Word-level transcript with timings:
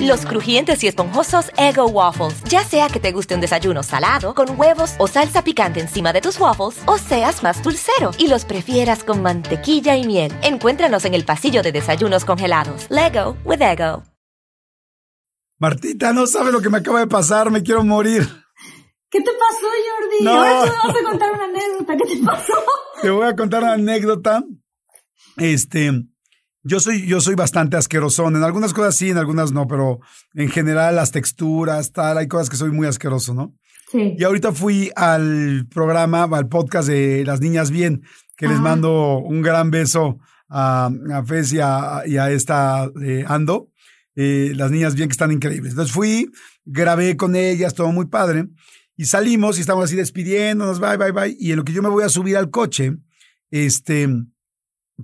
Los 0.00 0.26
crujientes 0.26 0.82
y 0.84 0.88
esponjosos 0.88 1.50
Ego 1.56 1.86
Waffles. 1.86 2.42
Ya 2.44 2.64
sea 2.64 2.88
que 2.88 3.00
te 3.00 3.12
guste 3.12 3.34
un 3.34 3.40
desayuno 3.40 3.82
salado, 3.82 4.34
con 4.34 4.58
huevos 4.58 4.94
o 4.98 5.06
salsa 5.06 5.42
picante 5.42 5.80
encima 5.80 6.12
de 6.12 6.20
tus 6.20 6.38
waffles, 6.38 6.82
o 6.86 6.98
seas 6.98 7.42
más 7.42 7.62
dulcero 7.62 8.10
y 8.18 8.28
los 8.28 8.44
prefieras 8.44 9.04
con 9.04 9.22
mantequilla 9.22 9.96
y 9.96 10.06
miel. 10.06 10.32
Encuéntranos 10.42 11.04
en 11.04 11.14
el 11.14 11.24
pasillo 11.24 11.62
de 11.62 11.72
desayunos 11.72 12.24
congelados. 12.24 12.86
Lego 12.90 13.36
with 13.44 13.62
Ego. 13.62 14.04
Martita, 15.58 16.12
no 16.12 16.26
sabe 16.26 16.52
lo 16.52 16.60
que 16.60 16.68
me 16.68 16.78
acaba 16.78 17.00
de 17.00 17.06
pasar, 17.06 17.50
me 17.50 17.62
quiero 17.62 17.82
morir. 17.82 18.28
¿Qué 19.10 19.20
te 19.20 19.30
pasó, 19.32 19.66
Jordi? 19.66 20.24
No. 20.24 20.32
Ahora 20.32 20.60
tú 20.60 20.66
me 20.66 20.92
vas 20.92 21.02
a 21.02 21.10
contar 21.10 21.32
una 21.32 21.44
anécdota. 21.44 21.96
¿Qué 21.96 22.16
te 22.16 22.24
pasó? 22.24 22.52
Te 23.00 23.10
voy 23.10 23.26
a 23.26 23.36
contar 23.36 23.62
una 23.62 23.72
anécdota. 23.72 24.44
Este, 25.38 25.92
yo 26.66 26.80
soy, 26.80 27.06
yo 27.06 27.20
soy 27.20 27.36
bastante 27.36 27.76
asquerosón. 27.76 28.36
En 28.36 28.42
algunas 28.42 28.74
cosas 28.74 28.96
sí, 28.96 29.10
en 29.10 29.18
algunas 29.18 29.52
no, 29.52 29.68
pero 29.68 30.00
en 30.34 30.48
general 30.48 30.96
las 30.96 31.12
texturas, 31.12 31.92
tal, 31.92 32.18
hay 32.18 32.26
cosas 32.26 32.50
que 32.50 32.56
soy 32.56 32.72
muy 32.72 32.86
asqueroso, 32.86 33.34
¿no? 33.34 33.54
Sí. 33.90 34.16
Y 34.18 34.24
ahorita 34.24 34.52
fui 34.52 34.90
al 34.96 35.68
programa, 35.72 36.24
al 36.24 36.48
podcast 36.48 36.88
de 36.88 37.24
Las 37.24 37.40
Niñas 37.40 37.70
Bien, 37.70 38.02
que 38.36 38.48
les 38.48 38.58
mando 38.58 39.18
un 39.18 39.42
gran 39.42 39.70
beso 39.70 40.18
a, 40.48 40.90
a 41.12 41.24
Fez 41.24 41.52
y 41.52 41.60
a, 41.60 42.02
y 42.04 42.16
a 42.16 42.30
esta 42.32 42.90
eh, 43.00 43.24
Ando. 43.28 43.70
Eh, 44.16 44.52
las 44.56 44.72
Niñas 44.72 44.96
Bien 44.96 45.08
que 45.08 45.12
están 45.12 45.30
increíbles. 45.30 45.72
Entonces 45.72 45.94
fui, 45.94 46.32
grabé 46.64 47.16
con 47.16 47.36
ellas, 47.36 47.74
todo 47.74 47.92
muy 47.92 48.06
padre. 48.06 48.48
Y 48.96 49.04
salimos 49.04 49.56
y 49.56 49.60
estamos 49.60 49.84
así 49.84 49.94
despidiéndonos, 49.94 50.80
bye, 50.80 50.96
bye, 50.96 51.12
bye. 51.12 51.36
Y 51.38 51.52
en 51.52 51.58
lo 51.58 51.64
que 51.64 51.72
yo 51.72 51.82
me 51.82 51.90
voy 51.90 52.02
a 52.02 52.08
subir 52.08 52.36
al 52.36 52.50
coche, 52.50 52.96
este, 53.50 54.08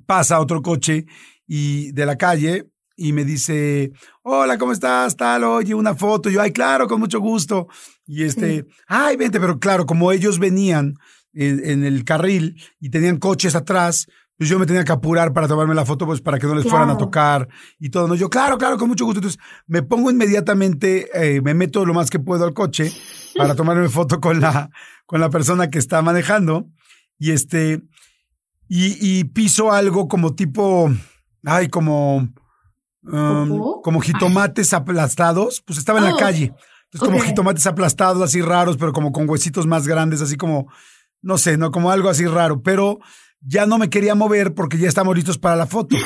pasa 0.07 0.41
otro 0.41 0.61
coche 0.63 1.07
y 1.55 1.93
de 1.93 2.07
la 2.07 2.17
calle 2.17 2.71
y 2.97 3.13
me 3.13 3.27
dice, 3.27 3.93
hola, 4.23 4.57
¿cómo 4.57 4.73
estás? 4.73 5.19
Tal, 5.19 5.45
oye, 5.45 5.75
una 5.75 5.95
foto. 5.95 6.31
Y 6.31 6.33
yo, 6.33 6.41
ay, 6.41 6.51
claro, 6.51 6.89
con 6.89 6.99
mucho 6.99 7.21
gusto. 7.21 7.69
Y 8.07 8.23
este, 8.23 8.65
ay, 8.87 9.19
vente, 9.19 9.39
pero 9.39 9.59
claro, 9.59 9.85
como 9.85 10.13
ellos 10.13 10.39
venían 10.39 10.95
en, 11.35 11.63
en 11.63 11.85
el 11.85 12.05
carril 12.05 12.59
y 12.81 12.89
tenían 12.89 13.19
coches 13.19 13.55
atrás, 13.55 14.07
pues 14.39 14.49
yo 14.49 14.59
me 14.59 14.65
tenía 14.65 14.83
que 14.83 14.93
apurar 14.93 15.35
para 15.35 15.47
tomarme 15.47 15.75
la 15.75 15.85
foto, 15.85 16.07
pues 16.07 16.23
para 16.23 16.39
que 16.39 16.47
no 16.47 16.55
les 16.55 16.65
fueran 16.65 16.89
a 16.89 16.97
tocar 16.97 17.47
y 17.79 17.91
todo. 17.91 18.09
No, 18.09 18.15
yo, 18.15 18.31
claro, 18.31 18.57
claro, 18.57 18.79
con 18.79 18.89
mucho 18.89 19.05
gusto. 19.05 19.19
Entonces 19.19 19.39
me 19.67 19.83
pongo 19.83 20.11
inmediatamente, 20.11 21.11
eh, 21.13 21.43
me 21.43 21.53
meto 21.53 21.85
lo 21.85 21.93
más 21.93 22.09
que 22.09 22.19
puedo 22.19 22.47
al 22.47 22.55
coche 22.55 22.91
para 23.37 23.55
tomarme 23.55 23.91
foto 23.91 24.23
con 24.23 24.41
la, 24.41 24.71
con 25.05 25.21
la 25.21 25.29
persona 25.29 25.69
que 25.69 25.79
está 25.79 26.01
manejando. 26.01 26.71
Y 27.19 27.33
este, 27.33 27.83
y, 28.69 28.97
y 28.99 29.25
piso 29.25 29.71
algo 29.71 30.09
como 30.09 30.35
tipo, 30.35 30.91
ay, 31.45 31.69
como, 31.69 32.29
um, 33.05 33.81
como 33.83 34.01
jitomates 34.01 34.73
aplastados, 34.73 35.63
pues 35.67 35.79
estaba 35.79 35.99
en 35.99 36.05
la 36.07 36.15
Oh, 36.15 36.17
calle. 36.19 36.53
Entonces, 36.93 37.09
como 37.09 37.21
jitomates 37.21 37.67
aplastados, 37.67 38.23
así 38.23 38.43
raros, 38.43 38.77
pero 38.77 38.93
como 38.93 39.13
con 39.13 39.29
huesitos 39.29 39.67
más 39.67 39.87
grandes, 39.89 40.21
así 40.21 40.37
como, 40.37 40.71
no 41.23 41.39
sé, 41.39 41.57
no, 41.57 41.71
como 41.71 41.91
algo 41.91 42.11
así 42.11 42.27
raro. 42.27 42.63
Pero 42.63 42.99
ya 43.41 43.65
no 43.67 43.79
me 43.79 43.89
quería 43.89 44.15
mover 44.15 44.55
porque 44.55 44.77
ya 44.79 44.89
estamos 44.89 45.17
listos 45.17 45.39
para 45.39 45.57
la 45.57 45.67
foto. 45.67 45.97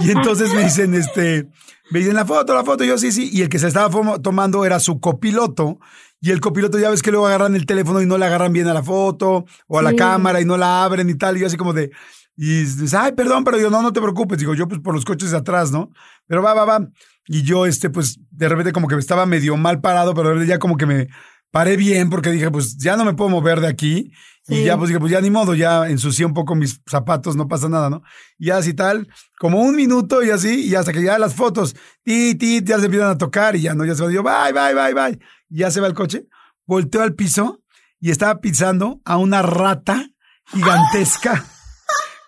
Y 0.00 0.10
entonces 0.10 0.52
me 0.54 0.64
dicen, 0.64 0.94
este, 0.94 1.48
me 1.90 2.00
dicen 2.00 2.14
la 2.14 2.24
foto, 2.26 2.54
la 2.54 2.64
foto, 2.64 2.82
y 2.82 2.88
yo 2.88 2.98
sí, 2.98 3.12
sí. 3.12 3.30
Y 3.32 3.42
el 3.42 3.48
que 3.48 3.60
se 3.60 3.68
estaba 3.68 3.90
tomando 4.20 4.64
era 4.64 4.80
su 4.80 4.98
copiloto. 5.00 5.78
Y 6.20 6.30
el 6.30 6.40
copiloto 6.40 6.78
ya 6.78 6.90
ves 6.90 7.02
que 7.02 7.10
luego 7.10 7.26
agarran 7.26 7.54
el 7.56 7.66
teléfono 7.66 8.00
y 8.00 8.06
no 8.06 8.16
le 8.18 8.26
agarran 8.26 8.52
bien 8.52 8.68
a 8.68 8.74
la 8.74 8.82
foto 8.82 9.44
o 9.66 9.78
a 9.78 9.82
la 9.82 9.94
cámara 9.94 10.40
y 10.40 10.44
no 10.44 10.56
la 10.56 10.84
abren 10.84 11.10
y 11.10 11.14
tal. 11.16 11.36
Y 11.36 11.40
yo 11.40 11.46
así 11.48 11.56
como 11.56 11.72
de, 11.72 11.90
y 12.36 12.64
dice, 12.64 12.96
ay, 12.96 13.12
perdón, 13.12 13.44
pero 13.44 13.58
yo 13.58 13.70
no, 13.70 13.82
no 13.82 13.92
te 13.92 14.00
preocupes. 14.00 14.38
Digo, 14.38 14.54
yo 14.54 14.66
pues 14.68 14.80
por 14.80 14.94
los 14.94 15.04
coches 15.04 15.30
de 15.30 15.36
atrás, 15.36 15.70
¿no? 15.70 15.90
Pero 16.26 16.42
va, 16.42 16.54
va, 16.54 16.64
va. 16.64 16.88
Y 17.26 17.42
yo, 17.42 17.66
este, 17.66 17.90
pues 17.90 18.18
de 18.30 18.48
repente 18.48 18.72
como 18.72 18.88
que 18.88 18.96
estaba 18.96 19.26
medio 19.26 19.56
mal 19.56 19.80
parado, 19.80 20.14
pero 20.14 20.28
de 20.28 20.34
repente 20.34 20.50
ya 20.52 20.58
como 20.58 20.76
que 20.76 20.86
me 20.86 21.08
paré 21.50 21.76
bien 21.76 22.08
porque 22.10 22.30
dije, 22.30 22.50
pues 22.50 22.76
ya 22.78 22.96
no 22.96 23.04
me 23.04 23.14
puedo 23.14 23.30
mover 23.30 23.60
de 23.60 23.68
aquí. 23.68 24.10
Y 24.48 24.56
Sí. 24.56 24.64
ya, 24.64 24.76
pues 24.76 24.88
dije, 24.88 24.98
pues 24.98 25.12
ya 25.12 25.20
ni 25.20 25.30
modo, 25.30 25.54
ya 25.54 25.88
ensucié 25.88 26.26
un 26.26 26.34
poco 26.34 26.56
mis 26.56 26.80
zapatos, 26.90 27.36
no 27.36 27.46
pasa 27.46 27.68
nada, 27.68 27.88
¿no? 27.90 28.02
Y 28.38 28.50
así 28.50 28.74
tal, 28.74 29.06
como 29.38 29.60
un 29.62 29.76
minuto 29.76 30.20
y 30.24 30.30
así, 30.30 30.66
y 30.66 30.74
hasta 30.74 30.92
que 30.92 31.00
ya 31.00 31.16
las 31.16 31.34
fotos, 31.34 31.76
ti, 32.02 32.34
ti, 32.34 32.60
ya 32.64 32.80
se 32.80 32.86
empiezan 32.86 33.10
a 33.10 33.18
tocar 33.18 33.54
y 33.54 33.60
ya 33.60 33.74
no, 33.74 33.84
ya 33.84 33.94
se 33.94 34.02
va, 34.02 34.10
yo, 34.10 34.24
bye, 34.24 34.52
bye, 34.52 34.74
bye, 34.74 34.94
bye. 34.94 35.18
Y 35.48 35.58
ya 35.58 35.70
se 35.70 35.80
va 35.80 35.86
el 35.86 35.94
coche, 35.94 36.26
volteo 36.66 37.02
al 37.02 37.14
piso 37.14 37.62
y 38.00 38.10
estaba 38.10 38.40
pisando 38.40 39.00
a 39.04 39.16
una 39.16 39.42
rata 39.42 40.08
gigantesca 40.46 41.44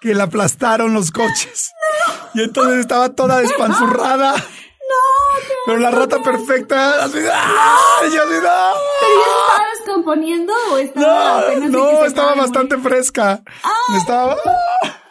que 0.04 0.14
la 0.14 0.24
aplastaron 0.24 0.92
los 0.92 1.10
coches. 1.10 1.72
Y 2.34 2.42
entonces 2.42 2.80
estaba 2.80 3.08
toda 3.08 3.38
despanzurrada. 3.38 4.34
Pero 5.64 5.78
la 5.78 5.90
rata 5.90 6.22
perfecta, 6.22 7.04
así, 7.04 7.18
¡ah! 7.32 7.78
Y 8.02 8.06
así, 8.08 8.16
¡no! 8.18 8.50
¿Pero 9.00 9.14
ya 9.16 9.24
se 9.24 9.40
estaba 9.40 9.64
descomponiendo 9.74 10.52
o 10.72 10.76
estaba 10.76 11.06
No, 11.06 11.38
apenas 11.38 11.70
no, 11.70 12.04
estaba 12.04 12.34
bastante 12.34 12.76
fresca. 12.76 13.40
Estaba. 13.96 14.36
morir? 14.36 15.03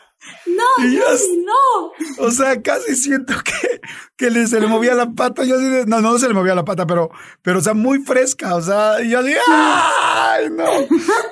No, 0.46 0.86
Y 0.86 0.96
yo- 0.96 1.04
no. 1.46 2.26
O 2.26 2.32
sea, 2.32 2.62
casi 2.62 2.96
siento 2.96 3.34
que, 3.44 3.82
que 4.18 4.30
le, 4.30 4.46
se 4.48 4.60
le 4.60 4.68
movía 4.68 4.94
la 4.94 5.12
pata. 5.12 5.44
Yo 5.46 5.56
así 5.56 5.66
de- 5.66 5.86
no, 5.86 6.02
no 6.02 6.18
se 6.20 6.28
le 6.28 6.34
movía 6.34 6.54
la 6.56 6.66
pata, 6.66 6.86
pero, 6.86 7.10
pero, 7.42 7.60
o 7.60 7.62
sea, 7.62 7.74
muy 7.74 8.00
fresca. 8.04 8.56
O 8.56 8.62
sea, 8.62 9.02
y 9.02 9.10
yo 9.10 9.20
así, 9.20 9.34
¡ay, 9.48 10.50
no! 10.52 10.66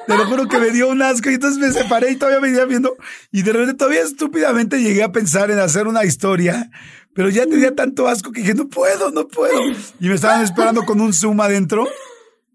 Te 0.08 0.18
lo 0.18 0.26
juro 0.26 0.48
que 0.48 0.60
me 0.60 0.72
dio 0.72 0.88
un 0.90 1.02
asco. 1.02 1.30
Y 1.30 1.34
entonces 1.36 1.60
me 1.60 1.72
separé 1.72 2.12
y 2.12 2.16
todavía 2.16 2.40
me 2.40 2.50
iba 2.50 2.66
viendo. 2.66 2.96
Y 3.32 3.42
de 3.44 3.52
repente, 3.54 3.74
todavía 3.76 4.02
estúpidamente 4.02 4.82
llegué 4.82 5.04
a 5.04 5.12
pensar 5.12 5.52
en 5.52 5.60
hacer 5.60 5.88
una 5.88 6.06
historia. 6.06 6.70
Pero 7.14 7.28
ya 7.30 7.46
tenía 7.46 7.76
tanto 7.76 8.08
asco 8.08 8.32
que 8.32 8.40
dije, 8.42 8.54
no 8.54 8.70
puedo, 8.70 9.12
no 9.12 9.28
puedo. 9.28 9.60
Y 10.00 10.08
me 10.08 10.16
estaban 10.16 10.42
esperando 10.44 10.84
con 10.84 11.02
un 11.02 11.14
Zoom 11.14 11.42
adentro 11.42 11.86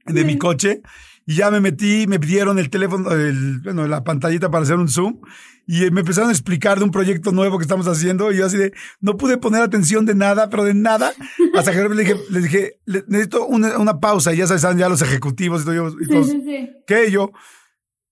de 0.07 0.25
mi 0.25 0.39
coche. 0.39 0.81
Y 1.29 1.35
ya 1.37 1.51
me 1.51 1.61
metí, 1.61 2.07
me 2.07 2.21
pidieron 2.21 2.59
el 2.61 2.71
teléfono, 2.71 3.11
el, 3.11 3.59
bueno, 3.61 3.87
la 3.89 4.05
pantallita 4.05 4.49
para 4.51 4.63
hacer 4.63 4.77
un 4.77 4.89
Zoom. 4.89 5.21
Y 5.67 5.91
me 5.91 6.01
empezaron 6.01 6.31
a 6.31 6.33
explicar 6.33 6.79
de 6.79 6.85
un 6.85 6.93
proyecto 6.93 7.33
nuevo 7.33 7.59
que 7.59 7.63
estamos 7.63 7.89
haciendo. 7.89 8.31
Y 8.31 8.37
yo 8.37 8.47
así 8.47 8.57
de, 8.57 8.73
no 9.01 9.17
pude 9.17 9.37
poner 9.37 9.61
atención 9.63 10.07
de 10.07 10.15
nada, 10.15 10.49
pero 10.49 10.63
de 10.63 10.75
nada. 10.75 11.13
Hasta 11.57 11.73
que 11.73 11.89
le 11.89 12.03
dije, 12.05 12.15
les 12.31 12.45
dije, 12.45 12.79
"Le- 12.85 13.03
necesito 13.09 13.45
una, 13.47 13.77
una 13.79 13.99
pausa. 13.99 14.33
Y 14.33 14.37
ya 14.37 14.47
sabes, 14.47 14.61
estaban 14.61 14.79
ya 14.79 14.89
los 14.89 15.03
ejecutivos 15.03 15.63
y 15.63 15.65
todo. 15.65 15.89
y 16.01 16.05
Sí, 16.05 16.11
todos, 16.11 16.27
sí, 16.29 16.43
sí. 16.45 16.71
¿Qué? 16.87 17.07
Y 17.09 17.11
yo, 17.11 17.33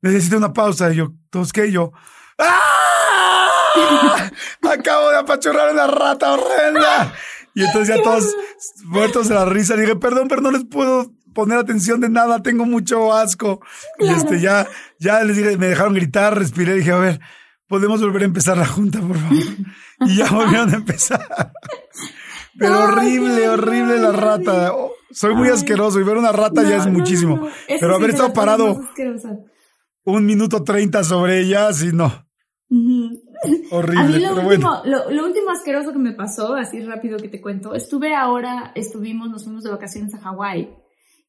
necesito 0.02 0.36
una 0.36 0.52
pausa. 0.52 0.92
Y 0.92 0.96
yo, 0.96 1.12
¿todos 1.30 1.52
qué? 1.52 1.70
Yo, 1.70 1.92
¡ah! 2.38 4.30
Acabo 4.62 5.10
de 5.10 5.18
apachurrar 5.18 5.72
una 5.72 5.86
rata 5.86 6.32
horrenda. 6.32 7.14
Y 7.54 7.62
entonces 7.64 7.96
ya 7.96 8.02
todos 8.02 8.34
muertos 8.84 9.28
de 9.28 9.34
la 9.36 9.44
risa. 9.44 9.76
Dije, 9.76 9.94
perdón, 9.96 10.26
pero 10.26 10.40
no 10.40 10.50
les 10.50 10.64
puedo 10.64 11.12
poner 11.34 11.58
atención 11.58 12.00
de 12.00 12.08
nada. 12.08 12.42
Tengo 12.42 12.64
mucho 12.64 13.12
asco. 13.12 13.60
Y 13.98 14.04
Claro. 14.04 14.18
este, 14.18 14.40
ya, 14.40 14.66
ya 14.98 15.22
les 15.24 15.36
dije, 15.36 15.58
me 15.58 15.66
dejaron 15.66 15.94
gritar, 15.94 16.38
respiré. 16.38 16.74
Dije, 16.74 16.92
a 16.92 16.98
ver, 16.98 17.20
podemos 17.68 18.00
volver 18.00 18.22
a 18.22 18.26
empezar 18.26 18.56
la 18.56 18.66
junta, 18.66 19.00
por 19.00 19.18
favor. 19.18 19.36
Y 20.06 20.16
ya 20.16 20.30
volvieron 20.30 20.70
a 20.72 20.76
empezar. 20.76 21.26
Pero 22.58 22.84
horrible, 22.84 23.48
horrible 23.48 23.98
la 23.98 24.12
rata. 24.12 24.72
Oh, 24.74 24.92
soy 25.10 25.34
muy 25.34 25.48
Ay. 25.48 25.54
asqueroso 25.54 25.98
y 25.98 26.04
ver 26.04 26.16
una 26.16 26.30
rata 26.32 26.62
ya 26.62 26.76
es 26.76 26.86
no, 26.86 26.92
muchísimo. 26.92 27.36
no. 27.36 27.48
Pero 27.80 27.94
haber 27.96 28.10
estado 28.10 28.32
parado 28.32 28.80
un 30.04 30.24
minuto 30.26 30.62
treinta 30.62 31.02
sobre 31.02 31.40
ella, 31.40 31.72
sí, 31.72 31.90
no. 31.92 32.26
Horrible, 33.70 34.00
A 34.00 34.04
mí 34.06 34.18
lo 34.20 34.34
pero 34.34 34.48
último, 34.48 34.68
bueno. 34.82 34.82
lo, 34.84 35.10
lo 35.10 35.26
último 35.26 35.50
asqueroso 35.50 35.92
que 35.92 35.98
me 35.98 36.12
pasó, 36.12 36.54
así 36.54 36.80
rápido 36.80 37.18
que 37.18 37.28
te 37.28 37.40
cuento, 37.40 37.74
estuve 37.74 38.14
ahora, 38.14 38.72
estuvimos, 38.74 39.28
nos 39.30 39.44
fuimos 39.44 39.64
de 39.64 39.70
vacaciones 39.70 40.14
a 40.14 40.18
Hawái. 40.18 40.70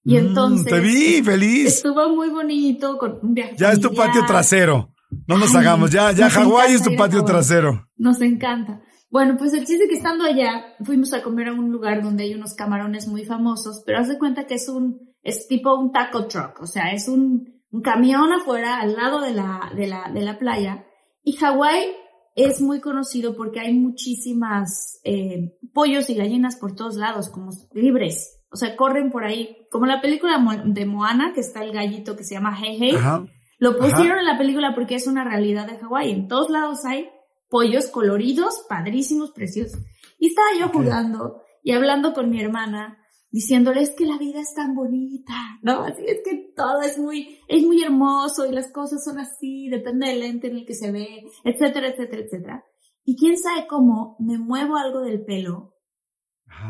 Y 0.05 0.13
Mm, 0.13 0.27
entonces... 0.27 0.71
te 0.71 0.79
vi, 0.79 1.21
feliz. 1.23 1.77
Estuvo 1.77 2.07
muy 2.15 2.29
bonito, 2.29 2.97
con 2.97 3.19
un 3.21 3.33
viaje 3.33 3.55
Ya 3.57 3.71
es 3.71 3.81
tu 3.81 3.93
patio 3.93 4.23
trasero. 4.25 4.93
No 5.27 5.37
nos 5.37 5.53
Ay, 5.55 5.61
hagamos, 5.61 5.89
ya, 5.91 6.11
ya 6.11 6.29
Hawái 6.29 6.73
es 6.73 6.83
tu 6.83 6.95
patio 6.95 7.23
trasero. 7.25 7.87
Nos 7.97 8.21
encanta. 8.21 8.81
Bueno, 9.09 9.35
pues 9.37 9.53
el 9.53 9.65
chiste 9.65 9.87
que 9.87 9.95
estando 9.95 10.25
allá, 10.25 10.75
fuimos 10.83 11.13
a 11.13 11.23
comer 11.23 11.47
a 11.47 11.53
un 11.53 11.71
lugar 11.71 12.03
donde 12.03 12.23
hay 12.25 12.33
unos 12.33 12.53
camarones 12.53 13.07
muy 13.07 13.23
famosos, 13.23 13.81
pero 13.85 13.99
haz 13.99 14.09
de 14.09 14.17
cuenta 14.17 14.45
que 14.45 14.55
es 14.55 14.67
un, 14.67 14.99
es 15.23 15.47
tipo 15.47 15.73
un 15.75 15.91
taco 15.91 16.27
truck, 16.27 16.59
o 16.61 16.65
sea, 16.67 16.91
es 16.91 17.07
un, 17.07 17.61
un 17.71 17.81
camión 17.81 18.31
afuera 18.33 18.79
al 18.79 18.95
lado 18.95 19.21
de 19.21 19.31
la, 19.33 19.71
de 19.75 19.87
la, 19.87 20.11
de 20.13 20.21
la 20.21 20.37
playa. 20.37 20.85
Y 21.23 21.33
Hawái 21.37 21.93
es 22.35 22.59
muy 22.61 22.81
conocido 22.81 23.35
porque 23.37 23.61
hay 23.61 23.73
muchísimas 23.73 24.99
eh, 25.03 25.57
pollos 25.73 26.09
y 26.09 26.15
gallinas 26.15 26.57
por 26.57 26.75
todos 26.75 26.95
lados, 26.95 27.29
como 27.29 27.51
libres. 27.73 28.41
O 28.55 28.57
sea, 28.57 28.77
corren 28.77 29.11
por 29.11 29.25
ahí. 29.25 29.67
Como 29.69 29.85
la 29.85 29.99
película 29.99 30.41
de 30.63 30.85
Moana, 30.85 31.33
que 31.33 31.41
está 31.41 31.61
el 31.61 31.73
gallito 31.73 32.15
que 32.15 32.23
se 32.23 32.35
llama 32.35 32.57
Hey 32.57 32.77
Hey. 32.79 32.97
Lo 33.59 33.77
pusieron 33.77 34.17
en 34.17 34.23
la 34.23 34.37
película 34.37 34.73
porque 34.73 34.95
es 34.95 35.07
una 35.07 35.25
realidad 35.25 35.67
de 35.67 35.77
Hawái. 35.77 36.09
En 36.09 36.29
todos 36.29 36.49
lados 36.49 36.85
hay 36.85 37.09
pollos 37.49 37.87
coloridos, 37.87 38.65
padrísimos, 38.69 39.31
preciosos. 39.31 39.81
Y 40.19 40.27
estaba 40.27 40.47
yo 40.57 40.69
jugando 40.69 41.41
y 41.63 41.73
hablando 41.73 42.13
con 42.13 42.29
mi 42.29 42.39
hermana, 42.41 42.97
diciéndole, 43.29 43.85
que 43.97 44.05
la 44.05 44.17
vida 44.17 44.39
es 44.39 44.53
tan 44.55 44.73
bonita, 44.73 45.33
¿no? 45.61 45.81
Así 45.81 46.05
es 46.07 46.21
que 46.23 46.53
todo 46.55 46.81
es 46.81 46.97
muy, 46.97 47.39
es 47.49 47.61
muy 47.61 47.83
hermoso 47.83 48.45
y 48.45 48.53
las 48.53 48.71
cosas 48.71 49.03
son 49.03 49.19
así, 49.19 49.67
depende 49.67 50.07
del 50.07 50.21
lente 50.21 50.47
en 50.47 50.55
el 50.55 50.65
que 50.65 50.75
se 50.75 50.93
ve, 50.93 51.25
etcétera, 51.43 51.89
etcétera, 51.89 52.21
etcétera. 52.21 52.65
Y 53.03 53.17
quién 53.17 53.37
sabe 53.37 53.67
cómo 53.67 54.15
me 54.19 54.37
muevo 54.37 54.77
algo 54.77 55.01
del 55.01 55.25
pelo 55.25 55.74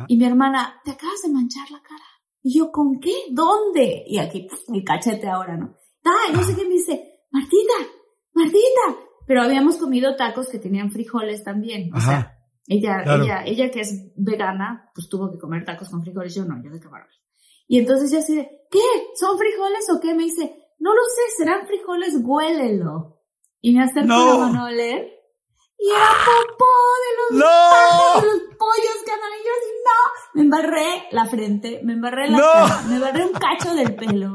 y 0.08 0.18
mi 0.18 0.26
hermana, 0.26 0.82
te 0.84 0.92
acabas 0.92 1.22
de 1.22 1.30
manchar 1.30 1.70
la 1.72 1.82
cara. 1.82 2.04
Y 2.42 2.58
yo, 2.58 2.72
¿con 2.72 3.00
qué? 3.00 3.14
¿Dónde? 3.32 4.04
Y 4.08 4.20
aquí, 4.20 4.48
mi 4.68 4.84
cachete 4.84 5.28
ahora, 5.28 5.58
¿no? 5.58 5.76
Ay, 6.04 6.36
no 6.36 6.44
sé 6.44 6.56
qué 6.56 6.64
me 6.64 6.74
dice, 6.74 7.24
Martita, 7.32 7.74
Martita, 8.34 9.00
pero 9.26 9.42
habíamos 9.42 9.78
comido 9.78 10.16
tacos 10.16 10.50
que 10.50 10.60
tenían 10.60 10.92
frijoles 10.92 11.44
también. 11.44 11.90
O 11.96 12.00
sea, 12.00 12.38
ella, 12.68 13.04
ella, 13.04 13.44
ella 13.46 13.72
que 13.72 13.82
es 13.82 14.12
vegana, 14.16 14.92
pues 14.94 15.10
tuvo 15.10 15.32
que 15.32 15.40
comer 15.40 15.66
tacos 15.66 15.90
con 15.90 16.04
frijoles. 16.04 16.36
Yo 16.36 16.46
no, 16.46 16.62
yo 16.64 16.72
de 16.72 16.80
camarones. 16.80 17.16
Y 17.68 17.80
entonces 17.80 18.12
yo 18.12 18.20
así 18.20 18.36
de, 18.36 18.48
¿qué? 18.70 18.80
¿Son 19.16 19.38
frijoles 19.38 19.90
o 19.92 20.00
qué? 20.00 20.14
Me 20.14 20.24
dice, 20.24 20.56
no 20.80 20.94
lo 20.94 21.02
sé, 21.02 21.44
serán 21.44 21.66
frijoles, 21.66 22.16
huélelo. 22.22 23.24
Y 23.62 23.74
me 23.74 23.84
acerco 23.84 24.08
no. 24.08 24.44
a 24.44 24.66
oler. 24.66 25.15
Y 25.78 25.90
era 25.90 26.10
popó 26.26 26.66
de 27.04 27.38
los, 27.38 27.46
no. 27.46 28.22
de 28.22 28.28
los 28.28 28.42
pollos 28.58 29.06
yo 29.06 29.52
así, 29.58 29.72
no. 29.86 30.34
Me 30.34 30.42
embarré 30.42 31.08
la 31.12 31.26
frente, 31.26 31.82
me 31.84 31.94
embarré 31.94 32.30
la 32.30 32.40
cara, 32.40 32.82
me 32.88 32.96
embarré 32.96 33.26
un 33.26 33.34
cacho 33.34 33.74
del 33.74 33.96
pelo. 33.96 34.34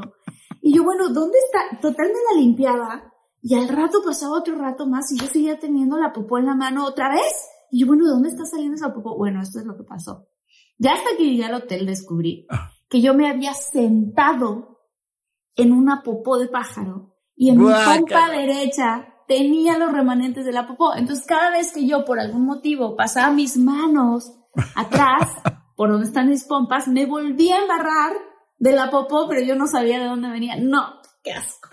Y 0.61 0.75
yo, 0.75 0.83
bueno, 0.83 1.09
¿dónde 1.09 1.37
está? 1.39 1.79
Total 1.79 2.07
me 2.07 2.35
la 2.35 2.39
limpiaba 2.39 3.11
y 3.41 3.55
al 3.55 3.67
rato 3.67 4.01
pasaba 4.05 4.37
otro 4.37 4.55
rato 4.55 4.85
más 4.85 5.11
y 5.11 5.17
yo 5.17 5.25
seguía 5.25 5.59
teniendo 5.59 5.97
la 5.97 6.13
popó 6.13 6.37
en 6.37 6.45
la 6.45 6.55
mano 6.55 6.85
otra 6.85 7.09
vez. 7.09 7.49
Y 7.71 7.81
yo, 7.81 7.87
bueno, 7.87 8.05
¿dónde 8.07 8.29
está 8.29 8.45
saliendo 8.45 8.75
esa 8.75 8.93
popó? 8.93 9.17
Bueno, 9.17 9.41
esto 9.41 9.59
es 9.59 9.65
lo 9.65 9.75
que 9.75 9.83
pasó. 9.83 10.27
Ya 10.77 10.93
hasta 10.93 11.15
que 11.17 11.25
llegué 11.25 11.45
al 11.45 11.55
hotel 11.55 11.85
descubrí 11.85 12.45
ah. 12.49 12.71
que 12.89 13.01
yo 13.01 13.13
me 13.13 13.29
había 13.29 13.53
sentado 13.53 14.79
en 15.55 15.71
una 15.71 16.03
popó 16.03 16.37
de 16.37 16.47
pájaro 16.47 17.15
y 17.35 17.49
en 17.49 17.59
mi 17.59 17.65
pompa 17.65 18.29
derecha 18.29 19.15
tenía 19.27 19.77
los 19.77 19.91
remanentes 19.91 20.45
de 20.45 20.51
la 20.51 20.67
popó. 20.67 20.95
Entonces 20.95 21.25
cada 21.25 21.51
vez 21.51 21.71
que 21.71 21.87
yo 21.87 22.05
por 22.05 22.19
algún 22.19 22.45
motivo 22.45 22.95
pasaba 22.95 23.31
mis 23.31 23.57
manos 23.57 24.31
atrás, 24.75 25.29
por 25.75 25.91
donde 25.91 26.07
están 26.07 26.29
mis 26.29 26.45
pompas, 26.45 26.87
me 26.87 27.05
volvía 27.05 27.55
a 27.55 27.61
embarrar 27.61 28.13
de 28.57 28.71
la 28.73 28.89
popó, 28.89 29.27
pero 29.27 29.41
yo 29.41 29.55
no 29.55 29.67
sabía 29.67 29.99
de 29.99 30.05
dónde 30.05 30.29
venía. 30.29 30.55
No, 30.57 31.01
qué 31.23 31.33
asco. 31.33 31.69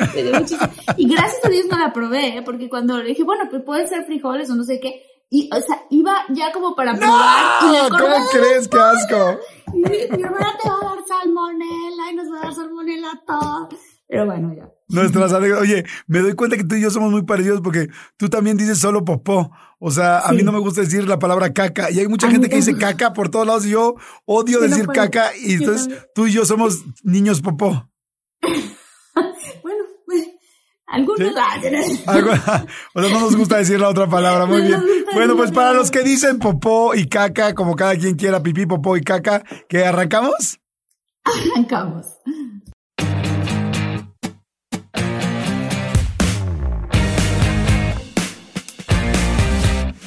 Y 0.96 1.08
gracias 1.08 1.44
a 1.44 1.48
Dios 1.48 1.66
no 1.70 1.78
la 1.78 1.92
probé, 1.92 2.38
¿eh? 2.38 2.42
porque 2.42 2.68
cuando 2.68 2.98
le 2.98 3.10
dije, 3.10 3.24
bueno, 3.24 3.44
pues 3.50 3.62
pueden 3.62 3.88
ser 3.88 4.04
frijoles 4.04 4.50
o 4.50 4.54
no 4.54 4.64
sé 4.64 4.80
qué, 4.80 5.02
y, 5.30 5.50
o 5.52 5.60
sea, 5.60 5.82
iba 5.90 6.24
ya 6.30 6.52
como 6.52 6.74
para 6.74 6.94
probar. 6.94 7.62
No, 7.64 7.98
¿cómo 7.98 8.14
crees? 8.32 8.66
¡Qué 8.66 8.78
asco! 8.78 9.38
Y, 9.74 9.82
mi 9.82 10.22
hermana 10.22 10.56
te 10.62 10.68
va 10.70 10.76
a 10.80 10.84
dar 10.84 11.04
salmonela 11.06 12.10
y 12.10 12.14
nos 12.14 12.32
va 12.32 12.38
a 12.38 12.42
dar 12.44 12.54
salmonela 12.54 13.22
todo. 13.26 13.68
Pero 14.06 14.24
bueno, 14.24 14.54
ya. 14.56 14.72
Nuestras 14.88 15.32
Oye, 15.32 15.84
me 16.06 16.20
doy 16.20 16.32
cuenta 16.32 16.56
que 16.56 16.64
tú 16.64 16.74
y 16.74 16.80
yo 16.80 16.90
somos 16.90 17.10
muy 17.10 17.22
parecidos 17.22 17.60
porque 17.60 17.88
tú 18.16 18.28
también 18.28 18.56
dices 18.56 18.78
solo 18.78 19.04
popó. 19.04 19.50
O 19.78 19.90
sea, 19.90 20.20
a 20.20 20.32
mí 20.32 20.42
no 20.42 20.50
me 20.50 20.58
gusta 20.58 20.80
decir 20.80 21.06
la 21.06 21.18
palabra 21.18 21.52
caca. 21.52 21.90
Y 21.90 22.00
hay 22.00 22.08
mucha 22.08 22.30
gente 22.30 22.48
que 22.48 22.56
dice 22.56 22.76
caca 22.76 23.12
por 23.12 23.28
todos 23.28 23.46
lados 23.46 23.66
y 23.66 23.70
yo 23.70 23.96
odio 24.24 24.60
decir 24.60 24.86
caca. 24.86 25.30
Y 25.36 25.54
entonces 25.54 25.88
tú 26.14 26.26
y 26.26 26.32
yo 26.32 26.44
somos 26.44 26.84
niños 27.02 27.40
popó. 27.42 27.88
Algunos 30.90 31.20
o 32.94 33.02
sea, 33.02 33.10
no 33.10 33.20
nos 33.20 33.36
gusta 33.36 33.58
decir 33.58 33.78
la 33.78 33.90
otra 33.90 34.08
palabra, 34.08 34.46
muy 34.46 34.62
bien. 34.62 34.82
Bueno, 35.12 35.36
pues 35.36 35.50
para 35.50 35.74
los 35.74 35.90
que 35.90 36.02
dicen 36.02 36.38
popó 36.38 36.94
y 36.94 37.06
caca, 37.08 37.54
como 37.54 37.76
cada 37.76 37.94
quien 37.94 38.16
quiera, 38.16 38.42
pipí, 38.42 38.64
popó 38.64 38.96
y 38.96 39.02
caca, 39.02 39.44
¿qué 39.68 39.84
arrancamos? 39.84 40.58
Arrancamos. 41.24 42.06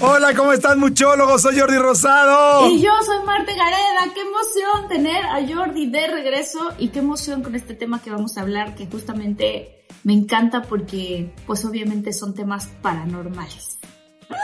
Hola, 0.04 0.34
¿cómo 0.36 0.52
están 0.52 0.80
muchólogos? 0.80 1.44
Soy 1.44 1.60
Jordi 1.60 1.78
Rosado. 1.78 2.68
Y 2.72 2.82
yo 2.82 2.90
soy 3.06 3.24
Marte 3.24 3.52
Gareda. 3.56 4.12
Qué 4.16 4.22
emoción 4.22 4.88
tener 4.90 5.24
a 5.24 5.48
Jordi 5.48 5.92
de 5.92 6.08
regreso 6.08 6.74
y 6.80 6.88
qué 6.88 7.00
emoción 7.00 7.44
con 7.44 7.54
este 7.54 7.76
tema 7.76 8.02
que 8.02 8.10
vamos 8.10 8.36
a 8.36 8.42
hablar, 8.42 8.74
que 8.74 8.88
justamente 8.88 9.86
me 10.04 10.14
encanta 10.14 10.64
porque 10.64 11.32
pues 11.46 11.64
obviamente 11.66 12.14
son 12.14 12.34
temas 12.34 12.66
paranormales. 12.82 13.78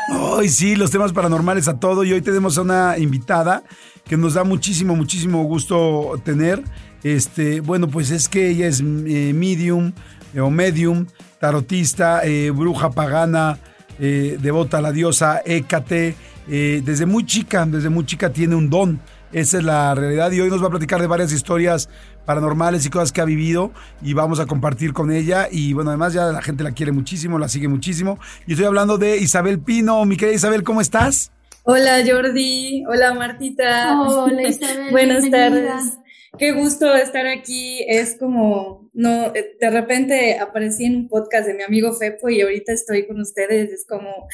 Ay, 0.10 0.48
sí, 0.50 0.76
los 0.76 0.92
temas 0.92 1.12
paranormales 1.12 1.68
a 1.68 1.80
todo. 1.80 2.04
Y 2.04 2.14
hoy 2.14 2.22
tenemos 2.22 2.60
a 2.60 2.62
una 2.62 3.00
invitada 3.00 3.64
que 4.06 4.16
nos 4.16 4.36
da 4.36 4.44
muchísimo, 4.44 4.96
muchísimo 4.96 5.44
gusto 5.46 6.22
tener. 6.24 6.64
Este, 7.02 7.62
bueno, 7.62 7.88
pues 7.88 8.12
es 8.12 8.30
que 8.30 8.50
ella 8.50 8.68
es 8.68 8.82
eh, 8.82 9.34
medium 9.34 9.92
eh, 10.36 10.40
o 10.40 10.52
medium, 10.52 11.08
tarotista, 11.40 12.24
eh, 12.24 12.52
bruja 12.52 12.92
pagana, 12.92 13.58
devota 14.00 14.78
a 14.78 14.82
la 14.82 14.92
diosa 14.92 15.42
Hécate. 15.46 16.16
desde 16.48 17.06
muy 17.06 17.26
chica, 17.26 17.66
desde 17.66 17.90
muy 17.90 18.06
chica 18.06 18.32
tiene 18.32 18.56
un 18.56 18.70
don. 18.70 19.00
Esa 19.34 19.58
es 19.58 19.64
la 19.64 19.94
realidad 19.94 20.32
y 20.32 20.40
hoy 20.40 20.50
nos 20.50 20.64
va 20.64 20.68
a 20.68 20.70
platicar 20.70 21.02
de 21.02 21.08
varias 21.08 21.34
historias 21.34 21.90
paranormales 22.26 22.86
y 22.86 22.90
cosas 22.90 23.12
que 23.12 23.22
ha 23.22 23.26
vivido 23.26 23.72
y 24.02 24.14
vamos 24.14 24.40
a 24.40 24.46
compartir 24.46 24.94
con 24.94 25.12
ella. 25.12 25.48
Y 25.52 25.74
bueno, 25.74 25.90
además 25.90 26.14
ya 26.14 26.26
la 26.26 26.42
gente 26.42 26.64
la 26.64 26.72
quiere 26.72 26.92
muchísimo, 26.92 27.38
la 27.40 27.50
sigue 27.50 27.68
muchísimo. 27.68 28.20
Y 28.46 28.54
estoy 28.54 28.66
hablando 28.66 28.98
de 28.98 29.18
Isabel 29.18 29.60
Pino. 29.60 30.04
Mi 30.06 30.16
querida 30.18 30.36
Isabel, 30.36 30.64
¿cómo 30.64 30.82
estás? 30.82 31.32
Hola 31.64 31.98
Jordi, 32.06 32.86
hola 32.88 33.14
Martita. 33.14 34.02
Hola 34.02 34.48
Isabel. 34.48 34.88
Buenas 34.92 35.30
tardes. 35.30 35.98
Qué 36.38 36.52
gusto 36.52 36.94
estar 36.94 37.26
aquí. 37.28 37.84
Es 37.88 38.18
como, 38.18 38.90
no, 38.94 39.32
de 39.32 39.70
repente 39.70 40.38
aparecí 40.40 40.86
en 40.86 40.96
un 40.96 41.08
podcast 41.08 41.48
de 41.48 41.54
mi 41.54 41.64
amigo 41.64 41.94
Fepo 41.94 42.30
y 42.30 42.42
ahorita 42.42 42.74
estoy 42.74 43.08
con 43.08 43.20
ustedes. 43.20 43.72
Es 43.72 43.86
como, 43.88 44.28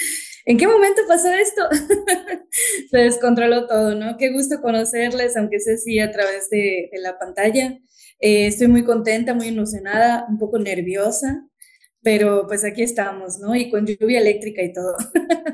¿en 0.45 0.57
qué 0.57 0.67
momento 0.67 1.01
pasó 1.07 1.31
esto? 1.31 1.61
Se 2.91 2.97
descontroló 2.97 3.67
todo, 3.67 3.95
¿no? 3.95 4.17
Qué 4.17 4.31
gusto 4.31 4.61
conocerles, 4.61 5.37
aunque 5.37 5.59
sea 5.59 5.75
así 5.75 5.99
a 5.99 6.11
través 6.11 6.49
de, 6.49 6.89
la 7.01 7.17
pantalla. 7.17 7.79
Eh, 8.19 8.47
estoy 8.47 8.67
muy 8.67 8.83
contenta, 8.83 9.33
muy 9.33 9.47
emocionada, 9.47 10.25
un 10.29 10.37
poco 10.37 10.59
nerviosa, 10.59 11.47
pero 12.01 12.45
pues 12.47 12.63
aquí 12.63 12.83
estamos, 12.83 13.39
¿no? 13.39 13.55
Y 13.55 13.69
con 13.69 13.85
lluvia 13.85 14.19
eléctrica 14.19 14.61
y 14.61 14.71
todo. 14.71 14.95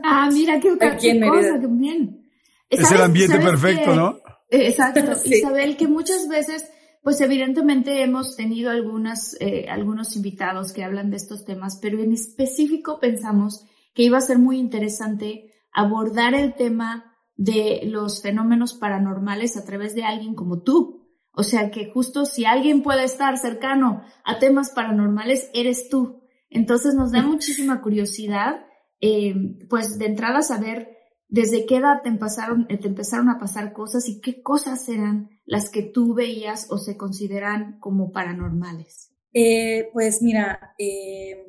Ah, 0.04 0.30
mira, 0.32 0.60
qué, 0.60 0.70
qué 1.02 1.20
cosa, 1.20 1.60
qué 1.60 1.68
bien. 1.68 2.30
Es 2.70 2.92
el 2.92 3.02
ambiente 3.02 3.40
perfecto, 3.40 3.96
¿no? 3.96 4.20
Exacto. 4.50 5.14
Isabel, 5.26 5.78
que 5.78 5.88
muchas 5.88 6.28
veces, 6.28 6.70
pues 7.04 7.22
evidentemente 7.22 8.02
hemos 8.02 8.36
tenido 8.36 8.72
algunas, 8.72 9.36
eh, 9.40 9.68
algunos 9.70 10.16
invitados 10.16 10.74
que 10.74 10.84
hablan 10.84 11.10
de 11.10 11.18
estos 11.18 11.46
temas, 11.46 11.80
pero 11.82 12.00
en 12.00 12.14
específico 12.14 13.00
pensamos 13.00 13.66
que 13.94 14.04
iba 14.04 14.18
a 14.18 14.22
ser 14.22 14.40
muy 14.40 14.58
interesante 14.58 15.52
abordar 15.72 16.34
el 16.34 16.56
tema 16.56 17.16
de 17.36 17.82
los 17.86 18.22
fenómenos 18.22 18.74
paranormales 18.74 19.56
a 19.56 19.64
través 19.64 19.96
de 19.96 20.04
alguien 20.04 20.36
como 20.36 20.62
tú. 20.62 21.08
O 21.32 21.44
sea 21.44 21.72
que 21.72 21.90
justo 21.90 22.26
si 22.26 22.46
alguien 22.46 22.84
puede 22.84 23.06
estar 23.06 23.38
cercano 23.38 24.02
a 24.26 24.40
temas 24.40 24.72
paranormales, 24.72 25.50
eres 25.54 25.90
tú. 25.90 26.24
Entonces 26.50 26.96
nos 26.96 27.12
da 27.12 27.22
muchísima 27.26 27.82
curiosidad, 27.82 28.66
eh, 29.00 29.34
pues 29.70 29.98
de 29.98 30.08
entrada 30.08 30.42
saber 30.42 30.99
desde 31.30 31.66
qué 31.66 31.78
edad 31.78 32.02
te 32.04 32.10
empezaron, 32.10 32.68
te 32.68 32.88
empezaron 32.88 33.30
a 33.30 33.40
pasar 33.40 33.72
cosas 33.72 34.10
y 34.10 34.20
qué 34.20 34.42
cosas 34.42 34.90
eran 34.90 35.30
las 35.46 35.70
que 35.70 35.84
tú 35.84 36.14
veías 36.14 36.68
o 36.70 36.78
se 36.78 36.98
consideran 36.98 37.80
como 37.80 38.12
paranormales. 38.12 39.12
Eh, 39.34 39.90
pues 39.94 40.22
mira, 40.22 40.74
eh, 40.78 41.46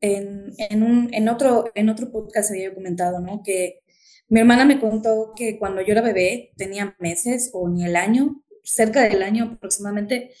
en, 0.00 0.52
en, 0.58 0.82
un, 0.82 1.08
en, 1.14 1.28
otro, 1.28 1.70
en 1.74 1.88
otro 1.88 2.10
podcast 2.10 2.50
había 2.50 2.74
comentado, 2.74 3.20
¿no? 3.20 3.42
Que 3.44 3.80
mi 4.28 4.40
hermana 4.40 4.64
me 4.64 4.80
contó 4.80 5.32
que 5.36 5.58
cuando 5.58 5.80
yo 5.80 5.92
era 5.92 6.02
bebé, 6.02 6.52
tenía 6.56 6.96
meses 6.98 7.50
o 7.52 7.68
ni 7.68 7.84
el 7.84 7.96
año, 7.96 8.42
cerca 8.64 9.02
del 9.02 9.22
año 9.22 9.52
aproximadamente, 9.56 10.32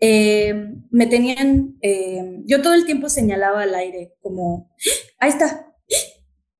eh, 0.00 0.54
me 0.90 1.06
tenían, 1.06 1.76
eh, 1.80 2.42
yo 2.44 2.60
todo 2.60 2.74
el 2.74 2.84
tiempo 2.84 3.08
señalaba 3.08 3.62
al 3.62 3.74
aire 3.74 4.14
como, 4.20 4.70
ahí 5.18 5.30
está, 5.30 5.72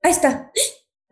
ahí 0.03 0.13
está, 0.13 0.51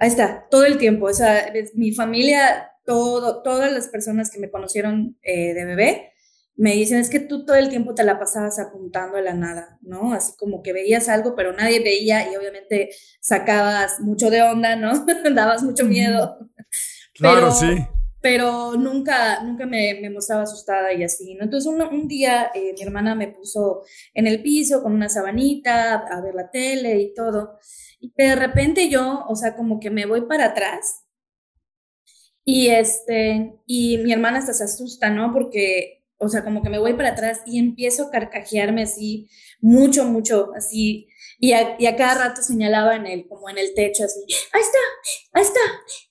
Ahí 0.02 0.08
está, 0.08 0.48
todo 0.50 0.64
el 0.64 0.78
tiempo. 0.78 1.06
O 1.06 1.14
sea, 1.14 1.52
mi 1.74 1.92
familia, 1.92 2.72
todo, 2.84 3.40
todas 3.40 3.72
las 3.72 3.86
personas 3.86 4.32
que 4.32 4.40
me 4.40 4.50
conocieron 4.50 5.16
eh, 5.22 5.54
de 5.54 5.64
bebé, 5.64 6.12
me 6.56 6.72
dicen, 6.72 6.98
es 6.98 7.08
que 7.08 7.20
tú 7.20 7.44
todo 7.46 7.54
el 7.54 7.68
tiempo 7.68 7.94
te 7.94 8.02
la 8.02 8.18
pasabas 8.18 8.58
apuntando 8.58 9.16
a 9.16 9.20
la 9.20 9.34
nada, 9.34 9.78
¿no? 9.80 10.12
Así 10.12 10.32
como 10.36 10.60
que 10.60 10.72
veías 10.72 11.08
algo, 11.08 11.36
pero 11.36 11.52
nadie 11.52 11.78
veía 11.78 12.32
y 12.32 12.34
obviamente 12.34 12.90
sacabas 13.20 14.00
mucho 14.00 14.28
de 14.28 14.42
onda, 14.42 14.74
¿no? 14.74 15.06
Dabas 15.34 15.62
mucho 15.62 15.84
miedo. 15.84 16.50
Claro, 17.14 17.52
sí. 17.52 17.86
Pero 18.22 18.72
nunca, 18.72 19.44
nunca 19.44 19.66
me, 19.66 19.98
me 20.00 20.08
mostraba 20.08 20.44
asustada 20.44 20.94
y 20.94 21.04
así, 21.04 21.34
¿no? 21.34 21.44
Entonces 21.44 21.70
un, 21.70 22.08
día 22.08 22.50
eh, 22.54 22.72
mi 22.74 22.82
hermana 22.82 23.14
me 23.14 23.28
puso 23.28 23.82
en 24.14 24.26
el 24.26 24.42
piso 24.42 24.82
con 24.82 24.94
una 24.94 25.10
sabanita 25.10 25.98
a 25.98 26.20
ver 26.22 26.34
la 26.34 26.50
tele 26.50 26.98
y 27.02 27.12
todo. 27.12 27.58
Y 28.02 28.12
de 28.16 28.34
repente 28.34 28.90
yo, 28.90 29.24
o 29.28 29.36
sea, 29.36 29.56
como 29.56 29.80
que 29.80 29.90
me 29.90 30.04
voy 30.04 30.22
para 30.22 30.46
atrás 30.46 31.04
y 32.44 32.68
este, 32.68 33.54
y 33.66 33.98
mi 33.98 34.12
hermana 34.12 34.38
hasta 34.38 34.52
se 34.52 34.64
asusta, 34.64 35.08
¿no? 35.08 35.32
Porque 35.32 36.02
o 36.22 36.28
sea, 36.28 36.44
como 36.44 36.62
que 36.62 36.70
me 36.70 36.78
voy 36.78 36.94
para 36.94 37.10
atrás 37.10 37.42
y 37.46 37.58
empiezo 37.58 38.04
a 38.04 38.10
carcajearme 38.10 38.84
así, 38.84 39.28
mucho, 39.60 40.04
mucho, 40.04 40.52
así, 40.56 41.08
y 41.40 41.52
a, 41.52 41.96
cada 41.96 42.28
rato 42.28 42.42
señalaba 42.42 42.94
en 42.94 43.06
el, 43.06 43.26
como 43.26 43.50
en 43.50 43.58
el 43.58 43.74
techo, 43.74 44.04
así, 44.04 44.20
ahí 44.52 44.62
está, 44.62 44.78
ahí 45.32 45.42
está, 45.42 45.60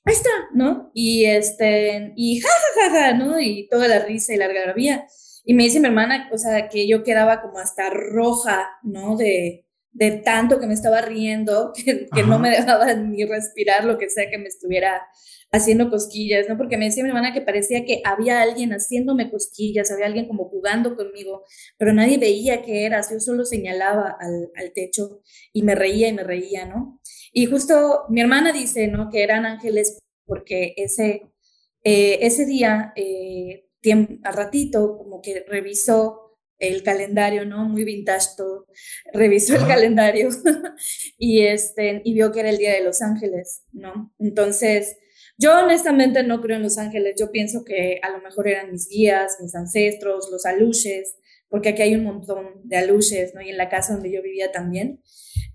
ahí 0.03 0.13
está, 0.13 0.29
¿no? 0.53 0.91
Y 0.93 1.25
este, 1.25 2.11
y 2.17 2.41
ja, 2.41 2.49
ja, 2.49 2.89
ja, 2.89 2.99
ja, 2.99 3.13
¿no? 3.13 3.39
Y 3.39 3.69
toda 3.69 3.87
la 3.87 3.99
risa 3.99 4.33
y 4.33 4.37
la 4.37 4.45
algarabía. 4.45 5.07
Y 5.45 5.53
me 5.53 5.63
dice 5.63 5.79
mi 5.79 5.87
hermana, 5.87 6.29
o 6.33 6.37
sea, 6.37 6.67
que 6.67 6.87
yo 6.87 7.03
quedaba 7.03 7.41
como 7.41 7.59
hasta 7.59 7.89
roja, 7.89 8.69
¿no? 8.83 9.15
De, 9.15 9.65
de 9.91 10.11
tanto 10.11 10.59
que 10.59 10.67
me 10.67 10.73
estaba 10.73 11.01
riendo, 11.01 11.73
que, 11.85 12.07
que 12.13 12.23
no 12.23 12.39
me 12.39 12.49
dejaba 12.49 12.93
ni 12.93 13.25
respirar 13.25 13.85
lo 13.85 13.97
que 13.97 14.09
sea 14.09 14.29
que 14.29 14.37
me 14.37 14.47
estuviera 14.47 15.01
haciendo 15.51 15.89
cosquillas, 15.89 16.47
¿no? 16.47 16.57
Porque 16.57 16.77
me 16.77 16.85
decía 16.85 17.03
mi 17.03 17.09
hermana 17.09 17.33
que 17.33 17.41
parecía 17.41 17.83
que 17.83 18.01
había 18.05 18.41
alguien 18.41 18.71
haciéndome 18.71 19.29
cosquillas, 19.29 19.91
había 19.91 20.05
alguien 20.05 20.27
como 20.27 20.45
jugando 20.45 20.95
conmigo, 20.95 21.43
pero 21.77 21.91
nadie 21.91 22.17
veía 22.17 22.61
qué 22.61 22.85
era, 22.85 23.01
yo 23.01 23.19
solo 23.19 23.43
señalaba 23.43 24.15
al, 24.17 24.49
al 24.55 24.71
techo 24.71 25.21
y 25.51 25.63
me 25.63 25.75
reía 25.75 26.07
y 26.07 26.13
me 26.13 26.23
reía, 26.23 26.65
¿no? 26.65 27.01
Y 27.33 27.47
justo 27.47 28.05
mi 28.09 28.21
hermana 28.21 28.53
dice, 28.53 28.87
¿no? 28.87 29.09
Que 29.09 29.23
eran 29.23 29.45
ángeles 29.45 29.99
porque 30.25 30.73
ese, 30.77 31.29
eh, 31.83 32.19
ese 32.21 32.45
día, 32.45 32.93
eh, 32.95 33.65
al 34.23 34.33
ratito, 34.33 34.97
como 34.97 35.21
que 35.21 35.43
revisó 35.47 36.30
el 36.61 36.83
calendario, 36.83 37.45
¿no? 37.45 37.67
Muy 37.67 37.83
vintage 37.83 38.29
todo. 38.37 38.67
Revisó 39.11 39.55
el 39.55 39.67
calendario 39.67 40.29
y, 41.17 41.41
este, 41.41 42.01
y 42.05 42.13
vio 42.13 42.31
que 42.31 42.39
era 42.39 42.49
el 42.49 42.57
Día 42.57 42.73
de 42.73 42.83
los 42.83 43.01
Ángeles, 43.01 43.63
¿no? 43.73 44.13
Entonces, 44.19 44.95
yo 45.37 45.57
honestamente 45.57 46.23
no 46.23 46.39
creo 46.39 46.57
en 46.57 46.63
los 46.63 46.77
ángeles, 46.77 47.15
yo 47.19 47.31
pienso 47.31 47.65
que 47.65 47.99
a 48.03 48.11
lo 48.11 48.21
mejor 48.21 48.47
eran 48.47 48.71
mis 48.71 48.87
guías, 48.87 49.37
mis 49.41 49.55
ancestros, 49.55 50.29
los 50.31 50.45
aluches, 50.45 51.15
porque 51.49 51.69
aquí 51.69 51.81
hay 51.81 51.95
un 51.95 52.03
montón 52.03 52.61
de 52.63 52.77
aluches, 52.77 53.33
¿no? 53.33 53.41
Y 53.41 53.49
en 53.49 53.57
la 53.57 53.67
casa 53.67 53.93
donde 53.93 54.11
yo 54.11 54.21
vivía 54.21 54.51
también. 54.51 55.01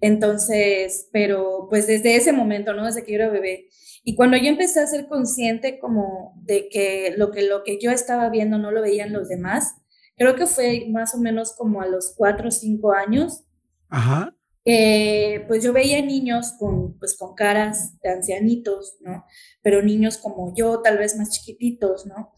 Entonces, 0.00 1.08
pero 1.12 1.68
pues 1.70 1.86
desde 1.86 2.16
ese 2.16 2.32
momento, 2.32 2.74
¿no? 2.74 2.84
Desde 2.84 3.04
que 3.04 3.12
yo 3.12 3.16
era 3.16 3.30
bebé. 3.30 3.68
Y 4.02 4.16
cuando 4.16 4.36
yo 4.36 4.48
empecé 4.48 4.80
a 4.80 4.86
ser 4.86 5.06
consciente 5.06 5.78
como 5.78 6.34
de 6.42 6.68
que 6.68 7.14
lo 7.16 7.30
que, 7.30 7.42
lo 7.42 7.62
que 7.62 7.78
yo 7.80 7.92
estaba 7.92 8.28
viendo 8.28 8.58
no 8.58 8.72
lo 8.72 8.82
veían 8.82 9.12
los 9.12 9.28
demás, 9.28 9.74
creo 10.16 10.34
que 10.34 10.46
fue 10.46 10.86
más 10.90 11.14
o 11.14 11.18
menos 11.18 11.54
como 11.56 11.80
a 11.80 11.86
los 11.86 12.14
cuatro 12.16 12.48
o 12.48 12.50
cinco 12.50 12.92
años. 12.92 13.44
Ajá. 13.88 14.34
Eh, 14.68 15.44
pues 15.46 15.62
yo 15.62 15.72
veía 15.72 16.02
niños 16.02 16.54
con, 16.58 16.98
pues 16.98 17.16
con 17.16 17.36
caras 17.36 18.00
de 18.00 18.10
ancianitos, 18.10 18.96
¿no? 19.00 19.24
Pero 19.62 19.80
niños 19.80 20.18
como 20.18 20.52
yo, 20.56 20.80
tal 20.82 20.98
vez 20.98 21.16
más 21.16 21.30
chiquititos, 21.30 22.04
¿no? 22.04 22.32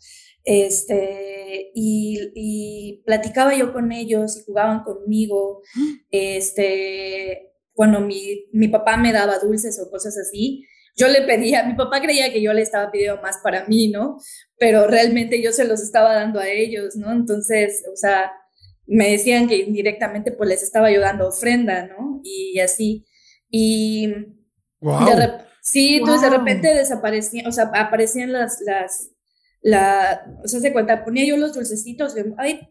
Este, 0.45 1.71
y, 1.75 3.03
platicaba 3.07 3.55
yo 3.55 3.73
con 3.73 3.93
ellos 3.93 4.37
y 4.37 4.45
jugaban 4.45 4.83
conmigo, 4.83 5.63
este, 6.11 7.53
cuando 7.73 8.01
mi, 8.01 8.47
mi 8.53 8.69
papá 8.69 8.97
me 8.99 9.13
daba 9.13 9.39
dulces 9.39 9.81
o 9.81 9.91
cosas 9.91 10.19
así, 10.19 10.67
yo 10.99 11.07
le 11.09 11.23
pedía, 11.23 11.63
mi 11.63 11.75
papá 11.75 12.01
creía 12.01 12.33
que 12.33 12.43
yo 12.43 12.53
le 12.53 12.63
estaba 12.63 12.91
pidiendo 12.91 13.23
más 13.23 13.39
para 13.43 13.65
mí, 13.67 13.89
¿no? 13.89 14.19
Pero 14.59 14.89
realmente 14.89 15.41
yo 15.41 15.53
se 15.53 15.65
los 15.65 15.81
estaba 15.81 16.13
dando 16.13 16.41
a 16.41 16.49
ellos, 16.49 16.97
¿no? 16.97 17.13
Entonces, 17.13 17.85
o 17.91 17.97
sea, 17.97 18.33
me 18.87 19.13
decían 19.13 19.47
que 19.47 19.57
indirectamente 19.57 20.33
pues 20.33 20.49
les 20.49 20.63
estaba 20.63 20.89
ayudando 20.89 21.29
ofrenda, 21.29 21.87
¿no? 21.87 22.21
Y 22.25 22.59
así. 22.59 23.07
Y 23.49 24.13
sí, 25.63 25.99
entonces 25.99 26.29
de 26.29 26.37
repente 26.37 26.75
desaparecían, 26.75 27.47
o 27.47 27.53
sea, 27.53 27.71
aparecían 27.75 28.33
las, 28.33 28.61
las, 28.67 29.11
la, 29.63 30.27
o 30.43 30.49
sea, 30.49 30.59
se 30.61 30.73
cuenta, 30.73 31.05
ponía 31.05 31.25
yo 31.25 31.37
los 31.37 31.55
dulcecitos, 31.55 32.15
de, 32.15 32.35
ay, 32.39 32.69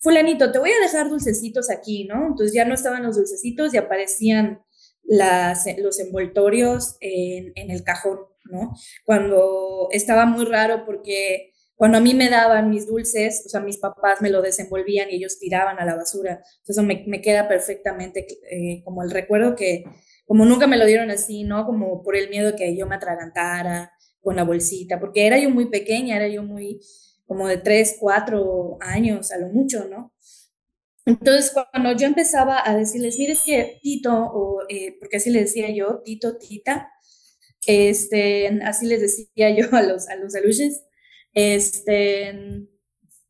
fulanito, 0.00 0.52
te 0.52 0.58
voy 0.58 0.70
a 0.70 0.82
dejar 0.82 1.08
dulcecitos 1.08 1.70
aquí, 1.70 2.04
¿no? 2.04 2.26
Entonces 2.26 2.52
ya 2.52 2.66
no 2.66 2.74
estaban 2.74 3.02
los 3.02 3.16
dulcecitos 3.16 3.72
y 3.72 3.78
aparecían 3.78 4.60
las, 5.10 5.66
los 5.78 5.98
envoltorios 5.98 6.96
en, 7.00 7.52
en 7.56 7.72
el 7.72 7.82
cajón, 7.82 8.20
¿no? 8.44 8.72
Cuando 9.04 9.88
estaba 9.90 10.24
muy 10.24 10.44
raro 10.44 10.84
porque 10.86 11.50
cuando 11.74 11.98
a 11.98 12.00
mí 12.00 12.14
me 12.14 12.28
daban 12.28 12.70
mis 12.70 12.86
dulces, 12.86 13.42
o 13.44 13.48
sea, 13.48 13.60
mis 13.60 13.78
papás 13.78 14.20
me 14.22 14.30
lo 14.30 14.40
desenvolvían 14.40 15.10
y 15.10 15.16
ellos 15.16 15.40
tiraban 15.40 15.80
a 15.80 15.84
la 15.84 15.96
basura. 15.96 16.44
Eso 16.64 16.82
me, 16.84 17.22
queda 17.22 17.48
perfectamente 17.48 18.26
eh, 18.50 18.82
como 18.84 19.02
el 19.02 19.10
recuerdo 19.10 19.56
que, 19.56 19.82
como 20.26 20.44
nunca 20.44 20.68
me 20.68 20.76
lo 20.76 20.86
dieron 20.86 21.10
así, 21.10 21.42
¿no? 21.42 21.66
Como 21.66 22.04
por 22.04 22.14
el 22.14 22.28
miedo 22.28 22.54
que 22.54 22.76
yo 22.76 22.86
me 22.86 22.94
atragantara 22.94 23.92
con 24.20 24.36
la 24.36 24.44
bolsita, 24.44 25.00
porque 25.00 25.26
era 25.26 25.40
yo 25.40 25.50
muy 25.50 25.70
pequeña, 25.70 26.16
era 26.16 26.28
yo 26.28 26.44
muy, 26.44 26.80
como 27.26 27.48
de 27.48 27.56
tres, 27.56 27.96
cuatro 27.98 28.76
años, 28.80 29.32
a 29.32 29.38
lo 29.38 29.48
mucho, 29.48 29.88
¿no? 29.88 30.12
Entonces, 31.06 31.52
cuando 31.72 31.96
yo 31.96 32.06
empezaba 32.06 32.62
a 32.64 32.76
decirles, 32.76 33.16
mire, 33.18 33.32
es 33.32 33.40
que 33.40 33.78
Tito, 33.82 34.12
o, 34.12 34.62
eh, 34.68 34.96
porque 35.00 35.16
así 35.16 35.30
le 35.30 35.40
decía 35.40 35.70
yo, 35.74 36.02
Tito, 36.04 36.36
Tita, 36.36 36.88
este, 37.66 38.48
así 38.64 38.86
les 38.86 39.00
decía 39.00 39.50
yo 39.56 39.74
a 39.74 39.82
los, 39.82 40.08
a 40.08 40.16
los 40.16 40.34
aluches, 40.34 40.84
este. 41.32 42.66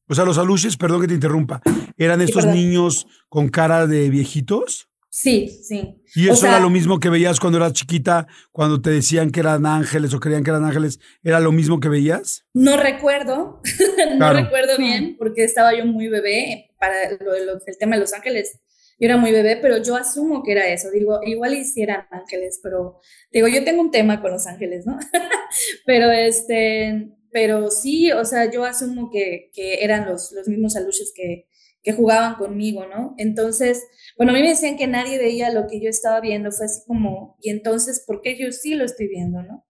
O 0.08 0.14
sea, 0.14 0.24
los 0.24 0.38
aluches, 0.38 0.76
perdón 0.76 1.02
que 1.02 1.08
te 1.08 1.14
interrumpa, 1.14 1.62
¿eran 1.96 2.20
estos 2.20 2.44
niños 2.44 3.06
con 3.28 3.48
cara 3.48 3.86
de 3.86 4.10
viejitos? 4.10 4.88
Sí, 5.08 5.48
sí. 5.62 6.02
¿Y 6.14 6.28
eso 6.28 6.46
era 6.46 6.60
lo 6.60 6.70
mismo 6.70 7.00
que 7.00 7.10
veías 7.10 7.40
cuando 7.40 7.58
eras 7.58 7.72
chiquita, 7.72 8.28
cuando 8.52 8.80
te 8.80 8.90
decían 8.90 9.30
que 9.30 9.40
eran 9.40 9.66
ángeles 9.66 10.14
o 10.14 10.20
creían 10.20 10.44
que 10.44 10.50
eran 10.50 10.64
ángeles? 10.64 11.00
¿Era 11.22 11.40
lo 11.40 11.50
mismo 11.50 11.80
que 11.80 11.88
veías? 11.88 12.44
No 12.54 12.76
recuerdo, 12.76 13.60
no 14.18 14.32
recuerdo 14.32 14.76
bien, 14.78 15.16
porque 15.18 15.44
estaba 15.44 15.76
yo 15.76 15.84
muy 15.84 16.08
bebé 16.08 16.69
para 16.80 17.04
el 17.04 17.78
tema 17.78 17.94
de 17.94 18.00
los 18.00 18.12
ángeles. 18.12 18.58
Yo 18.98 19.06
era 19.06 19.16
muy 19.16 19.30
bebé, 19.32 19.56
pero 19.56 19.82
yo 19.82 19.96
asumo 19.96 20.42
que 20.42 20.52
era 20.52 20.66
eso. 20.68 20.90
Digo, 20.90 21.20
igual 21.24 21.54
hicieran 21.54 22.06
ángeles, 22.10 22.60
pero 22.62 22.98
digo, 23.30 23.46
yo 23.46 23.62
tengo 23.64 23.80
un 23.80 23.90
tema 23.90 24.20
con 24.20 24.32
los 24.32 24.46
ángeles, 24.46 24.84
¿no? 24.86 24.98
pero 25.86 26.10
este, 26.10 27.12
pero 27.30 27.70
sí, 27.70 28.10
o 28.12 28.24
sea, 28.24 28.50
yo 28.50 28.64
asumo 28.64 29.10
que, 29.10 29.50
que 29.54 29.84
eran 29.84 30.06
los, 30.06 30.32
los 30.32 30.48
mismos 30.48 30.76
aluches 30.76 31.12
que, 31.14 31.46
que 31.82 31.92
jugaban 31.92 32.34
conmigo, 32.34 32.86
¿no? 32.86 33.14
Entonces, 33.16 33.82
bueno, 34.16 34.32
a 34.32 34.34
mí 34.34 34.42
me 34.42 34.50
decían 34.50 34.76
que 34.76 34.86
nadie 34.86 35.18
veía 35.18 35.50
lo 35.50 35.66
que 35.66 35.80
yo 35.80 35.88
estaba 35.88 36.20
viendo, 36.20 36.50
fue 36.52 36.66
así 36.66 36.82
como, 36.86 37.36
y 37.40 37.50
entonces, 37.50 38.04
¿por 38.06 38.20
qué 38.20 38.36
yo 38.38 38.52
sí 38.52 38.74
lo 38.74 38.84
estoy 38.84 39.08
viendo, 39.08 39.42
no? 39.42 39.64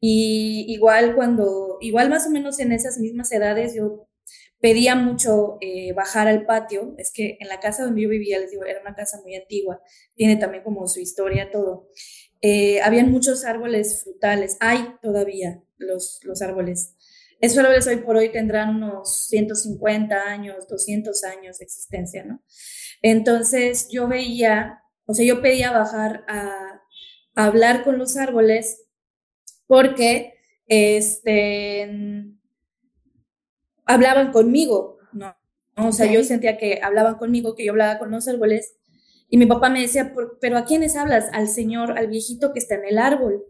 Y 0.00 0.66
igual 0.68 1.14
cuando, 1.14 1.78
igual 1.80 2.10
más 2.10 2.26
o 2.26 2.30
menos 2.30 2.60
en 2.60 2.72
esas 2.72 2.98
mismas 2.98 3.32
edades, 3.32 3.74
yo 3.74 4.07
pedía 4.60 4.94
mucho 4.94 5.58
eh, 5.60 5.92
bajar 5.92 6.28
al 6.28 6.44
patio, 6.46 6.94
es 6.98 7.12
que 7.12 7.36
en 7.40 7.48
la 7.48 7.60
casa 7.60 7.84
donde 7.84 8.02
yo 8.02 8.08
vivía, 8.08 8.38
les 8.38 8.50
digo, 8.50 8.64
era 8.64 8.80
una 8.80 8.94
casa 8.94 9.20
muy 9.22 9.34
antigua, 9.36 9.80
tiene 10.14 10.36
también 10.36 10.64
como 10.64 10.86
su 10.88 11.00
historia, 11.00 11.50
todo. 11.50 11.88
Eh, 12.40 12.80
habían 12.82 13.10
muchos 13.10 13.44
árboles 13.44 14.02
frutales, 14.02 14.56
hay 14.60 14.94
todavía 15.02 15.62
los, 15.76 16.20
los 16.22 16.42
árboles. 16.42 16.94
Esos 17.40 17.58
árboles 17.58 17.86
hoy 17.86 17.96
por 17.98 18.16
hoy 18.16 18.30
tendrán 18.30 18.76
unos 18.76 19.28
150 19.28 20.16
años, 20.16 20.66
200 20.68 21.22
años 21.24 21.58
de 21.58 21.64
existencia, 21.64 22.24
¿no? 22.24 22.42
Entonces 23.00 23.88
yo 23.90 24.08
veía, 24.08 24.82
o 25.06 25.14
sea, 25.14 25.24
yo 25.24 25.40
pedía 25.40 25.70
bajar 25.70 26.24
a, 26.28 26.82
hablar 27.34 27.84
con 27.84 27.98
los 27.98 28.16
árboles 28.16 28.88
porque 29.68 30.34
este, 30.66 31.88
hablaban 33.88 34.30
conmigo, 34.30 34.98
¿no? 35.12 35.34
O 35.76 35.92
sea, 35.92 36.06
yo 36.06 36.22
sentía 36.22 36.58
que 36.58 36.80
hablaban 36.82 37.16
conmigo, 37.16 37.54
que 37.54 37.64
yo 37.64 37.72
hablaba 37.72 37.98
con 37.98 38.10
los 38.10 38.28
árboles 38.28 38.76
y 39.28 39.36
mi 39.36 39.46
papá 39.46 39.70
me 39.70 39.80
decía, 39.80 40.14
pero 40.40 40.58
¿a 40.58 40.64
quiénes 40.64 40.96
hablas? 40.96 41.26
Al 41.32 41.48
señor, 41.48 41.98
al 41.98 42.08
viejito 42.08 42.52
que 42.52 42.58
está 42.58 42.76
en 42.76 42.86
el 42.86 42.98
árbol. 42.98 43.44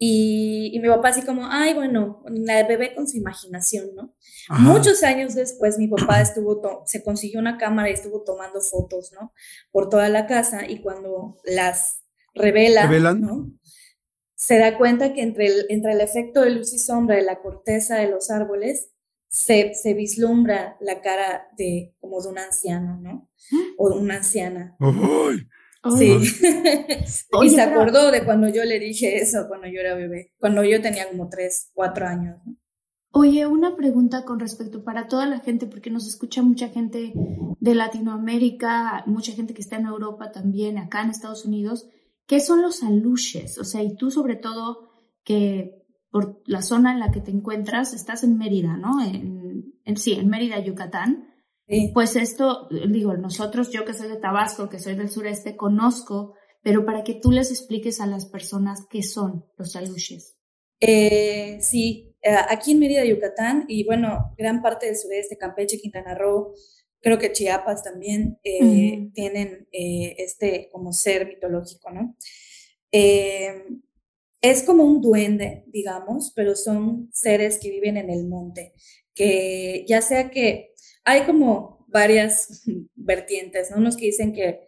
Y, 0.00 0.70
y 0.72 0.78
mi 0.80 0.88
papá 0.88 1.08
así 1.08 1.22
como, 1.22 1.46
ay, 1.46 1.74
bueno, 1.74 2.22
la 2.28 2.64
bebé 2.66 2.94
con 2.94 3.08
su 3.08 3.16
imaginación, 3.16 3.94
¿no? 3.96 4.14
Muchos 4.48 5.02
años 5.02 5.34
después 5.34 5.76
mi 5.76 5.88
papá 5.88 6.20
estuvo, 6.22 6.84
se 6.86 7.02
consiguió 7.02 7.40
una 7.40 7.58
cámara 7.58 7.90
y 7.90 7.94
estuvo 7.94 8.22
tomando 8.22 8.60
fotos, 8.60 9.12
¿no? 9.12 9.32
Por 9.72 9.88
toda 9.88 10.08
la 10.08 10.26
casa 10.26 10.68
y 10.68 10.80
cuando 10.82 11.38
las 11.44 12.02
revela, 12.34 12.86
¿Revelan? 12.86 13.20
¿no? 13.20 13.52
se 14.36 14.58
da 14.58 14.78
cuenta 14.78 15.12
que 15.14 15.22
entre 15.22 15.46
el, 15.46 15.66
entre 15.68 15.92
el 15.92 16.00
efecto 16.00 16.42
de 16.42 16.50
luz 16.50 16.72
y 16.72 16.78
sombra 16.78 17.16
de 17.16 17.22
la 17.22 17.40
corteza 17.40 17.96
de 17.96 18.08
los 18.08 18.30
árboles 18.30 18.90
se, 19.28 19.74
se 19.74 19.94
vislumbra 19.94 20.76
la 20.80 21.00
cara 21.00 21.48
de 21.56 21.94
como 22.00 22.20
de 22.20 22.28
un 22.28 22.38
anciano, 22.38 22.98
¿no? 23.00 23.30
O 23.76 23.94
una 23.94 24.16
anciana. 24.16 24.76
Sí. 25.96 26.16
y 27.42 27.50
se 27.50 27.60
acordó 27.60 28.10
de 28.10 28.24
cuando 28.24 28.48
yo 28.48 28.64
le 28.64 28.78
dije 28.78 29.16
eso, 29.16 29.46
cuando 29.48 29.68
yo 29.68 29.80
era 29.80 29.94
bebé, 29.94 30.32
cuando 30.38 30.64
yo 30.64 30.82
tenía 30.82 31.08
como 31.08 31.28
tres, 31.28 31.70
cuatro 31.74 32.06
años. 32.06 32.36
Oye, 33.10 33.46
una 33.46 33.74
pregunta 33.74 34.24
con 34.24 34.38
respecto 34.38 34.84
para 34.84 35.08
toda 35.08 35.26
la 35.26 35.40
gente, 35.40 35.66
porque 35.66 35.90
nos 35.90 36.06
escucha 36.06 36.42
mucha 36.42 36.68
gente 36.68 37.12
de 37.58 37.74
Latinoamérica, 37.74 39.02
mucha 39.06 39.32
gente 39.32 39.54
que 39.54 39.62
está 39.62 39.76
en 39.76 39.86
Europa 39.86 40.30
también, 40.30 40.78
acá 40.78 41.02
en 41.02 41.10
Estados 41.10 41.44
Unidos. 41.44 41.88
¿Qué 42.26 42.40
son 42.40 42.60
los 42.60 42.82
aluches? 42.82 43.58
O 43.58 43.64
sea, 43.64 43.82
y 43.82 43.96
tú 43.96 44.10
sobre 44.10 44.36
todo 44.36 44.90
que 45.24 45.77
por 46.18 46.42
la 46.46 46.62
zona 46.62 46.90
en 46.92 46.98
la 46.98 47.12
que 47.12 47.20
te 47.20 47.30
encuentras, 47.30 47.94
estás 47.94 48.24
en 48.24 48.38
Mérida, 48.38 48.76
¿no? 48.76 49.00
En, 49.04 49.74
en 49.84 49.96
sí, 49.96 50.14
en 50.14 50.28
Mérida, 50.28 50.58
Yucatán. 50.58 51.28
Pues 51.94 52.16
esto, 52.16 52.66
digo, 52.88 53.16
nosotros, 53.16 53.70
yo 53.70 53.84
que 53.84 53.94
soy 53.94 54.08
de 54.08 54.16
Tabasco, 54.16 54.68
que 54.68 54.80
soy 54.80 54.96
del 54.96 55.10
sureste, 55.10 55.54
conozco, 55.54 56.34
pero 56.60 56.84
para 56.84 57.04
que 57.04 57.14
tú 57.14 57.30
les 57.30 57.52
expliques 57.52 58.00
a 58.00 58.06
las 58.06 58.26
personas 58.26 58.86
qué 58.90 59.04
son 59.04 59.44
los 59.56 59.76
aluches. 59.76 60.36
Eh, 60.80 61.58
sí, 61.60 62.16
eh, 62.20 62.34
aquí 62.48 62.72
en 62.72 62.80
Mérida, 62.80 63.04
Yucatán, 63.04 63.64
y 63.68 63.84
bueno, 63.84 64.34
gran 64.36 64.60
parte 64.60 64.86
del 64.86 64.96
sureste, 64.96 65.38
Campeche, 65.38 65.78
Quintana 65.78 66.16
Roo, 66.16 66.52
creo 67.00 67.16
que 67.16 67.30
Chiapas 67.30 67.84
también 67.84 68.40
eh, 68.42 69.10
tienen 69.14 69.68
este 69.70 70.68
como 70.72 70.92
ser 70.92 71.28
mitológico, 71.28 71.92
¿no? 71.92 72.16
Es 74.40 74.62
como 74.62 74.84
un 74.84 75.00
duende, 75.00 75.64
digamos, 75.66 76.32
pero 76.34 76.54
son 76.54 77.10
seres 77.12 77.58
que 77.58 77.70
viven 77.70 77.96
en 77.96 78.10
el 78.10 78.26
monte, 78.26 78.72
que 79.14 79.84
ya 79.88 80.00
sea 80.00 80.30
que 80.30 80.74
hay 81.04 81.22
como 81.22 81.86
varias 81.88 82.62
vertientes, 82.94 83.70
¿no? 83.70 83.78
Unos 83.78 83.96
que 83.96 84.06
dicen 84.06 84.32
que 84.32 84.60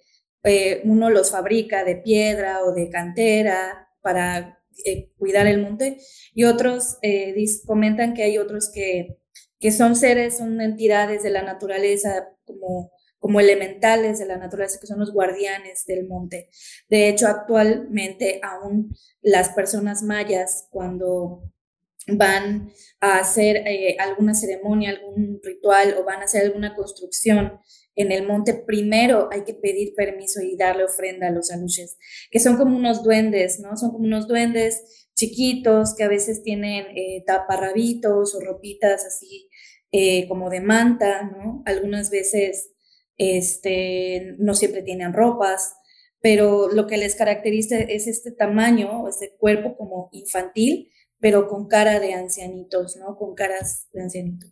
eh, 0.43 0.81
uno 0.85 1.11
los 1.11 1.31
fabrica 1.31 1.85
de 1.85 1.97
piedra 1.97 2.65
o 2.65 2.73
de 2.73 2.89
cantera 2.89 3.89
para 4.01 4.63
eh, 4.85 5.11
cuidar 5.19 5.47
el 5.47 5.61
monte 5.61 5.99
y 6.35 6.45
otros 6.45 6.97
eh, 7.03 7.35
comentan 7.67 8.15
que 8.15 8.23
hay 8.23 8.39
otros 8.39 8.71
que, 8.73 9.19
que 9.59 9.73
son 9.73 9.97
seres, 9.97 10.39
son 10.39 10.61
entidades 10.61 11.23
de 11.23 11.31
la 11.31 11.43
naturaleza 11.43 12.29
como, 12.47 12.93
como 13.21 13.39
elementales 13.39 14.19
de 14.19 14.27
la 14.27 14.39
naturaleza, 14.39 14.81
que 14.81 14.87
son 14.87 14.99
los 14.99 15.13
guardianes 15.13 15.85
del 15.87 16.09
monte. 16.09 16.49
De 16.89 17.09
hecho, 17.09 17.29
actualmente 17.29 18.41
aún 18.43 18.97
las 19.21 19.51
personas 19.51 20.03
mayas, 20.03 20.67
cuando 20.71 21.45
van 22.09 22.73
a 23.01 23.19
hacer 23.19 23.59
eh, 23.67 23.97
alguna 24.01 24.35
ceremonia, 24.35 24.91
algún 24.91 25.39
ritual 25.45 25.97
o 25.99 26.05
van 26.05 26.23
a 26.23 26.25
hacer 26.25 26.47
alguna 26.47 26.75
construcción 26.75 27.61
en 27.95 28.11
el 28.11 28.27
monte, 28.27 28.55
primero 28.55 29.29
hay 29.31 29.45
que 29.45 29.55
pedir 29.55 29.95
permiso 29.95 30.41
y 30.41 30.57
darle 30.57 30.85
ofrenda 30.85 31.29
a 31.29 31.31
los 31.31 31.51
aluches, 31.51 31.99
que 32.31 32.41
son 32.41 32.57
como 32.57 32.77
unos 32.77 33.03
duendes, 33.03 33.61
¿no? 33.61 33.77
Son 33.77 33.91
como 33.91 34.05
unos 34.05 34.27
duendes 34.27 35.09
chiquitos 35.15 35.95
que 35.95 36.05
a 36.05 36.09
veces 36.09 36.43
tienen 36.43 36.87
eh, 36.97 37.23
taparrabitos 37.27 38.35
o 38.35 38.41
ropitas 38.41 39.05
así 39.05 39.51
eh, 39.93 40.27
como 40.29 40.49
de 40.49 40.63
manta, 40.63 41.25
¿no? 41.25 41.63
Algunas 41.67 42.11
veces 42.11 42.71
este, 43.21 44.35
no 44.39 44.55
siempre 44.55 44.83
tienen 44.83 45.13
ropas, 45.13 45.75
pero 46.23 46.69
lo 46.73 46.87
que 46.87 46.97
les 46.97 47.15
caracteriza 47.15 47.77
es 47.77 48.07
este 48.07 48.33
tamaño, 48.33 49.09
este 49.09 49.37
cuerpo 49.39 49.77
como 49.77 50.09
infantil, 50.13 50.89
pero 51.19 51.47
con 51.47 51.69
cara 51.69 52.01
de 52.01 52.15
ancianitos, 52.15 52.97
¿no? 52.97 53.19
Con 53.19 53.35
caras 53.35 53.89
de 53.93 54.03
ancianitos. 54.03 54.51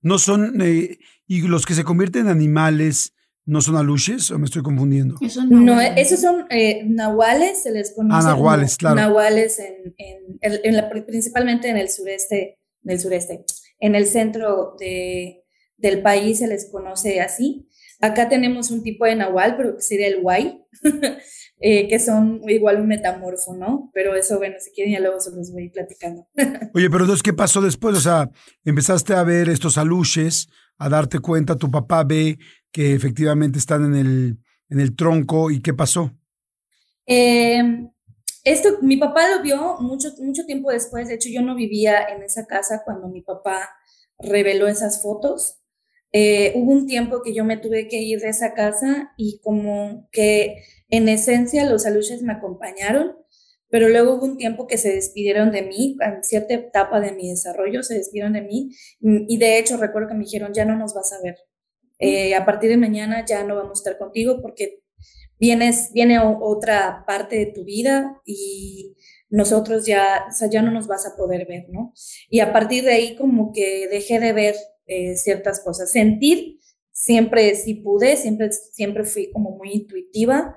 No 0.00 0.18
son, 0.18 0.60
eh, 0.62 0.98
y 1.26 1.42
los 1.42 1.66
que 1.66 1.74
se 1.74 1.82
convierten 1.82 2.26
en 2.26 2.28
animales, 2.28 3.14
¿no 3.46 3.60
son 3.60 3.74
aluches 3.74 4.30
o 4.30 4.38
me 4.38 4.44
estoy 4.44 4.62
confundiendo? 4.62 5.16
no, 5.50 5.80
esos 5.80 6.20
son 6.20 6.46
eh, 6.50 6.84
nahuales, 6.84 7.64
se 7.64 7.72
les 7.72 7.92
conoce. 7.96 8.28
Ah, 8.28 8.30
nahuales, 8.30 8.76
claro. 8.76 8.94
Nahuales, 8.94 9.58
en, 9.58 9.94
en, 10.40 11.04
principalmente 11.04 11.68
en 11.68 11.78
el 11.78 11.88
sureste, 11.88 12.60
del 12.80 13.00
sureste. 13.00 13.44
En 13.80 13.96
el 13.96 14.06
centro 14.06 14.76
de, 14.78 15.44
del 15.78 16.00
país 16.00 16.38
se 16.38 16.46
les 16.46 16.70
conoce 16.70 17.20
así. 17.20 17.68
Acá 18.00 18.28
tenemos 18.28 18.70
un 18.70 18.82
tipo 18.82 19.04
de 19.04 19.16
nahual, 19.16 19.56
pero 19.56 19.76
que 19.76 19.82
sería 19.82 20.08
el 20.08 20.20
guay, 20.20 20.62
eh, 21.60 21.88
que 21.88 21.98
son 21.98 22.42
igual 22.48 22.80
un 22.80 22.88
metamorfo, 22.88 23.54
¿no? 23.54 23.90
Pero 23.94 24.14
eso, 24.14 24.38
bueno, 24.38 24.56
si 24.60 24.70
quieren 24.72 24.94
ya 24.94 25.00
luego 25.00 25.20
se 25.20 25.30
los 25.30 25.52
voy 25.52 25.68
platicando. 25.70 26.26
Oye, 26.74 26.90
pero 26.90 27.04
entonces, 27.04 27.22
¿qué 27.22 27.32
pasó 27.32 27.60
después? 27.60 27.96
O 27.96 28.00
sea, 28.00 28.30
empezaste 28.64 29.14
a 29.14 29.22
ver 29.22 29.48
estos 29.48 29.78
aluches, 29.78 30.48
a 30.78 30.88
darte 30.88 31.20
cuenta, 31.20 31.56
tu 31.56 31.70
papá 31.70 32.04
ve 32.04 32.38
que 32.72 32.94
efectivamente 32.94 33.58
están 33.58 33.84
en 33.84 33.94
el, 33.94 34.38
en 34.68 34.80
el 34.80 34.96
tronco, 34.96 35.50
¿y 35.50 35.60
qué 35.60 35.72
pasó? 35.72 36.12
Em, 37.06 37.90
esto, 38.42 38.78
mi 38.82 38.96
papá 38.96 39.28
lo 39.30 39.42
vio 39.42 39.76
mucho, 39.80 40.08
mucho 40.18 40.44
tiempo 40.44 40.70
después, 40.70 41.08
de 41.08 41.14
hecho 41.14 41.28
yo 41.32 41.42
no 41.42 41.54
vivía 41.54 42.04
en 42.04 42.22
esa 42.22 42.46
casa 42.46 42.82
cuando 42.84 43.08
mi 43.08 43.22
papá 43.22 43.70
reveló 44.18 44.66
esas 44.68 45.02
fotos. 45.02 45.60
Eh, 46.16 46.52
hubo 46.54 46.70
un 46.70 46.86
tiempo 46.86 47.22
que 47.22 47.34
yo 47.34 47.44
me 47.44 47.56
tuve 47.56 47.88
que 47.88 48.00
ir 48.00 48.20
de 48.20 48.28
esa 48.28 48.54
casa 48.54 49.12
y 49.16 49.40
como 49.42 50.08
que 50.12 50.62
en 50.88 51.08
esencia 51.08 51.68
los 51.68 51.86
aluches 51.86 52.22
me 52.22 52.32
acompañaron, 52.32 53.16
pero 53.68 53.88
luego 53.88 54.14
hubo 54.14 54.24
un 54.24 54.36
tiempo 54.36 54.68
que 54.68 54.78
se 54.78 54.94
despidieron 54.94 55.50
de 55.50 55.62
mí, 55.62 55.96
en 56.00 56.22
cierta 56.22 56.54
etapa 56.54 57.00
de 57.00 57.10
mi 57.10 57.30
desarrollo 57.30 57.82
se 57.82 57.94
despidieron 57.94 58.34
de 58.34 58.42
mí 58.42 58.70
y 59.00 59.38
de 59.38 59.58
hecho 59.58 59.76
recuerdo 59.76 60.10
que 60.10 60.14
me 60.14 60.24
dijeron, 60.24 60.54
ya 60.54 60.64
no 60.64 60.76
nos 60.76 60.94
vas 60.94 61.12
a 61.12 61.20
ver, 61.20 61.36
eh, 61.98 62.36
a 62.36 62.44
partir 62.46 62.70
de 62.70 62.76
mañana 62.76 63.24
ya 63.26 63.42
no 63.42 63.56
vamos 63.56 63.80
a 63.80 63.80
estar 63.80 63.98
contigo 63.98 64.40
porque 64.40 64.82
vienes, 65.40 65.90
viene 65.92 66.20
otra 66.20 67.02
parte 67.08 67.36
de 67.36 67.46
tu 67.46 67.64
vida 67.64 68.20
y 68.24 68.94
nosotros 69.30 69.84
ya, 69.84 70.26
o 70.28 70.32
sea, 70.32 70.48
ya 70.48 70.62
no 70.62 70.70
nos 70.70 70.86
vas 70.86 71.06
a 71.06 71.16
poder 71.16 71.44
ver, 71.48 71.66
¿no? 71.70 71.92
Y 72.30 72.38
a 72.38 72.52
partir 72.52 72.84
de 72.84 72.92
ahí 72.92 73.16
como 73.16 73.52
que 73.52 73.88
dejé 73.88 74.20
de 74.20 74.32
ver 74.32 74.54
eh, 74.86 75.16
ciertas 75.16 75.60
cosas. 75.60 75.90
Sentir, 75.90 76.60
siempre 76.92 77.54
sí 77.54 77.74
pude, 77.74 78.16
siempre, 78.16 78.50
siempre 78.52 79.04
fui 79.04 79.30
como 79.30 79.50
muy 79.50 79.72
intuitiva, 79.72 80.56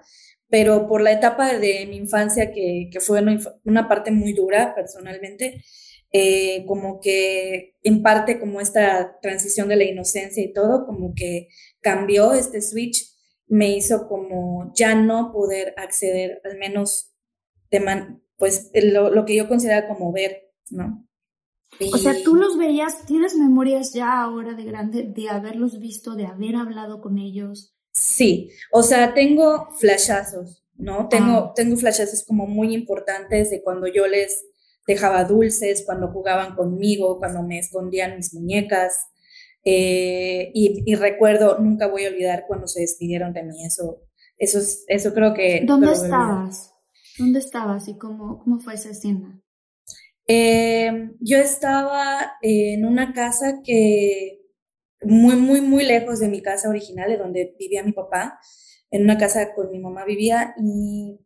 pero 0.50 0.88
por 0.88 1.02
la 1.02 1.12
etapa 1.12 1.54
de 1.58 1.86
mi 1.88 1.98
infancia, 1.98 2.52
que, 2.52 2.90
que 2.92 3.00
fue 3.00 3.22
una, 3.66 3.88
parte 3.88 4.12
muy 4.12 4.34
dura 4.34 4.74
personalmente, 4.76 5.64
eh, 6.12 6.66
como 6.66 7.02
que 7.02 7.76
en 7.84 8.02
parte 8.02 8.40
como 8.40 8.62
esta 8.62 9.20
transición 9.22 9.68
de 9.68 9.76
la 9.76 9.84
inocencia 9.84 10.44
y 10.44 10.54
todo, 10.54 10.86
como 10.86 11.14
que 11.14 11.50
cambió 11.82 12.34
este 12.34 12.62
switch, 12.62 13.14
me 13.48 13.76
hizo 13.76 14.08
como 14.08 14.72
ya 14.76 14.96
no 14.96 15.32
poder 15.34 15.74
acceder, 15.78 16.42
al 16.44 16.58
menos 16.58 17.14
de 17.72 17.80
man, 17.80 18.24
pues 18.38 18.72
lo, 18.74 19.10
lo 19.10 19.26
que 19.26 19.36
yo 19.36 19.48
consideraba 19.48 19.88
como 19.88 20.12
ver, 20.12 20.50
¿no? 20.70 21.07
O 21.94 21.98
sea, 21.98 22.14
tú 22.24 22.36
los 22.36 22.58
veías, 22.58 23.06
¿tienes 23.06 23.36
memorias 23.36 23.94
ya 23.94 24.22
ahora 24.22 24.54
de 24.54 24.64
grande 24.64 25.04
de 25.04 25.30
haberlos 25.30 25.80
visto, 25.80 26.16
de 26.16 26.26
haber 26.26 26.56
hablado 26.56 27.02
con 27.02 27.18
ellos? 27.18 27.76
Sí, 27.92 28.50
o 28.72 28.84
sea, 28.84 29.14
tengo 29.14 29.70
flashazos, 29.80 30.64
¿no? 30.76 31.08
Tengo, 31.08 31.38
ah. 31.38 31.54
tengo 31.56 31.76
flashazos 31.78 32.24
como 32.26 32.48
muy 32.48 32.74
importantes 32.74 33.50
de 33.50 33.62
cuando 33.62 33.88
yo 33.88 34.08
les 34.08 34.46
dejaba 34.88 35.26
dulces, 35.26 35.84
cuando 35.86 36.08
jugaban 36.08 36.56
conmigo, 36.56 37.20
cuando 37.20 37.44
me 37.44 37.60
escondían 37.60 38.16
mis 38.16 38.34
muñecas. 38.34 39.08
Eh, 39.64 40.52
y, 40.54 40.96
recuerdo, 40.96 41.60
nunca 41.60 41.88
voy 41.88 42.06
a 42.06 42.10
olvidar 42.10 42.46
cuando 42.48 42.68
se 42.68 42.82
despidieron 42.82 43.34
de 43.34 43.44
mí. 43.44 43.66
Eso, 43.66 44.02
eso, 44.38 44.60
eso 44.88 45.14
creo 45.14 45.34
que... 45.34 45.64
¿Dónde 45.66 45.92
estabas? 45.92 46.74
¿Dónde 47.20 47.40
estabas 47.40 47.88
y 47.88 47.98
cómo, 47.98 48.40
cómo 48.40 48.60
fue 48.60 48.76
esa 48.76 48.92
escena? 48.92 49.42
Eh, 50.28 51.12
yo 51.22 51.38
estaba 51.38 52.34
en 52.42 52.86
una 52.86 53.14
casa 53.14 53.62
que 53.64 54.42
muy, 55.02 55.36
muy, 55.38 55.62
muy 55.62 55.86
lejos 55.86 56.20
de 56.20 56.28
mi 56.28 56.42
casa 56.42 56.70
original, 56.70 57.10
de 57.10 57.18
donde 57.18 57.56
vivía 57.58 57.84
mi 57.84 57.94
papá, 57.94 58.40
en 58.92 59.04
una 59.04 59.18
casa 59.18 59.54
con 59.54 59.72
mi 59.72 59.80
mamá 59.80 60.06
vivía 60.06 60.56
y 60.62 61.20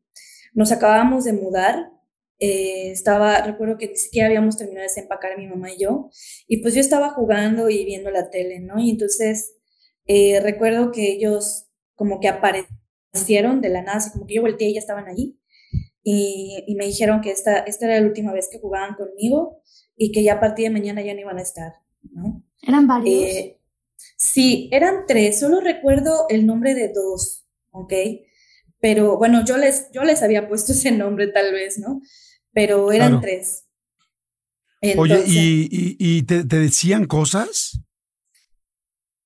nos 0.54 0.72
acabamos 0.72 1.26
de 1.26 1.34
mudar. 1.34 1.92
Eh, 2.40 2.92
estaba, 2.92 3.42
recuerdo 3.42 3.78
que 3.78 3.88
ni 3.88 3.96
siquiera 3.98 4.28
habíamos 4.28 4.58
terminado 4.58 4.82
de 4.82 4.90
desempacar 4.90 5.38
mi 5.38 5.48
mamá 5.48 5.72
y 5.72 5.80
yo, 5.80 6.10
y 6.48 6.58
pues 6.58 6.74
yo 6.76 6.82
estaba 6.82 7.10
jugando 7.12 7.70
y 7.70 7.86
viendo 7.86 8.12
la 8.12 8.30
tele, 8.30 8.60
¿no? 8.60 8.80
Y 8.80 8.90
entonces 8.92 9.56
eh, 10.08 10.40
recuerdo 10.42 10.92
que 10.92 11.12
ellos 11.12 11.68
como 11.96 12.20
que 12.20 12.30
aparecieron 12.30 13.62
de 13.62 13.70
la 13.70 13.84
nada, 13.84 13.98
así 13.98 14.12
como 14.12 14.26
que 14.28 14.36
yo 14.36 14.42
volteé 14.42 14.70
y 14.70 14.74
ya 14.76 14.80
estaban 14.80 15.08
allí 15.08 15.41
y, 16.04 16.76
me 16.78 16.86
dijeron 16.86 17.22
que 17.22 17.32
esta, 17.32 17.60
esta 17.60 17.86
era 17.86 18.00
la 18.00 18.08
última 18.08 18.34
vez 18.34 18.50
que 18.52 18.60
jugaban 18.60 18.96
conmigo 18.96 19.62
y 19.96 20.12
que 20.12 20.24
ya 20.24 20.34
a 20.34 20.40
partir 20.40 20.66
de 20.66 20.74
mañana 20.74 21.02
ya 21.02 21.14
no 21.14 21.20
iban 21.20 21.38
a 21.38 21.44
estar, 21.44 21.74
¿no? 22.12 22.44
¿Eran 22.62 22.88
varios? 22.88 23.24
Eh, 23.24 23.60
sí, 24.18 24.70
eran 24.72 25.06
tres, 25.08 25.40
solo 25.40 25.62
recuerdo 25.62 26.26
el 26.30 26.46
nombre 26.46 26.74
de 26.76 26.92
dos, 26.94 27.46
¿ok? 27.72 27.94
Pero 28.80 29.18
bueno, 29.18 29.46
yo 29.46 29.58
les, 29.58 29.92
yo 29.92 30.04
les 30.04 30.24
había 30.24 30.48
puesto 30.48 30.72
ese 30.72 30.92
nombre 30.92 31.28
tal 31.28 31.52
vez, 31.52 31.78
¿no? 31.78 32.02
pero 32.54 32.92
eran 32.92 33.22
tres. 33.22 33.68
Oye, 34.98 35.24
¿y, 35.28 36.24
te, 36.24 36.44
decían 36.44 37.06
cosas? 37.06 37.80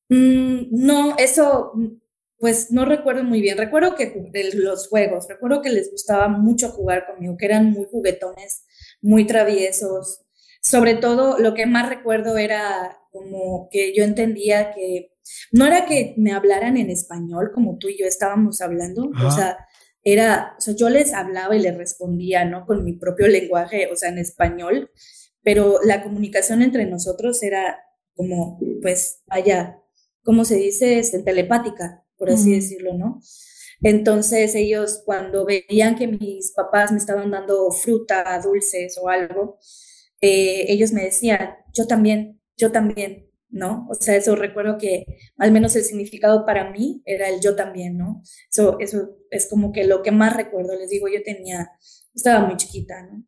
Mm, 0.10 0.68
no, 0.72 1.16
eso 1.18 1.74
pues 2.38 2.72
no 2.72 2.86
recuerdo 2.86 3.24
muy 3.24 3.42
bien. 3.42 3.58
Recuerdo 3.58 3.96
que 3.96 4.14
de 4.32 4.54
los 4.56 4.88
juegos, 4.88 5.28
recuerdo 5.28 5.62
que 5.62 5.70
les 5.70 5.92
gustaba 5.92 6.28
mucho 6.28 6.70
jugar 6.70 7.06
conmigo, 7.08 7.38
que 7.38 7.46
eran 7.46 7.72
muy 7.72 7.86
juguetones, 7.86 8.64
muy 9.02 9.26
traviesos. 9.26 10.22
Sobre 10.62 10.96
todo, 10.96 11.38
lo 11.40 11.54
que 11.54 11.66
más 11.66 11.90
recuerdo 11.90 12.38
era 12.38 13.00
como 13.12 13.70
que 13.72 13.94
yo 13.96 14.04
entendía 14.04 14.74
que 14.74 15.12
no 15.52 15.66
era 15.66 15.86
que 15.86 16.14
me 16.18 16.34
hablaran 16.34 16.78
en 16.78 16.90
español 16.90 17.52
como 17.54 17.78
tú 17.78 17.88
y 17.90 17.98
yo 17.98 18.06
estábamos 18.06 18.62
hablando, 18.62 19.12
o 19.26 19.32
sea, 19.32 19.58
era, 20.04 20.56
o 20.58 20.62
sea, 20.62 20.76
yo 20.76 20.90
les 20.90 21.14
hablaba 21.14 21.56
y 21.56 21.62
les 21.62 21.76
respondía, 21.76 22.46
¿no? 22.46 22.66
Con 22.66 22.84
mi 22.84 22.94
propio 22.94 23.28
lenguaje, 23.28 23.90
o 23.92 23.96
sea, 23.96 24.10
en 24.10 24.20
español, 24.20 24.92
pero 25.44 25.80
la 25.84 26.04
comunicación 26.04 26.62
entre 26.62 26.86
nosotros 26.86 27.42
era 27.42 27.80
como, 28.16 28.60
pues, 28.82 29.24
vaya, 29.26 29.82
¿cómo 30.24 30.46
se 30.46 30.56
dice? 30.56 31.00
Este, 31.00 31.20
telepática, 31.20 32.05
por 32.18 32.30
así 32.30 32.54
decirlo, 32.54 32.94
¿no? 32.98 33.22
Entonces 33.82 34.56
ellos 34.56 35.02
cuando 35.06 35.46
veían 35.46 35.96
que 35.96 36.08
mis 36.08 36.52
papás 36.54 36.92
me 36.92 36.98
estaban 36.98 37.32
dando 37.32 37.70
fruta, 37.72 38.40
dulces 38.42 38.98
o 39.02 39.10
algo, 39.10 39.60
eh, 40.22 40.66
ellos 40.70 40.92
me 40.92 41.04
decían, 41.04 41.56
yo 41.74 41.86
también, 41.88 42.42
yo 42.58 42.72
también, 42.72 43.30
¿no? 43.50 43.88
O 43.90 43.96
sea, 43.96 44.16
eso 44.16 44.36
recuerdo 44.36 44.78
que 44.78 45.06
al 45.38 45.52
menos 45.52 45.76
el 45.76 45.84
significado 45.84 46.46
para 46.46 46.72
mí 46.72 47.02
era 47.06 47.30
el 47.30 47.42
yo 47.42 47.56
también, 47.56 47.98
¿no? 47.98 48.22
Eso, 48.52 48.78
eso 48.80 49.18
es 49.30 49.48
como 49.50 49.72
que 49.72 49.86
lo 49.86 50.02
que 50.02 50.12
más 50.12 50.36
recuerdo, 50.36 50.76
les 50.78 50.90
digo, 50.90 51.08
yo 51.08 51.22
tenía, 51.24 51.70
estaba 52.14 52.46
muy 52.46 52.58
chiquita, 52.58 52.96
¿no? 53.04 53.24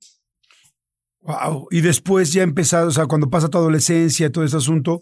Wow, 1.22 1.68
y 1.72 1.82
después 1.82 2.32
ya 2.32 2.44
empezado, 2.44 2.88
o 2.88 2.92
sea, 2.92 3.06
cuando 3.06 3.30
pasa 3.30 3.50
tu 3.50 3.58
adolescencia, 3.58 4.32
todo 4.32 4.46
este 4.46 4.58
asunto, 4.58 5.02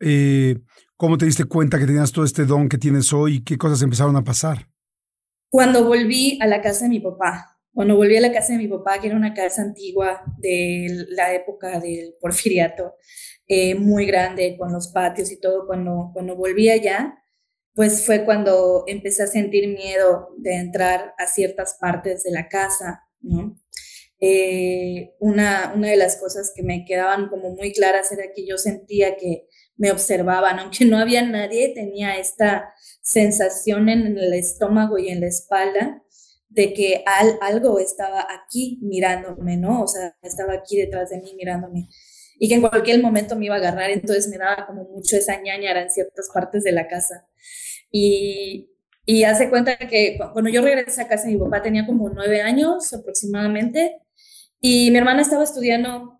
eh, 0.00 0.56
¿cómo 0.96 1.18
te 1.18 1.26
diste 1.26 1.44
cuenta 1.44 1.78
que 1.78 1.86
tenías 1.86 2.12
todo 2.12 2.24
este 2.24 2.44
don 2.44 2.68
que 2.68 2.78
tienes 2.78 3.12
hoy 3.12 3.44
qué 3.44 3.58
cosas 3.58 3.82
empezaron 3.82 4.16
a 4.16 4.24
pasar? 4.24 4.68
Cuando 5.50 5.84
volví 5.84 6.38
a 6.40 6.46
la 6.46 6.60
casa 6.60 6.84
de 6.84 6.90
mi 6.90 7.00
papá, 7.00 7.58
cuando 7.72 7.96
volví 7.96 8.16
a 8.16 8.20
la 8.20 8.32
casa 8.32 8.54
de 8.54 8.58
mi 8.58 8.68
papá, 8.68 8.98
que 9.00 9.08
era 9.08 9.16
una 9.16 9.34
casa 9.34 9.62
antigua 9.62 10.22
de 10.38 11.06
la 11.10 11.34
época 11.34 11.78
del 11.78 12.14
porfiriato, 12.20 12.94
eh, 13.46 13.74
muy 13.74 14.06
grande, 14.06 14.56
con 14.58 14.72
los 14.72 14.88
patios 14.88 15.30
y 15.30 15.38
todo, 15.38 15.66
cuando, 15.66 16.10
cuando 16.12 16.34
volví 16.34 16.70
allá, 16.70 17.14
pues 17.74 18.04
fue 18.04 18.24
cuando 18.24 18.84
empecé 18.86 19.24
a 19.24 19.26
sentir 19.26 19.68
miedo 19.68 20.30
de 20.38 20.54
entrar 20.56 21.14
a 21.18 21.26
ciertas 21.26 21.76
partes 21.78 22.22
de 22.24 22.30
la 22.30 22.48
casa, 22.48 23.02
¿no? 23.20 23.56
Eh, 24.18 25.14
una, 25.20 25.72
una 25.74 25.88
de 25.88 25.96
las 25.96 26.16
cosas 26.16 26.52
que 26.54 26.62
me 26.62 26.84
quedaban 26.84 27.28
como 27.28 27.50
muy 27.50 27.72
claras 27.72 28.10
era 28.12 28.32
que 28.34 28.46
yo 28.46 28.56
sentía 28.56 29.16
que 29.16 29.46
me 29.76 29.90
observaban, 29.90 30.58
aunque 30.58 30.84
no 30.86 30.98
había 30.98 31.22
nadie, 31.22 31.74
tenía 31.74 32.16
esta 32.16 32.72
sensación 33.02 33.88
en 33.88 34.16
el 34.18 34.32
estómago 34.32 34.98
y 34.98 35.08
en 35.08 35.20
la 35.20 35.26
espalda 35.26 36.02
de 36.48 36.72
que 36.72 37.04
algo 37.40 37.78
estaba 37.78 38.26
aquí 38.30 38.78
mirándome, 38.80 39.58
¿no? 39.58 39.82
O 39.82 39.86
sea, 39.86 40.16
estaba 40.22 40.54
aquí 40.54 40.78
detrás 40.78 41.10
de 41.10 41.20
mí 41.20 41.34
mirándome 41.36 41.88
y 42.38 42.48
que 42.48 42.54
en 42.54 42.60
cualquier 42.62 43.00
momento 43.02 43.36
me 43.36 43.46
iba 43.46 43.54
a 43.54 43.58
agarrar, 43.58 43.90
entonces 43.90 44.28
me 44.28 44.38
daba 44.38 44.66
como 44.66 44.84
mucho 44.84 45.16
esa 45.16 45.40
ñañara 45.40 45.82
en 45.82 45.90
ciertas 45.90 46.28
partes 46.32 46.64
de 46.64 46.72
la 46.72 46.86
casa. 46.86 47.26
Y, 47.90 48.70
y 49.04 49.24
hace 49.24 49.48
cuenta 49.50 49.76
que 49.78 50.18
cuando 50.32 50.50
yo 50.50 50.62
regresé 50.62 51.02
a 51.02 51.08
casa, 51.08 51.28
mi 51.28 51.38
papá 51.38 51.62
tenía 51.62 51.86
como 51.86 52.08
nueve 52.10 52.42
años 52.42 52.92
aproximadamente, 52.92 53.98
y 54.60 54.90
mi 54.90 54.98
hermana 54.98 55.22
estaba 55.22 55.44
estudiando 55.44 56.18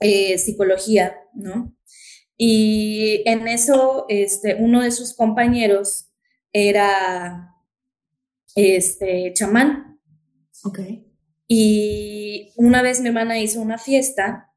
eh, 0.00 0.38
psicología, 0.38 1.16
¿no? 1.34 1.76
Y 2.36 3.22
en 3.26 3.46
eso, 3.48 4.06
este, 4.08 4.54
uno 4.54 4.82
de 4.82 4.90
sus 4.90 5.14
compañeros 5.14 6.10
era 6.52 7.54
este, 8.54 9.32
chamán. 9.34 10.00
Ok. 10.64 10.80
Y 11.46 12.52
una 12.56 12.80
vez 12.80 13.00
mi 13.00 13.08
hermana 13.08 13.38
hizo 13.38 13.60
una 13.60 13.76
fiesta 13.76 14.52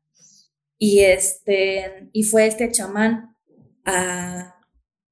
y, 0.78 1.00
este, 1.00 2.10
y 2.14 2.24
fue 2.24 2.48
este 2.48 2.72
chamán 2.72 3.36
a, 3.86 4.56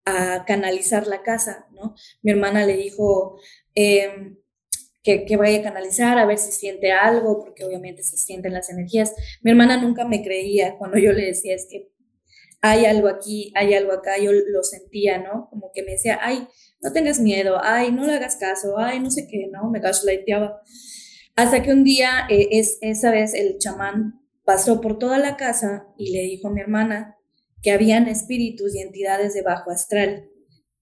a 0.06 0.46
canalizar 0.46 1.08
la 1.08 1.24
casa, 1.24 1.68
¿no? 1.72 1.96
Mi 2.22 2.32
hermana 2.32 2.66
le 2.66 2.78
dijo 2.78 3.40
em, 3.76 4.38
que, 5.04 5.36
vaya 5.38 5.60
a 5.60 5.64
canalizar, 5.64 6.18
a 6.20 6.26
ver 6.26 6.38
si 6.38 6.52
siente 6.52 6.92
algo, 6.92 7.40
porque 7.44 7.66
obviamente 7.66 8.04
se 8.04 8.18
sienten 8.18 8.54
las 8.54 8.70
energías. 8.70 9.14
Mi 9.42 9.52
hermana 9.52 9.78
nunca 9.78 10.06
me 10.06 10.24
creía 10.24 10.78
cuando 10.78 10.98
yo 10.98 11.12
le 11.12 11.26
decía, 11.26 11.56
es 11.56 11.68
que 11.70 11.90
hay 12.62 12.86
algo 12.86 13.08
aquí, 13.08 13.52
hay 13.56 13.74
algo 13.74 13.94
acá, 13.94 14.20
yo 14.20 14.32
lo 14.32 14.64
sentía, 14.64 15.18
¿no? 15.18 15.48
Como 15.50 15.72
que 15.74 15.82
me 15.82 15.94
decía, 15.94 16.20
ay, 16.22 16.48
no 16.82 16.94
tengas 16.94 17.20
miedo, 17.20 17.58
ay, 17.62 17.92
no 17.92 18.06
le 18.06 18.14
hagas 18.14 18.36
caso, 18.36 18.78
ay, 18.78 19.00
no 19.00 19.10
sé 19.10 19.28
qué, 19.28 19.48
¿no? 19.52 19.70
Me 19.72 19.80
gaslighteaba. 19.80 20.62
Hasta 21.36 21.64
que 21.64 21.72
un 21.72 21.84
día, 21.84 22.28
eh, 22.30 22.50
es, 22.52 22.78
esa 22.82 23.12
vez, 23.12 23.34
el 23.34 23.58
chamán 23.58 24.22
pasó 24.44 24.82
por 24.82 25.00
toda 25.00 25.18
la 25.18 25.38
casa 25.38 25.88
y 25.98 26.12
le 26.12 26.22
dijo 26.22 26.50
a 26.50 26.52
mi 26.52 26.62
hermana 26.62 27.18
que 27.64 27.72
habían 27.72 28.08
espíritus 28.08 28.76
y 28.76 28.82
entidades 28.82 29.34
de 29.34 29.42
bajo 29.42 29.72
astral 29.72 30.31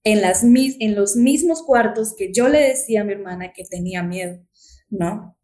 en, 0.04 0.22
las, 0.22 0.42
en 0.44 0.94
los 0.94 1.16
mismos 1.16 1.62
cuartos 1.62 2.14
que 2.16 2.32
yo 2.32 2.48
le 2.48 2.60
decía 2.60 3.02
a 3.02 3.04
mi 3.04 3.12
hermana 3.12 3.52
que 3.52 3.64
tenía 3.64 4.02
miedo, 4.02 4.38
¿no? 4.88 5.36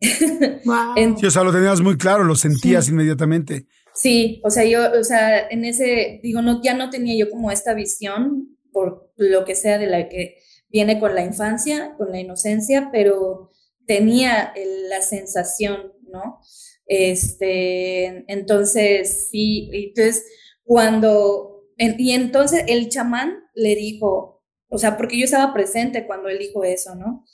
Wow. 0.64 1.16
sí, 1.18 1.26
o 1.26 1.30
sea, 1.30 1.44
lo 1.44 1.52
tenías 1.52 1.80
muy 1.80 1.96
claro, 1.96 2.24
lo 2.24 2.34
sentías 2.34 2.88
inmediatamente. 2.88 3.66
Sí, 3.94 4.40
o 4.44 4.50
sea, 4.50 4.64
yo, 4.64 4.80
o 4.98 5.04
sea, 5.04 5.48
en 5.48 5.64
ese, 5.64 6.18
digo, 6.22 6.42
no, 6.42 6.60
ya 6.62 6.74
no 6.74 6.90
tenía 6.90 7.16
yo 7.16 7.30
como 7.30 7.50
esta 7.50 7.74
visión, 7.74 8.58
por 8.72 9.12
lo 9.16 9.44
que 9.44 9.54
sea 9.54 9.78
de 9.78 9.86
la 9.86 10.08
que 10.08 10.38
viene 10.70 10.98
con 10.98 11.14
la 11.14 11.22
infancia, 11.22 11.94
con 11.98 12.10
la 12.10 12.18
inocencia, 12.18 12.88
pero 12.90 13.52
tenía 13.86 14.52
la 14.88 15.02
sensación, 15.02 15.92
¿no? 16.10 16.40
Este, 16.86 18.24
entonces, 18.32 19.28
sí, 19.30 19.70
entonces 19.72 20.24
cuando, 20.64 21.64
y 21.76 22.12
entonces 22.12 22.64
el 22.66 22.88
chamán 22.88 23.41
le 23.54 23.74
dijo, 23.74 24.42
o 24.68 24.78
sea, 24.78 24.96
porque 24.96 25.18
yo 25.18 25.24
estaba 25.24 25.52
presente 25.52 26.06
cuando 26.06 26.28
él 26.28 26.38
dijo 26.38 26.64
eso, 26.64 26.94
¿no? 26.94 27.24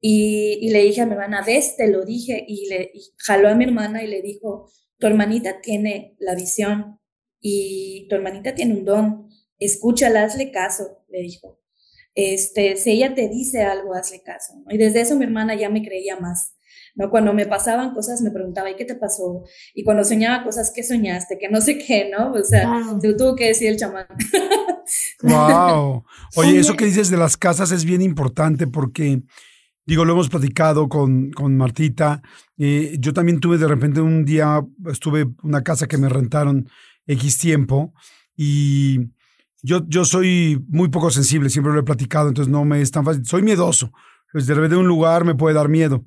Y, 0.00 0.58
y 0.60 0.70
le 0.70 0.82
dije 0.82 1.00
a 1.00 1.06
mi 1.06 1.12
hermana, 1.12 1.42
ves, 1.46 1.76
te 1.76 1.88
lo 1.88 2.04
dije, 2.04 2.44
y 2.46 2.68
le 2.68 2.92
jaló 3.18 3.48
a 3.48 3.54
mi 3.54 3.64
hermana 3.64 4.02
y 4.02 4.08
le 4.08 4.20
dijo, 4.20 4.70
tu 4.98 5.06
hermanita 5.06 5.60
tiene 5.60 6.16
la 6.18 6.34
visión 6.34 7.00
y 7.40 8.06
tu 8.08 8.14
hermanita 8.14 8.54
tiene 8.54 8.74
un 8.74 8.84
don, 8.84 9.28
escúchala, 9.58 10.24
hazle 10.24 10.50
caso, 10.50 11.04
le 11.08 11.22
dijo. 11.22 11.58
Este, 12.14 12.76
si 12.76 12.90
ella 12.92 13.14
te 13.14 13.28
dice 13.28 13.62
algo, 13.62 13.94
hazle 13.94 14.22
caso. 14.22 14.54
Y 14.68 14.76
desde 14.76 15.00
eso 15.00 15.16
mi 15.16 15.24
hermana 15.24 15.54
ya 15.54 15.70
me 15.70 15.82
creía 15.82 16.16
más. 16.16 16.54
¿no? 16.94 17.10
Cuando 17.10 17.32
me 17.32 17.46
pasaban 17.46 17.94
cosas 17.94 18.20
me 18.20 18.30
preguntaba, 18.30 18.70
¿y 18.70 18.76
qué 18.76 18.84
te 18.84 18.94
pasó? 18.94 19.44
Y 19.74 19.82
cuando 19.84 20.04
soñaba 20.04 20.44
cosas, 20.44 20.70
¿qué 20.74 20.82
soñaste? 20.82 21.38
Que 21.38 21.48
no 21.48 21.60
sé 21.60 21.78
qué, 21.78 22.10
¿no? 22.10 22.32
O 22.32 22.44
sea, 22.44 22.70
se 23.00 23.14
tuvo 23.14 23.34
que 23.34 23.48
decir 23.48 23.68
el 23.68 23.78
chamán. 23.78 24.06
Wow. 25.22 26.04
Oye, 26.36 26.58
eso 26.58 26.74
que 26.74 26.84
dices 26.84 27.10
de 27.10 27.16
las 27.16 27.36
casas 27.36 27.72
es 27.72 27.84
bien 27.84 28.02
importante 28.02 28.66
porque, 28.66 29.22
digo, 29.86 30.04
lo 30.04 30.12
hemos 30.12 30.28
platicado 30.28 30.88
con, 30.88 31.30
con 31.32 31.56
Martita. 31.56 32.22
Eh, 32.58 32.96
yo 32.98 33.12
también 33.12 33.40
tuve 33.40 33.58
de 33.58 33.68
repente 33.68 34.00
un 34.00 34.24
día, 34.24 34.62
estuve 34.90 35.28
una 35.42 35.62
casa 35.62 35.86
que 35.86 35.98
me 35.98 36.08
rentaron 36.08 36.68
X 37.06 37.38
tiempo 37.38 37.94
y 38.36 39.10
yo, 39.62 39.86
yo 39.86 40.04
soy 40.04 40.64
muy 40.68 40.88
poco 40.88 41.10
sensible, 41.10 41.50
siempre 41.50 41.72
lo 41.72 41.80
he 41.80 41.84
platicado, 41.84 42.28
entonces 42.28 42.50
no 42.50 42.64
me 42.64 42.80
es 42.80 42.90
tan 42.90 43.04
fácil. 43.04 43.24
Soy 43.24 43.42
miedoso. 43.42 43.92
Pues 44.32 44.46
de 44.46 44.54
repente 44.54 44.76
un 44.76 44.88
lugar 44.88 45.24
me 45.24 45.34
puede 45.34 45.54
dar 45.54 45.68
miedo 45.68 46.04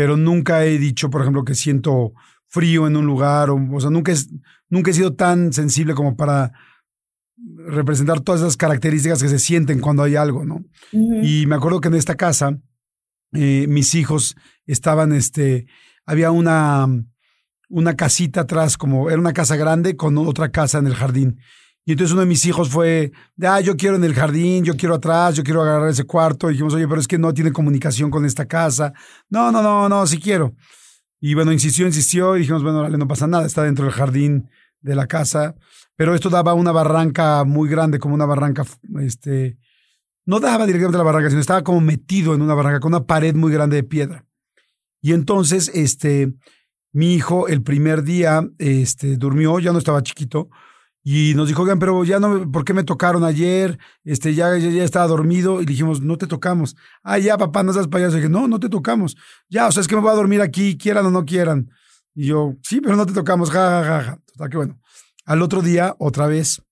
pero 0.00 0.16
nunca 0.16 0.64
he 0.64 0.78
dicho, 0.78 1.10
por 1.10 1.20
ejemplo, 1.20 1.44
que 1.44 1.54
siento 1.54 2.14
frío 2.48 2.86
en 2.86 2.96
un 2.96 3.04
lugar, 3.04 3.50
o, 3.50 3.60
o 3.70 3.80
sea, 3.80 3.90
nunca, 3.90 4.12
es, 4.12 4.30
nunca 4.70 4.90
he 4.90 4.94
sido 4.94 5.14
tan 5.14 5.52
sensible 5.52 5.94
como 5.94 6.16
para 6.16 6.52
representar 7.66 8.20
todas 8.20 8.40
esas 8.40 8.56
características 8.56 9.22
que 9.22 9.28
se 9.28 9.38
sienten 9.38 9.80
cuando 9.80 10.02
hay 10.02 10.16
algo, 10.16 10.44
¿no? 10.44 10.64
Y 10.92 11.46
me 11.46 11.56
acuerdo 11.56 11.80
que 11.80 11.88
en 11.88 11.94
esta 11.94 12.16
casa, 12.16 12.58
eh, 13.32 13.66
mis 13.68 13.94
hijos 13.94 14.36
estaban, 14.66 15.12
este, 15.12 15.66
había 16.04 16.30
una, 16.30 16.86
una 17.68 17.96
casita 17.96 18.42
atrás, 18.42 18.76
como 18.76 19.10
era 19.10 19.18
una 19.18 19.32
casa 19.32 19.56
grande 19.56 19.96
con 19.96 20.18
otra 20.18 20.50
casa 20.50 20.78
en 20.78 20.86
el 20.86 20.94
jardín. 20.94 21.38
Y 21.84 21.92
entonces 21.92 22.12
uno 22.12 22.20
de 22.20 22.26
mis 22.26 22.44
hijos 22.44 22.68
fue, 22.68 23.10
ah, 23.42 23.60
yo 23.60 23.76
quiero 23.76 23.96
en 23.96 24.04
el 24.04 24.14
jardín, 24.14 24.64
yo 24.64 24.76
quiero 24.76 24.94
atrás, 24.96 25.34
yo 25.34 25.42
quiero 25.42 25.62
agarrar 25.62 25.88
ese 25.88 26.04
cuarto. 26.04 26.48
Y 26.48 26.52
dijimos, 26.52 26.74
oye, 26.74 26.86
pero 26.86 27.00
es 27.00 27.08
que 27.08 27.18
no 27.18 27.32
tiene 27.32 27.52
comunicación 27.52 28.10
con 28.10 28.24
esta 28.24 28.46
casa. 28.46 28.92
No, 29.28 29.50
no, 29.50 29.62
no, 29.62 29.88
no, 29.88 30.06
sí 30.06 30.18
quiero. 30.18 30.54
Y 31.20 31.34
bueno, 31.34 31.52
insistió, 31.52 31.86
insistió 31.86 32.36
y 32.36 32.40
dijimos, 32.40 32.62
bueno, 32.62 32.88
no 32.88 33.08
pasa 33.08 33.26
nada, 33.26 33.46
está 33.46 33.64
dentro 33.64 33.86
del 33.86 33.94
jardín 33.94 34.48
de 34.80 34.94
la 34.94 35.06
casa. 35.06 35.54
Pero 36.00 36.14
esto 36.14 36.30
daba 36.30 36.54
una 36.54 36.72
barranca 36.72 37.44
muy 37.44 37.68
grande, 37.68 37.98
como 37.98 38.14
una 38.14 38.24
barranca, 38.24 38.64
este, 39.00 39.58
no 40.24 40.40
daba 40.40 40.64
directamente 40.64 40.96
la 40.96 41.04
barranca, 41.04 41.28
sino 41.28 41.42
estaba 41.42 41.62
como 41.62 41.82
metido 41.82 42.32
en 42.32 42.40
una 42.40 42.54
barranca 42.54 42.80
con 42.80 42.94
una 42.94 43.04
pared 43.04 43.34
muy 43.34 43.52
grande 43.52 43.76
de 43.76 43.82
piedra. 43.82 44.24
Y 45.02 45.12
entonces, 45.12 45.70
este, 45.74 46.32
mi 46.90 47.12
hijo 47.12 47.48
el 47.48 47.62
primer 47.62 48.02
día, 48.02 48.48
este, 48.56 49.18
durmió, 49.18 49.58
ya 49.58 49.74
no 49.74 49.78
estaba 49.78 50.02
chiquito, 50.02 50.48
y 51.04 51.34
nos 51.34 51.48
dijo, 51.48 51.64
oigan, 51.64 51.78
pero 51.78 52.02
ya 52.02 52.18
no, 52.18 52.50
¿por 52.50 52.64
qué 52.64 52.72
me 52.72 52.82
tocaron 52.84 53.22
ayer? 53.22 53.78
Este, 54.02 54.34
ya, 54.34 54.56
ya, 54.56 54.82
estaba 54.82 55.06
dormido 55.06 55.60
y 55.60 55.66
dijimos, 55.66 56.00
no 56.00 56.16
te 56.16 56.26
tocamos. 56.26 56.76
Ah, 57.02 57.18
ya, 57.18 57.36
papá, 57.36 57.62
no 57.62 57.74
seas 57.74 57.88
payaso. 57.88 58.16
Dije, 58.16 58.30
no, 58.30 58.48
no 58.48 58.58
te 58.58 58.70
tocamos. 58.70 59.18
Ya, 59.50 59.66
o 59.66 59.72
sea, 59.72 59.82
es 59.82 59.86
que 59.86 59.96
me 59.96 60.00
voy 60.00 60.12
a 60.12 60.14
dormir 60.14 60.40
aquí, 60.40 60.78
quieran 60.78 61.04
o 61.04 61.10
no 61.10 61.26
quieran. 61.26 61.68
Y 62.14 62.28
yo, 62.28 62.54
sí, 62.62 62.80
pero 62.80 62.96
no 62.96 63.04
te 63.04 63.12
tocamos, 63.12 63.50
ja, 63.50 63.84
ja, 63.84 64.02
ja. 64.02 64.18
Total, 64.32 64.48
que 64.48 64.56
bueno. 64.56 64.80
Al 65.24 65.42
otro 65.42 65.62
día, 65.62 65.94
otra 65.98 66.26
vez. 66.26 66.62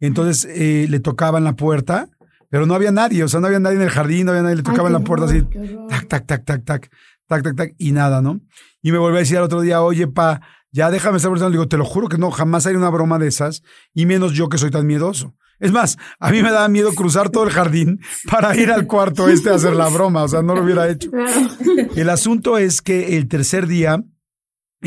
Entonces 0.00 0.46
eh, 0.50 0.86
le 0.88 1.00
tocaban 1.00 1.44
la 1.44 1.54
puerta, 1.54 2.08
pero 2.50 2.66
no 2.66 2.74
había 2.74 2.92
nadie, 2.92 3.24
o 3.24 3.28
sea, 3.28 3.40
no 3.40 3.46
había 3.46 3.60
nadie 3.60 3.76
en 3.76 3.82
el 3.82 3.90
jardín, 3.90 4.26
no 4.26 4.32
había 4.32 4.42
nadie, 4.42 4.56
le 4.56 4.62
tocaban 4.62 4.92
la 4.92 5.00
puerta 5.00 5.26
así, 5.26 5.42
tac, 5.88 6.06
tac, 6.06 6.26
tac, 6.26 6.44
tac, 6.44 6.64
tac, 6.64 6.90
tac, 7.26 7.42
tac, 7.42 7.56
tac, 7.56 7.74
y 7.78 7.92
nada, 7.92 8.20
¿no? 8.20 8.40
Y 8.82 8.92
me 8.92 8.98
volvió 8.98 9.16
a 9.16 9.20
decir 9.20 9.38
al 9.38 9.44
otro 9.44 9.62
día, 9.62 9.82
oye, 9.82 10.06
pa, 10.06 10.42
ya 10.70 10.90
déjame 10.90 11.16
estar. 11.16 11.32
Le 11.32 11.50
digo, 11.50 11.68
te 11.68 11.78
lo 11.78 11.84
juro 11.84 12.08
que 12.08 12.18
no, 12.18 12.30
jamás 12.30 12.66
hay 12.66 12.76
una 12.76 12.90
broma 12.90 13.18
de 13.18 13.28
esas, 13.28 13.62
y 13.94 14.06
menos 14.06 14.32
yo 14.32 14.48
que 14.48 14.58
soy 14.58 14.70
tan 14.70 14.86
miedoso. 14.86 15.34
Es 15.58 15.72
más, 15.72 15.96
a 16.20 16.30
mí 16.30 16.42
me 16.42 16.50
daba 16.50 16.68
miedo 16.68 16.92
cruzar 16.94 17.30
todo 17.30 17.44
el 17.44 17.50
jardín 17.50 18.00
para 18.30 18.54
ir 18.56 18.70
al 18.70 18.86
cuarto 18.86 19.28
este 19.28 19.50
a 19.50 19.54
hacer 19.54 19.74
la 19.74 19.88
broma, 19.88 20.24
o 20.24 20.28
sea, 20.28 20.42
no 20.42 20.54
lo 20.54 20.62
hubiera 20.62 20.88
hecho. 20.88 21.10
El 21.96 22.10
asunto 22.10 22.58
es 22.58 22.82
que 22.82 23.16
el 23.16 23.26
tercer 23.26 23.66
día, 23.66 24.02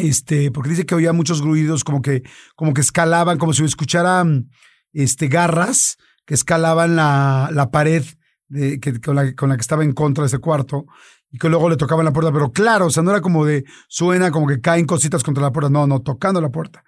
este, 0.07 0.51
porque 0.51 0.69
dice 0.69 0.85
que 0.85 0.95
oía 0.95 1.13
muchos 1.13 1.41
gruidos 1.41 1.83
como 1.83 2.01
que, 2.01 2.23
como 2.55 2.73
que 2.73 2.81
escalaban, 2.81 3.37
como 3.37 3.53
si 3.53 3.63
escucharan 3.63 4.49
este, 4.93 5.27
garras 5.27 5.97
que 6.25 6.33
escalaban 6.33 6.95
la, 6.95 7.49
la 7.51 7.71
pared 7.71 8.03
de, 8.47 8.79
que, 8.79 8.99
con, 9.01 9.15
la, 9.15 9.33
con 9.35 9.49
la 9.49 9.55
que 9.55 9.61
estaba 9.61 9.83
en 9.83 9.93
contra 9.93 10.23
de 10.23 10.27
ese 10.27 10.39
cuarto 10.39 10.85
y 11.31 11.37
que 11.37 11.49
luego 11.49 11.69
le 11.69 11.77
tocaban 11.77 12.05
la 12.05 12.13
puerta, 12.13 12.31
pero 12.31 12.51
claro, 12.51 12.87
o 12.87 12.89
sea, 12.89 13.03
no 13.03 13.11
era 13.11 13.21
como 13.21 13.45
de 13.45 13.63
suena 13.87 14.31
como 14.31 14.47
que 14.47 14.61
caen 14.61 14.85
cositas 14.85 15.23
contra 15.23 15.43
la 15.43 15.51
puerta, 15.51 15.69
no, 15.69 15.87
no, 15.87 16.01
tocando 16.01 16.41
la 16.41 16.49
puerta. 16.49 16.83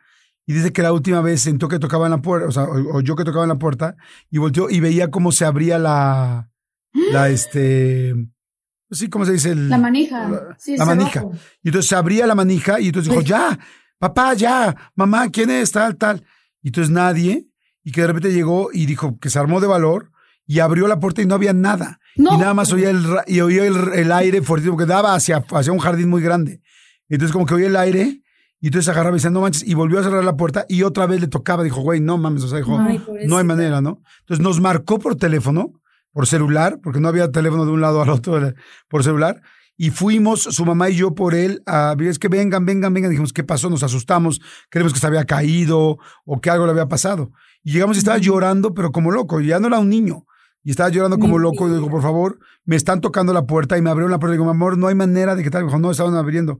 Y 0.47 0.53
dice 0.53 0.73
que 0.73 0.81
la 0.81 0.91
última 0.91 1.21
vez 1.21 1.41
sentó 1.41 1.67
que 1.67 1.79
tocaban 1.79 2.11
la 2.11 2.21
puerta, 2.21 2.47
o 2.47 2.51
sea, 2.51 2.63
o, 2.63 3.01
yo 3.01 3.15
que 3.15 3.23
tocaba 3.23 3.45
en 3.45 3.49
la 3.49 3.59
puerta, 3.59 3.95
y 4.29 4.39
volteó 4.39 4.69
y 4.69 4.79
veía 4.79 5.11
cómo 5.11 5.31
se 5.31 5.45
abría 5.45 5.77
la, 5.77 6.49
la, 7.11 7.29
este, 7.29 8.15
sí, 8.91 9.09
¿cómo 9.09 9.25
se 9.25 9.33
dice? 9.33 9.55
la 9.55 9.77
manija. 9.77 10.27
La, 10.27 10.55
sí, 10.57 10.77
la 10.77 10.85
manija. 10.85 11.23
Y 11.63 11.69
entonces 11.69 11.89
se 11.89 11.95
abría 11.95 12.27
la 12.27 12.35
manija 12.35 12.79
y 12.79 12.87
entonces 12.87 13.09
dijo, 13.09 13.21
ya, 13.21 13.57
papá, 13.97 14.33
ya, 14.33 14.75
mamá, 14.95 15.29
¿quién 15.29 15.49
es? 15.49 15.71
Tal, 15.71 15.95
tal. 15.95 16.23
Y 16.61 16.69
entonces 16.69 16.91
nadie, 16.91 17.47
y 17.83 17.91
que 17.91 18.01
de 18.01 18.07
repente 18.07 18.33
llegó 18.33 18.69
y 18.71 18.85
dijo 18.85 19.17
que 19.19 19.29
se 19.29 19.39
armó 19.39 19.59
de 19.59 19.67
valor 19.67 20.11
y 20.45 20.59
abrió 20.59 20.87
la 20.87 20.99
puerta 20.99 21.21
y 21.21 21.25
no 21.25 21.35
había 21.35 21.53
nada. 21.53 21.99
Y 22.15 22.23
nada 22.23 22.53
más 22.53 22.73
oía 22.73 22.89
el, 22.89 23.05
y 23.27 23.39
oía 23.39 23.65
el, 23.65 24.11
aire 24.11 24.41
fuertísimo 24.41 24.77
que 24.77 24.85
daba 24.85 25.15
hacia, 25.15 25.45
hacia 25.49 25.71
un 25.71 25.79
jardín 25.79 26.09
muy 26.09 26.21
grande. 26.21 26.61
Entonces 27.07 27.31
como 27.31 27.45
que 27.45 27.53
oía 27.53 27.67
el 27.67 27.75
aire 27.75 28.21
y 28.59 28.67
entonces 28.67 28.89
agarraba 28.89 29.15
y 29.15 29.19
decía, 29.19 29.31
no 29.31 29.41
manches, 29.41 29.67
y 29.67 29.73
volvió 29.73 29.99
a 29.99 30.03
cerrar 30.03 30.23
la 30.23 30.35
puerta 30.35 30.65
y 30.67 30.83
otra 30.83 31.07
vez 31.07 31.19
le 31.19 31.27
tocaba, 31.27 31.63
dijo, 31.63 31.81
güey, 31.81 31.99
no 31.99 32.17
mames, 32.17 32.43
o 32.43 32.47
sea, 32.47 32.59
dijo, 32.59 32.77
no 33.25 33.37
hay 33.37 33.43
manera, 33.43 33.81
¿no? 33.81 34.01
Entonces 34.19 34.43
nos 34.43 34.59
marcó 34.59 34.99
por 34.99 35.15
teléfono, 35.15 35.80
por 36.11 36.27
celular, 36.27 36.79
porque 36.83 36.99
no 36.99 37.07
había 37.07 37.31
teléfono 37.31 37.65
de 37.65 37.71
un 37.71 37.81
lado 37.81 38.01
al 38.01 38.09
otro 38.09 38.53
por 38.89 39.03
celular, 39.03 39.41
y 39.77 39.89
fuimos, 39.89 40.43
su 40.43 40.63
mamá 40.63 40.89
y 40.89 40.95
yo, 40.97 41.15
por 41.15 41.33
él, 41.33 41.63
a 41.65 41.95
es 42.01 42.19
que 42.19 42.27
vengan, 42.27 42.65
vengan, 42.65 42.93
vengan, 42.93 43.09
dijimos, 43.09 43.33
¿qué 43.33 43.43
pasó? 43.43 43.67
Nos 43.69 43.81
asustamos, 43.81 44.39
creemos 44.69 44.93
que 44.93 44.99
se 44.99 45.07
había 45.07 45.25
caído 45.25 45.97
o 46.23 46.39
que 46.39 46.51
algo 46.51 46.65
le 46.65 46.71
había 46.71 46.87
pasado. 46.87 47.31
Y 47.63 47.71
llegamos 47.71 47.97
y 47.97 47.99
estaba 47.99 48.19
llorando, 48.19 48.75
pero 48.75 48.91
como 48.91 49.09
loco, 49.09 49.41
ya 49.41 49.59
no 49.59 49.67
era 49.67 49.79
un 49.79 49.89
niño. 49.89 50.25
Y 50.63 50.69
estaba 50.69 50.89
llorando 50.89 51.17
como 51.17 51.39
loco 51.39 51.67
y 51.67 51.73
dijo, 51.73 51.89
por 51.89 52.03
favor, 52.03 52.37
me 52.63 52.75
están 52.75 53.01
tocando 53.01 53.33
la 53.33 53.47
puerta 53.47 53.75
y 53.77 53.81
me 53.81 53.89
abrieron 53.89 54.11
la 54.11 54.19
puerta 54.19 54.35
y 54.35 54.37
digo, 54.37 54.49
amor, 54.51 54.77
no 54.77 54.85
hay 54.85 54.93
manera 54.93 55.35
de 55.35 55.41
que 55.41 55.49
tal. 55.49 55.65
Dijo, 55.65 55.79
no, 55.79 55.89
estaban 55.89 56.13
abriendo. 56.15 56.59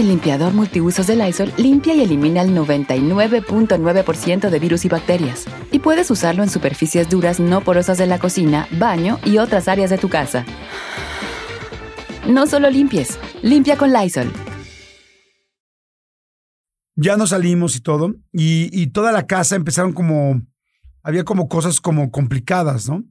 El 0.00 0.08
limpiador 0.08 0.54
multiusos 0.54 1.06
de 1.06 1.14
Lysol 1.14 1.52
limpia 1.58 1.94
y 1.94 2.00
elimina 2.00 2.40
el 2.40 2.56
99.9% 2.56 4.48
de 4.48 4.58
virus 4.58 4.86
y 4.86 4.88
bacterias. 4.88 5.44
Y 5.72 5.80
puedes 5.80 6.10
usarlo 6.10 6.42
en 6.42 6.48
superficies 6.48 7.10
duras 7.10 7.38
no 7.38 7.60
porosas 7.60 7.98
de 7.98 8.06
la 8.06 8.18
cocina, 8.18 8.66
baño 8.78 9.18
y 9.26 9.36
otras 9.36 9.68
áreas 9.68 9.90
de 9.90 9.98
tu 9.98 10.08
casa. 10.08 10.46
No 12.26 12.46
solo 12.46 12.70
limpies, 12.70 13.18
limpia 13.42 13.76
con 13.76 13.92
Lysol. 13.92 14.32
Ya 16.96 17.18
nos 17.18 17.28
salimos 17.28 17.76
y 17.76 17.80
todo, 17.80 18.14
y, 18.32 18.70
y 18.72 18.86
toda 18.86 19.12
la 19.12 19.26
casa 19.26 19.54
empezaron 19.54 19.92
como, 19.92 20.40
había 21.02 21.24
como 21.24 21.46
cosas 21.46 21.78
como 21.78 22.10
complicadas, 22.10 22.88
¿no? 22.88 23.04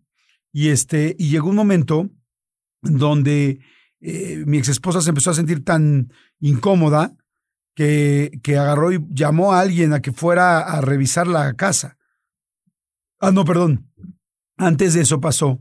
Y 0.51 0.69
este, 0.69 1.15
y 1.19 1.29
llegó 1.29 1.49
un 1.49 1.55
momento 1.55 2.09
donde 2.81 3.59
eh, 4.01 4.43
mi 4.45 4.57
ex 4.57 4.69
esposa 4.69 5.01
se 5.01 5.09
empezó 5.09 5.31
a 5.31 5.35
sentir 5.35 5.63
tan 5.63 6.11
incómoda 6.39 7.15
que, 7.75 8.39
que 8.43 8.57
agarró 8.57 8.91
y 8.91 9.05
llamó 9.09 9.53
a 9.53 9.61
alguien 9.61 9.93
a 9.93 10.01
que 10.01 10.11
fuera 10.11 10.59
a 10.59 10.81
revisar 10.81 11.27
la 11.27 11.53
casa. 11.53 11.97
Ah, 13.19 13.31
no, 13.31 13.45
perdón. 13.45 13.89
Antes 14.57 14.93
de 14.93 15.01
eso 15.01 15.21
pasó 15.21 15.59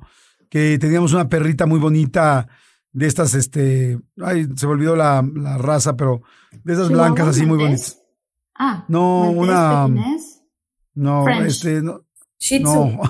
que 0.49 0.79
teníamos 0.79 1.13
una 1.13 1.29
perrita 1.29 1.67
muy 1.67 1.79
bonita 1.79 2.49
de 2.93 3.07
estas, 3.07 3.35
este, 3.35 3.99
ay, 4.23 4.49
se 4.57 4.67
me 4.67 4.73
olvidó 4.73 4.97
la, 4.97 5.25
la 5.35 5.59
raza, 5.59 5.97
pero 5.97 6.23
de 6.65 6.73
esas 6.73 6.89
blancas 6.89 7.29
así 7.29 7.47
muy 7.47 7.59
bonitas. 7.59 8.01
Ah, 8.55 8.85
no, 8.89 9.31
una, 9.31 9.87
no, 10.95 11.29
este, 11.29 11.81
no, 11.81 11.93
no, 12.61 13.01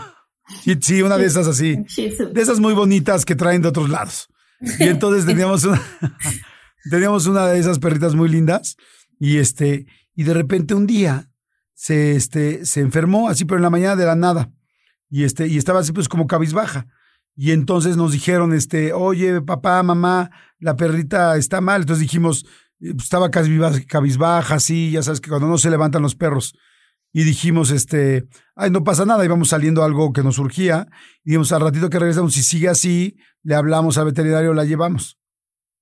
sí, 0.81 1.03
una 1.03 1.17
de 1.17 1.25
esas 1.25 1.47
así, 1.47 1.77
de 1.77 2.41
esas 2.41 2.61
muy 2.61 2.75
bonitas 2.75 3.25
que 3.25 3.35
traen 3.35 3.63
de 3.63 3.69
otros 3.69 3.89
lados. 3.89 4.29
Y 4.61 4.85
entonces 4.85 5.27
teníamos 5.27 5.65
una, 5.65 5.81
teníamos 6.91 7.27
una 7.27 7.47
de 7.47 7.59
esas 7.59 7.79
perritas 7.79 8.15
muy 8.15 8.29
lindas 8.29 8.77
y 9.19 9.39
este, 9.39 9.87
y 10.15 10.25
de 10.25 10.35
repente 10.35 10.75
un 10.75 10.87
día 10.87 11.31
se, 11.75 12.17
este, 12.17 12.65
se 12.65 12.81
enfermó 12.81 13.29
así, 13.29 13.45
pero 13.45 13.59
en 13.59 13.63
la 13.63 13.71
mañana 13.71 13.97
de 13.97 14.05
la 14.05 14.17
nada. 14.17 14.51
Y 15.11 15.25
este, 15.25 15.47
y 15.47 15.59
estaba 15.59 15.81
así 15.81 15.93
pues 15.93 16.09
como 16.09 16.27
cabizbaja. 16.27 16.87
Y 17.37 17.53
entonces 17.53 17.97
nos 17.97 18.11
dijeron, 18.11 18.53
este, 18.53 18.93
oye, 18.93 19.41
papá, 19.41 19.81
mamá, 19.85 20.31
la 20.59 20.75
perrita 20.75 21.37
está 21.37 21.61
mal. 21.61 21.83
Entonces 21.83 22.03
dijimos, 22.03 22.45
eh, 22.81 22.95
pues, 22.95 23.05
estaba 23.05 23.31
cabizbaja, 23.31 24.57
así, 24.57 24.91
ya 24.91 25.03
sabes 25.03 25.21
que 25.21 25.31
cuando 25.31 25.47
no 25.47 25.57
se 25.57 25.71
levantan 25.71 26.03
los 26.03 26.17
perros. 26.17 26.55
Y 27.13 27.25
dijimos, 27.25 27.71
este, 27.71 28.29
ay, 28.55 28.71
no 28.71 28.85
pasa 28.85 29.05
nada, 29.05 29.25
íbamos 29.25 29.49
saliendo 29.49 29.83
algo 29.83 30.13
que 30.13 30.23
nos 30.23 30.37
surgía. 30.37 30.87
Y 31.25 31.31
dijimos, 31.31 31.53
al 31.53 31.63
ratito 31.63 31.91
que 31.91 31.99
regresamos, 31.99 32.35
si 32.35 32.43
sigue 32.43 32.69
así, 32.69 33.17
le 33.43 33.55
hablamos 33.55 33.99
al 33.99 34.07
veterinario, 34.07 34.55
la 34.55 34.65
llevamos. 34.65 35.19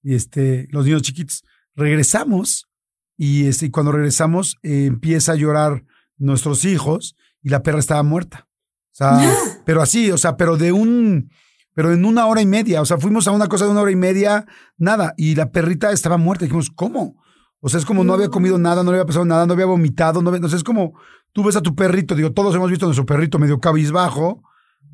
Y 0.03 0.15
este, 0.15 0.69
los 0.71 0.85
niños 0.85 1.03
chiquitos. 1.03 1.43
Regresamos 1.75 2.69
y, 3.17 3.47
este, 3.47 3.67
y 3.67 3.71
cuando 3.71 3.93
regresamos 3.93 4.57
eh, 4.63 4.87
empieza 4.87 5.33
a 5.33 5.37
llorar 5.37 5.85
nuestros 6.17 6.65
hijos 6.65 7.17
y 7.43 7.51
la 7.51 7.63
perra 7.63 7.81
estaba 7.81 8.03
muerta. 8.03 8.49
O 8.93 8.97
sea, 8.97 9.19
pero 9.65 9.83
así, 9.83 10.11
o 10.11 10.19
sea, 10.19 10.37
pero 10.37 10.57
de 10.57 10.73
un, 10.73 11.31
pero 11.75 11.93
en 11.93 12.05
una 12.05 12.27
hora 12.27 12.41
y 12.41 12.47
media. 12.47 12.81
O 12.81 12.87
sea, 12.87 12.99
fuimos 12.99 13.29
a 13.29 13.33
una 13.33 13.49
cosa 13.49 13.65
de 13.65 13.73
una 13.73 13.83
hora 13.83 13.91
y 13.91 13.97
media, 13.97 14.47
nada. 14.79 15.13
Y 15.17 15.35
la 15.35 15.51
perrita 15.51 15.93
estaba 15.93 16.17
muerta. 16.17 16.45
Dijimos, 16.45 16.71
¿cómo? 16.71 17.23
O 17.67 17.69
sea, 17.69 17.81
es 17.81 17.85
como 17.85 18.05
no 18.05 18.15
había 18.15 18.29
comido 18.29 18.59
nada, 18.59 18.85
no 18.85 18.93
le 18.93 18.99
había 18.99 19.07
pasado 19.07 19.25
nada, 19.25 19.45
no 19.45 19.55
había 19.55 19.67
vomitado. 19.67 20.23
No, 20.23 20.31
había, 20.31 20.47
o 20.47 20.49
sea, 20.49 20.57
es 20.57 20.63
como 20.63 20.95
tú 21.33 21.43
ves 21.43 21.57
a 21.57 21.63
tu 21.63 21.75
perrito, 21.75 22.15
digo, 22.15 22.31
todos 22.31 22.55
hemos 22.55 22.71
visto 22.71 22.85
a 22.85 22.87
nuestro 22.87 23.05
perrito 23.05 23.41
medio 23.41 23.59
cabizbajo 23.59 24.45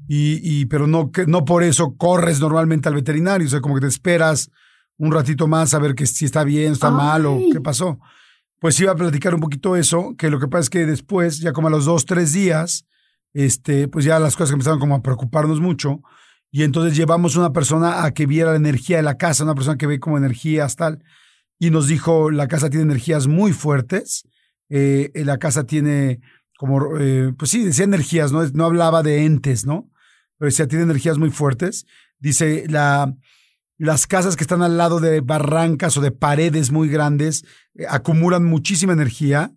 y, 0.09 0.65
pero 0.65 0.87
no, 0.87 1.13
que, 1.13 1.27
no 1.27 1.45
por 1.45 1.65
eso 1.65 1.97
corres 1.99 2.41
normalmente 2.41 2.89
al 2.89 2.95
veterinario, 2.95 3.47
o 3.47 3.51
sea, 3.51 3.61
como 3.61 3.75
que 3.75 3.83
te 3.83 3.89
esperas 3.89 4.51
un 4.97 5.13
ratito 5.13 5.47
más 5.49 5.75
a 5.75 5.79
ver 5.81 5.95
que 5.95 6.07
si 6.07 6.25
está 6.25 6.45
bien, 6.45 6.73
está 6.73 6.91
mal 6.91 7.27
o 7.27 7.39
qué 7.53 7.61
pasó. 7.61 7.99
Pues 8.59 8.81
iba 8.81 8.93
a 8.93 8.97
platicar 8.97 9.35
un 9.35 9.43
poquito 9.43 9.77
eso, 9.77 10.15
que 10.17 10.31
lo 10.31 10.41
que 10.41 10.49
pasa 10.49 10.63
es 10.63 10.71
que 10.71 10.87
después, 10.87 11.41
ya 11.41 11.53
como 11.53 11.69
a 11.69 11.71
los 11.71 11.85
dos, 11.85 12.07
tres 12.07 12.33
días, 12.33 12.87
este, 13.35 13.87
pues 13.87 14.07
ya 14.07 14.19
las 14.19 14.35
cosas 14.35 14.55
empezaron 14.55 14.81
como 14.81 14.95
a 14.95 15.03
preocuparnos 15.03 15.61
mucho. 15.61 16.01
Y 16.51 16.63
entonces 16.63 16.97
llevamos 16.97 17.37
una 17.37 17.53
persona 17.53 18.03
a 18.05 18.15
que 18.15 18.25
viera 18.25 18.53
la 18.53 18.57
energía 18.57 18.97
de 18.97 19.03
la 19.03 19.19
casa, 19.19 19.45
una 19.45 19.55
persona 19.55 19.77
que 19.77 19.87
ve 19.87 20.01
como 20.01 20.17
energías 20.17 20.75
tal. 20.75 21.05
Y 21.63 21.71
nos 21.71 21.87
dijo, 21.87 22.33
la 22.33 22.49
casa 22.49 22.71
tiene 22.71 22.83
energías 22.83 23.29
muy 23.29 23.53
fuertes, 23.53 24.25
eh, 24.69 25.13
la 25.15 25.39
casa 25.39 25.63
tiene 25.63 26.21
como, 26.59 26.99
eh, 26.99 27.33
pues 27.39 27.53
sí, 27.53 27.63
decía 27.63 27.85
energías, 27.85 28.33
¿no? 28.33 28.45
No 28.49 28.65
hablaba 28.65 29.05
de 29.05 29.25
entes, 29.25 29.65
¿no? 29.65 29.89
Pero 30.39 30.49
decía, 30.49 30.67
tiene 30.67 30.83
energías 30.83 31.19
muy 31.19 31.31
fuertes. 31.31 31.87
Dice, 32.19 32.65
la, 32.69 33.15
las 33.79 34.09
casas 34.09 34.35
que 34.35 34.43
están 34.43 34.61
al 34.63 34.77
lado 34.77 34.99
de 34.99 35.21
barrancas 35.21 35.97
o 35.97 36.01
de 36.01 36.11
paredes 36.11 36.73
muy 36.73 36.89
grandes 36.89 37.45
eh, 37.77 37.85
acumulan 37.89 38.45
muchísima 38.45 38.93
energía 38.93 39.55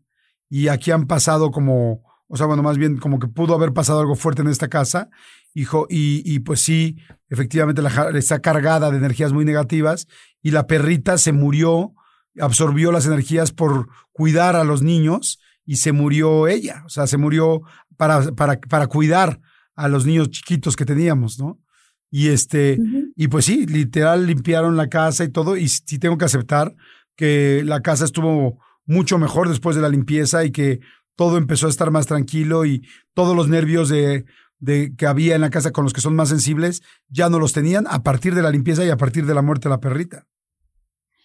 y 0.48 0.68
aquí 0.68 0.91
han 0.91 1.08
pasado 1.08 1.50
como, 1.50 2.04
o 2.28 2.38
sea, 2.38 2.46
bueno, 2.46 2.62
más 2.62 2.78
bien 2.78 2.98
como 2.98 3.18
que 3.18 3.28
pudo 3.28 3.56
haber 3.56 3.74
pasado 3.74 4.02
algo 4.02 4.13
fuerte 4.15 4.44
en 4.44 4.50
esta 4.50 4.68
casa, 4.68 5.10
hijo, 5.56 5.88
y, 5.89 6.22
y 6.24 6.38
pues 6.41 6.62
sí, 6.62 6.98
efectivamente 7.30 7.82
la, 7.82 8.12
está 8.13 8.41
cargada 8.41 8.91
de 8.91 8.98
energías 8.98 9.34
muy 9.34 9.44
negativas 9.44 10.08
y 10.45 10.51
la 10.51 10.67
perrita 10.67 11.17
se 11.17 11.31
murió, 11.31 11.95
absorbió 12.39 12.91
las 12.91 13.08
energías 13.08 13.51
por 13.51 13.88
cuidar 14.12 14.55
a 14.55 14.63
los 14.63 14.84
niños 14.84 15.39
y 15.65 15.77
se 15.77 15.91
murió 15.91 16.47
ella, 16.47 16.84
o 16.86 16.89
sea, 16.89 17.08
se 17.08 17.17
murió 17.17 17.63
para, 17.97 18.21
para, 18.34 18.60
para 18.60 18.86
cuidar 18.86 19.41
a 19.75 19.88
los 19.88 20.05
niños 20.05 20.29
chiquitos 20.29 20.75
que 20.75 20.86
teníamos, 20.86 21.39
¿no? 21.39 21.60
Y 22.12 22.27
este, 22.27 22.77
y 23.15 23.27
pues 23.27 23.45
sí, 23.45 23.65
literal 23.65 24.27
limpiaron 24.27 24.77
la 24.77 24.88
casa 24.88 25.23
y 25.23 25.29
todo, 25.29 25.58
y 25.58 25.67
sí 25.67 25.97
tengo 25.97 26.19
que 26.19 26.25
aceptar 26.25 26.75
que 27.15 27.63
la 27.65 27.81
casa 27.81 28.05
estuvo 28.05 28.60
mucho 28.86 29.17
mejor 29.17 29.49
después 29.49 29.75
de 29.75 29.81
la 29.81 29.89
limpieza 29.89 30.45
y 30.45 30.51
que 30.51 30.79
todo 31.15 31.39
empezó 31.39 31.65
a 31.65 31.71
estar 31.71 31.89
más 31.89 32.05
tranquilo 32.05 32.67
y 32.67 32.88
todos 33.15 33.36
los 33.36 33.47
nervios 33.47 33.89
de, 33.89 34.25
de 34.60 34.93
que 34.95 35.08
había 35.08 35.34
en 35.34 35.41
la 35.41 35.49
casa 35.49 35.71
con 35.71 35.86
los 35.86 35.93
que 35.93 36.01
son 36.01 36.15
más 36.15 36.29
sensibles 36.29 36.84
ya 37.08 37.31
no 37.31 37.39
los 37.39 37.51
tenían 37.51 37.86
a 37.89 38.03
partir 38.03 38.36
de 38.36 38.43
la 38.43 38.51
limpieza 38.51 38.86
y 38.86 38.91
a 38.91 38.97
partir 38.97 39.25
de 39.25 39.34
la 39.34 39.41
muerte 39.41 39.69
de 39.69 39.73
la 39.73 39.79
perrita. 39.79 40.27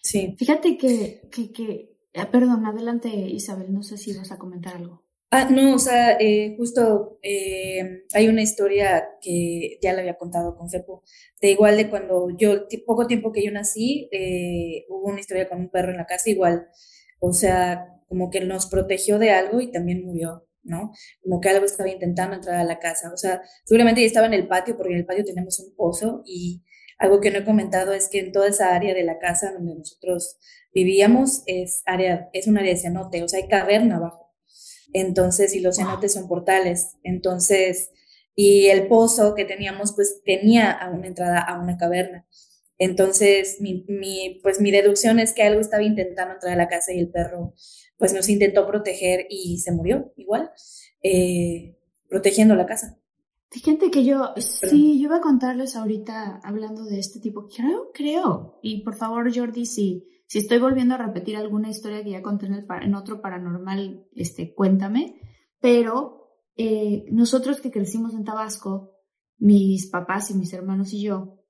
Sí. 0.03 0.35
Fíjate 0.39 0.77
que, 0.77 1.29
que, 1.31 1.53
que 1.53 1.97
ah, 2.15 2.31
perdón, 2.31 2.67
adelante 2.67 3.09
Isabel, 3.09 3.73
no 3.73 3.83
sé 3.83 3.97
si 3.97 4.17
vas 4.17 4.33
a 4.33 4.39
comentar 4.39 4.77
algo. 4.77 5.05
Ah, 5.33 5.49
no, 5.49 5.77
o 5.77 5.79
sea, 5.79 6.17
eh, 6.19 6.57
justo 6.59 7.21
eh, 7.23 8.03
hay 8.13 8.27
una 8.29 8.43
historia 8.43 9.11
que 9.21 9.79
ya 9.81 9.93
le 9.93 10.01
había 10.01 10.19
contado 10.19 10.57
con 10.57 10.69
Fepo, 10.69 11.05
de 11.41 11.53
igual 11.53 11.77
de 11.77 11.89
cuando 11.89 12.31
yo, 12.37 12.67
poco 12.85 13.07
tiempo 13.07 13.31
que 13.31 13.45
yo 13.45 13.53
nací, 13.53 14.09
eh, 14.11 14.87
hubo 14.89 15.09
una 15.09 15.21
historia 15.21 15.49
con 15.49 15.61
un 15.61 15.71
perro 15.71 15.93
en 15.93 15.99
la 15.99 16.07
casa, 16.07 16.31
igual, 16.31 16.67
o 17.21 17.33
sea, 17.33 18.01
como 18.09 18.29
que 18.29 18.41
nos 18.41 18.67
protegió 18.67 19.21
de 19.21 19.31
algo 19.31 19.61
y 19.61 19.71
también 19.71 20.05
murió, 20.05 20.49
¿no? 20.65 20.91
Como 21.23 21.41
que 21.41 21.51
algo 21.51 21.65
estaba 21.65 21.89
intentando 21.89 22.35
entrar 22.35 22.57
a 22.57 22.65
la 22.65 22.81
casa, 22.81 23.13
o 23.15 23.17
sea, 23.17 23.41
seguramente 23.65 24.01
ya 24.01 24.09
estaba 24.09 24.27
en 24.27 24.35
el 24.35 24.49
patio, 24.49 24.77
porque 24.77 24.95
en 24.95 24.99
el 24.99 25.07
patio 25.07 25.25
tenemos 25.25 25.61
un 25.61 25.77
pozo 25.77 26.25
y 26.27 26.65
algo 27.01 27.21
que 27.21 27.31
no 27.31 27.39
he 27.39 27.45
comentado 27.45 27.93
es 27.95 28.09
que 28.09 28.21
en 28.21 28.31
toda 28.31 28.49
esa 28.49 28.75
área 28.75 28.95
de 28.95 29.03
la 29.03 29.19
casa 29.19 29.53
donde 29.53 29.75
nosotros 29.75 30.37
vivíamos 30.73 31.43
es 31.47 31.83
área, 31.87 32.29
es 32.35 32.47
un 32.47 32.59
área 32.59 32.75
de 32.75 32.79
cenote, 32.79 33.23
o 33.23 33.29
sea, 33.29 33.41
hay 33.41 33.49
caverna 33.49 33.97
abajo. 33.97 34.31
Entonces, 34.93 35.55
y 35.55 35.61
los 35.61 35.77
cenotes 35.77 36.13
son 36.13 36.29
portales. 36.29 36.99
Entonces, 37.03 37.91
y 38.35 38.67
el 38.67 38.87
pozo 38.87 39.35
que 39.35 39.47
teníamos, 39.47 39.95
pues 39.95 40.21
tenía 40.25 40.79
una 40.93 41.07
entrada 41.07 41.41
a 41.41 41.59
una 41.59 41.79
caverna. 41.79 42.27
Entonces, 42.77 43.59
mi, 43.61 43.85
mi, 43.89 44.39
pues 44.43 44.61
mi 44.61 44.71
deducción 44.71 45.21
es 45.21 45.33
que 45.33 45.43
algo 45.43 45.61
estaba 45.61 45.83
intentando 45.83 46.35
entrar 46.35 46.53
a 46.53 46.57
la 46.57 46.69
casa 46.69 46.93
y 46.93 46.99
el 46.99 47.11
perro, 47.11 47.55
pues 47.97 48.13
nos 48.13 48.29
intentó 48.29 48.67
proteger 48.67 49.27
y 49.31 49.59
se 49.61 49.73
murió 49.73 50.13
igual, 50.17 50.51
eh, 51.03 51.77
protegiendo 52.09 52.55
la 52.57 52.67
casa. 52.67 53.00
Fíjate 53.51 53.91
que 53.91 54.05
yo, 54.05 54.33
sí, 54.37 55.01
yo 55.01 55.09
iba 55.09 55.17
a 55.17 55.21
contarles 55.21 55.75
ahorita 55.75 56.41
hablando 56.45 56.85
de 56.85 57.01
este 57.01 57.19
tipo, 57.19 57.49
creo, 57.49 57.91
creo, 57.93 58.61
y 58.63 58.85
por 58.85 58.95
favor 58.95 59.35
Jordi, 59.35 59.67
si, 59.67 60.07
si 60.27 60.39
estoy 60.39 60.61
volviendo 60.61 60.95
a 60.95 60.99
repetir 60.99 61.37
alguna 61.37 61.69
historia 61.69 62.05
que 62.05 62.13
ya 62.13 62.23
conté 62.23 62.47
en, 62.47 62.95
otro 62.95 63.21
paranormal, 63.21 64.07
este, 64.13 64.55
cuéntame. 64.55 65.21
Pero 65.59 66.29
eh, 66.55 67.05
nosotros 67.11 67.61
que 67.61 67.73
crecimos 67.73 68.15
en 68.15 68.23
Tabasco, 68.23 68.93
mis 69.39 69.91
papás 69.91 70.31
y 70.31 70.35
mis 70.35 70.53
hermanos 70.53 70.93
y 70.93 71.03
yo, 71.03 71.41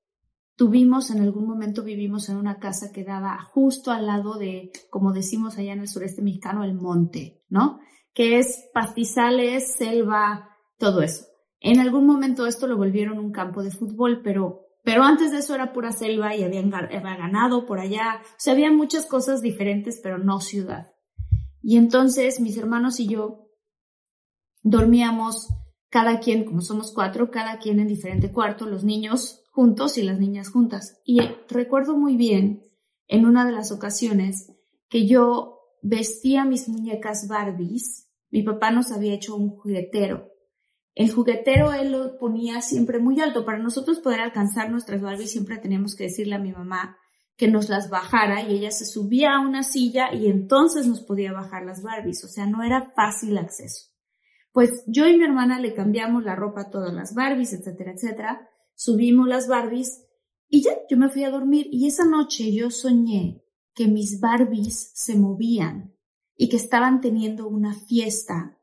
tuvimos 0.56 1.10
en 1.10 1.20
algún 1.20 1.46
momento 1.46 1.82
vivimos 1.82 2.30
en 2.30 2.36
una 2.36 2.58
casa 2.58 2.92
que 2.92 3.04
daba 3.04 3.42
justo 3.52 3.90
al 3.90 4.06
lado 4.06 4.38
de, 4.38 4.72
como 4.88 5.12
decimos 5.12 5.58
allá 5.58 5.74
en 5.74 5.80
el 5.80 5.88
sureste 5.88 6.22
mexicano, 6.22 6.64
el 6.64 6.74
monte, 6.74 7.44
¿no? 7.50 7.80
Que 8.14 8.38
es 8.38 8.70
pastizales, 8.72 9.74
selva, 9.76 10.56
todo 10.78 11.02
eso. 11.02 11.29
En 11.60 11.78
algún 11.78 12.06
momento 12.06 12.46
esto 12.46 12.66
lo 12.66 12.76
volvieron 12.76 13.18
un 13.18 13.32
campo 13.32 13.62
de 13.62 13.70
fútbol, 13.70 14.22
pero 14.22 14.66
pero 14.82 15.02
antes 15.02 15.30
de 15.30 15.38
eso 15.38 15.54
era 15.54 15.72
pura 15.72 15.92
selva 15.92 16.34
y 16.34 16.42
habían 16.42 16.70
ganado 16.70 17.66
por 17.66 17.80
allá. 17.80 18.22
O 18.22 18.34
sea, 18.38 18.54
había 18.54 18.72
muchas 18.72 19.06
cosas 19.06 19.42
diferentes, 19.42 20.00
pero 20.02 20.18
no 20.18 20.40
ciudad. 20.40 20.92
Y 21.62 21.76
entonces 21.76 22.40
mis 22.40 22.56
hermanos 22.56 22.98
y 23.00 23.06
yo 23.06 23.50
dormíamos 24.62 25.48
cada 25.90 26.20
quien, 26.20 26.44
como 26.44 26.62
somos 26.62 26.92
cuatro, 26.94 27.30
cada 27.30 27.58
quien 27.58 27.80
en 27.80 27.88
diferente 27.88 28.32
cuarto, 28.32 28.66
los 28.66 28.84
niños 28.84 29.42
juntos 29.50 29.98
y 29.98 30.02
las 30.02 30.18
niñas 30.18 30.48
juntas. 30.48 31.00
Y 31.04 31.20
recuerdo 31.48 31.96
muy 31.96 32.16
bien 32.16 32.64
en 33.06 33.26
una 33.26 33.44
de 33.44 33.52
las 33.52 33.72
ocasiones 33.72 34.52
que 34.88 35.06
yo 35.06 35.58
vestía 35.82 36.44
mis 36.44 36.68
muñecas 36.68 37.28
Barbies. 37.28 38.08
Mi 38.30 38.42
papá 38.42 38.70
nos 38.70 38.92
había 38.92 39.14
hecho 39.14 39.36
un 39.36 39.50
juguetero 39.50 40.29
el 40.94 41.12
juguetero 41.12 41.72
él 41.72 41.92
lo 41.92 42.18
ponía 42.18 42.60
siempre 42.60 42.98
muy 42.98 43.20
alto. 43.20 43.44
Para 43.44 43.58
nosotros 43.58 44.00
poder 44.00 44.20
alcanzar 44.20 44.70
nuestras 44.70 45.00
Barbies 45.00 45.32
siempre 45.32 45.58
teníamos 45.58 45.94
que 45.94 46.04
decirle 46.04 46.34
a 46.34 46.40
mi 46.40 46.52
mamá 46.52 46.98
que 47.36 47.48
nos 47.48 47.68
las 47.68 47.88
bajara 47.88 48.42
y 48.42 48.56
ella 48.56 48.70
se 48.70 48.84
subía 48.84 49.34
a 49.34 49.40
una 49.40 49.62
silla 49.62 50.12
y 50.12 50.26
entonces 50.26 50.86
nos 50.86 51.00
podía 51.02 51.32
bajar 51.32 51.64
las 51.64 51.82
Barbies. 51.82 52.22
O 52.24 52.28
sea, 52.28 52.46
no 52.46 52.62
era 52.62 52.92
fácil 52.94 53.38
acceso. 53.38 53.88
Pues 54.52 54.84
yo 54.86 55.06
y 55.06 55.16
mi 55.16 55.24
hermana 55.24 55.58
le 55.60 55.74
cambiamos 55.74 56.24
la 56.24 56.34
ropa 56.34 56.62
a 56.62 56.70
todas 56.70 56.92
las 56.92 57.14
Barbies, 57.14 57.52
etcétera, 57.52 57.92
etcétera. 57.92 58.48
Subimos 58.74 59.28
las 59.28 59.46
Barbies 59.48 60.06
y 60.48 60.62
ya, 60.62 60.72
yo 60.90 60.96
me 60.96 61.08
fui 61.08 61.24
a 61.24 61.30
dormir 61.30 61.68
y 61.70 61.86
esa 61.86 62.04
noche 62.04 62.52
yo 62.52 62.70
soñé 62.70 63.42
que 63.74 63.86
mis 63.86 64.20
Barbies 64.20 64.90
se 64.94 65.14
movían 65.16 65.94
y 66.36 66.48
que 66.48 66.56
estaban 66.56 67.00
teniendo 67.00 67.46
una 67.46 67.72
fiesta 67.72 68.59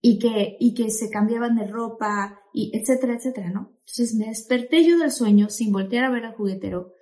y 0.00 0.18
que, 0.18 0.56
y 0.60 0.74
que 0.74 0.90
se 0.90 1.10
cambiaban 1.10 1.56
de 1.56 1.66
ropa, 1.66 2.40
y 2.52 2.76
etcétera, 2.76 3.14
etcétera, 3.14 3.50
¿no? 3.50 3.72
Entonces 3.80 4.14
me 4.14 4.26
desperté 4.26 4.84
yo 4.84 4.98
del 4.98 5.10
sueño 5.10 5.48
sin 5.48 5.72
voltear 5.72 6.04
a 6.04 6.10
ver 6.10 6.24
al 6.24 6.34
juguetero 6.34 6.92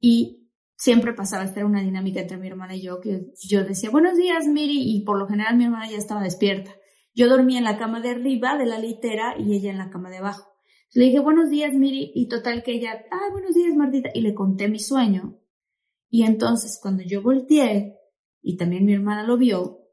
y 0.00 0.46
siempre 0.76 1.14
pasaba, 1.14 1.44
esta 1.44 1.60
era 1.60 1.66
una 1.66 1.82
dinámica 1.82 2.20
entre 2.20 2.36
mi 2.36 2.48
hermana 2.48 2.76
y 2.76 2.82
yo, 2.82 3.00
que 3.00 3.32
yo 3.42 3.64
decía, 3.64 3.90
buenos 3.90 4.16
días, 4.16 4.46
Miri, 4.46 4.94
y 4.94 5.04
por 5.04 5.18
lo 5.18 5.26
general 5.26 5.56
mi 5.56 5.64
hermana 5.64 5.90
ya 5.90 5.96
estaba 5.96 6.22
despierta. 6.22 6.70
Yo 7.14 7.28
dormía 7.28 7.58
en 7.58 7.64
la 7.64 7.78
cama 7.78 8.00
de 8.00 8.10
arriba 8.10 8.58
de 8.58 8.66
la 8.66 8.78
litera 8.78 9.36
y 9.38 9.54
ella 9.54 9.70
en 9.70 9.78
la 9.78 9.90
cama 9.90 10.10
de 10.10 10.18
abajo. 10.18 10.52
le 10.92 11.06
dije, 11.06 11.18
buenos 11.18 11.48
días, 11.50 11.72
Miri, 11.72 12.12
y 12.14 12.28
total 12.28 12.62
que 12.62 12.72
ella, 12.72 13.06
ah, 13.10 13.30
buenos 13.32 13.54
días, 13.54 13.74
Martita, 13.74 14.10
y 14.12 14.20
le 14.20 14.34
conté 14.34 14.68
mi 14.68 14.78
sueño. 14.78 15.38
Y 16.10 16.24
entonces 16.24 16.78
cuando 16.80 17.02
yo 17.02 17.22
volteé, 17.22 17.96
y 18.42 18.56
también 18.56 18.84
mi 18.84 18.92
hermana 18.92 19.26
lo 19.26 19.38
vio, 19.38 19.85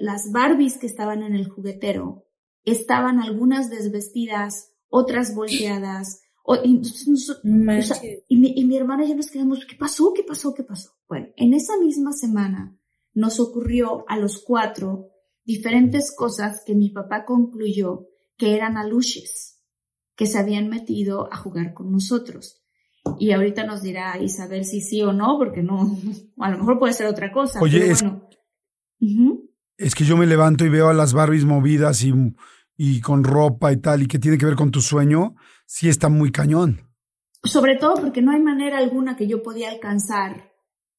las 0.00 0.30
Barbies 0.32 0.78
que 0.78 0.86
estaban 0.86 1.22
en 1.22 1.34
el 1.34 1.48
juguetero 1.48 2.26
estaban 2.64 3.20
algunas 3.20 3.70
desvestidas, 3.70 4.72
otras 4.88 5.34
volteadas. 5.34 6.22
y, 6.62 8.36
mi, 8.36 8.76
hermana 8.76 9.04
y 9.04 9.08
yo 9.08 9.16
nos 9.16 9.30
quedamos, 9.30 9.64
¿qué 9.66 9.76
pasó? 9.76 10.12
¿Qué 10.14 10.22
pasó? 10.22 10.54
¿Qué 10.54 10.62
pasó? 10.62 10.90
Bueno, 11.08 11.28
en 11.36 11.54
esa 11.54 11.78
misma 11.78 12.12
semana 12.12 12.76
nos 13.12 13.40
ocurrió 13.40 14.04
a 14.08 14.16
los 14.18 14.42
cuatro 14.42 15.08
diferentes 15.44 16.14
cosas 16.14 16.62
que 16.64 16.74
mi 16.74 16.90
papá 16.90 17.24
concluyó 17.24 18.06
que 18.36 18.54
eran 18.54 18.76
aluches, 18.76 19.62
que 20.16 20.26
se 20.26 20.38
habían 20.38 20.68
metido 20.68 21.32
a 21.32 21.36
jugar 21.36 21.74
con 21.74 21.92
nosotros. 21.92 22.62
Y 23.18 23.32
ahorita 23.32 23.64
nos 23.64 23.82
dirá 23.82 24.18
Isabel 24.20 24.64
si 24.64 24.80
sí 24.80 25.02
o 25.02 25.12
no, 25.12 25.36
porque 25.38 25.62
no, 25.62 25.98
a 26.38 26.50
lo 26.50 26.58
mejor 26.58 26.78
puede 26.78 26.94
ser 26.94 27.06
otra 27.06 27.32
cosa. 27.32 27.60
Oye, 27.60 27.92
bueno 27.92 28.24
es 29.00 29.14
que 29.76 30.04
yo 30.04 30.16
me 30.16 30.26
levanto 30.26 30.64
y 30.64 30.68
veo 30.68 30.88
a 30.88 30.94
las 30.94 31.12
Barbies 31.12 31.44
movidas 31.44 32.02
y, 32.02 32.12
y 32.76 33.00
con 33.00 33.24
ropa 33.24 33.72
y 33.72 33.78
tal, 33.78 34.02
y 34.02 34.06
que 34.06 34.18
tiene 34.18 34.38
que 34.38 34.46
ver 34.46 34.56
con 34.56 34.70
tu 34.70 34.80
sueño, 34.80 35.34
sí 35.66 35.88
está 35.88 36.08
muy 36.08 36.32
cañón. 36.32 36.88
Sobre 37.42 37.76
todo 37.76 37.94
porque 37.96 38.22
no 38.22 38.32
hay 38.32 38.40
manera 38.40 38.78
alguna 38.78 39.16
que 39.16 39.26
yo 39.26 39.42
podía 39.42 39.70
alcanzar 39.70 40.52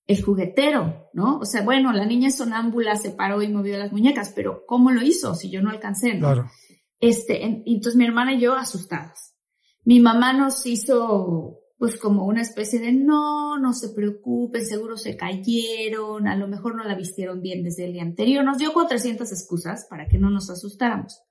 el 0.08 0.22
juguetero, 0.22 1.10
¿no? 1.14 1.40
O 1.40 1.46
sea, 1.46 1.64
bueno, 1.64 1.92
la 1.92 2.06
niña 2.06 2.30
sonámbula 2.30 2.96
se 2.96 3.12
paró 3.12 3.42
y 3.42 3.48
movió 3.48 3.78
las 3.78 3.92
muñecas, 3.92 4.32
pero 4.36 4.64
¿cómo 4.68 4.92
lo 4.92 5.02
hizo 5.02 5.34
si 5.34 5.50
yo 5.50 5.62
no 5.62 5.72
alcancé, 5.72 6.14
¿no? 6.14 6.28
Claro. 6.28 6.52
Este, 7.00 7.44
entonces 7.44 7.96
mi 7.96 8.06
hermana 8.06 8.34
y 8.34 8.40
yo 8.40 8.56
asustadas. 8.56 9.36
Mi 9.84 10.00
mamá 10.00 10.34
nos 10.34 10.66
hizo 10.66 11.60
pues 11.78 11.98
como 11.98 12.26
una 12.26 12.42
especie 12.42 12.80
de 12.80 12.94
no, 12.94 13.60
no 13.60 13.74
se 13.74 13.90
preocupen, 13.90 14.66
seguro 14.66 14.98
se 14.98 15.18
cayeron, 15.18 16.28
a 16.28 16.36
lo 16.36 16.48
mejor 16.48 16.76
no 16.76 16.84
la 16.84 16.96
vistieron 16.96 17.42
bien 17.42 17.64
desde 17.64 17.86
el 17.86 17.94
día 17.94 18.04
anterior. 18.04 18.46
Nos 18.46 18.58
dio 18.58 18.74
400 18.74 19.30
excusas 19.32 19.86
para 19.90 20.08
que 20.08 20.18
no 20.18 20.30
nos 20.30 20.50
asustáramos. 20.50 21.22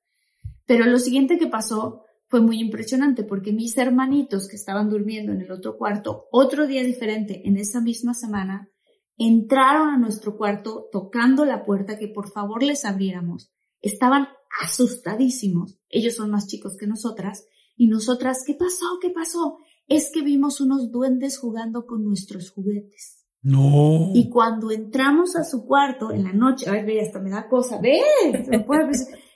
Pero 0.67 0.85
lo 0.87 0.99
siguiente 0.99 1.39
que 1.39 1.47
pasó 1.47 2.05
fue 2.27 2.41
muy 2.41 2.59
impresionante 2.59 3.25
porque 3.25 3.53
mis 3.53 3.77
hermanitos 3.79 4.49
que 4.49 4.57
estaban 4.57 4.91
durmiendo 4.91 5.33
en 5.33 5.41
el 5.41 5.51
otro 5.51 5.77
cuarto, 5.77 6.27
otro 6.31 6.67
día 6.67 6.83
diferente, 6.83 7.43
en 7.47 7.57
esa 7.57 7.81
misma 7.81 8.13
semana, 8.13 8.69
entraron 9.17 9.91
a 9.91 9.99
nuestro 9.99 10.37
cuarto 10.37 10.89
tocando 10.91 11.45
la 11.45 11.65
puerta 11.65 11.99
que 11.99 12.09
por 12.09 12.31
favor 12.31 12.63
les 12.63 12.85
abriéramos. 12.85 13.53
Estaban 13.81 14.29
asustadísimos. 14.63 15.79
Ellos 15.89 16.15
son 16.17 16.31
más 16.31 16.47
chicos 16.49 16.77
que 16.79 16.87
nosotras. 16.87 17.47
Y 17.77 17.89
nosotras, 17.89 18.43
¿qué 18.47 18.55
pasó? 18.55 18.99
¿Qué 19.01 19.11
pasó? 19.11 19.59
Es 19.87 20.11
que 20.13 20.23
vimos 20.23 20.61
unos 20.61 20.91
duendes 20.91 21.39
jugando 21.39 21.87
con 21.87 22.05
nuestros 22.05 22.51
juguetes. 22.51 23.25
No. 23.43 24.11
Y 24.15 24.31
cuando 24.31 24.71
entramos 24.71 25.37
a 25.37 25.45
su 25.45 25.67
cuarto 25.67 26.11
en 26.11 26.25
la 26.25 26.33
noche, 26.33 26.69
a 26.69 26.73
ver, 26.73 26.87
ve, 26.87 27.01
hasta 27.03 27.21
me 27.21 27.31
da 27.31 27.47
cosa, 27.49 27.79
ve, 27.79 28.01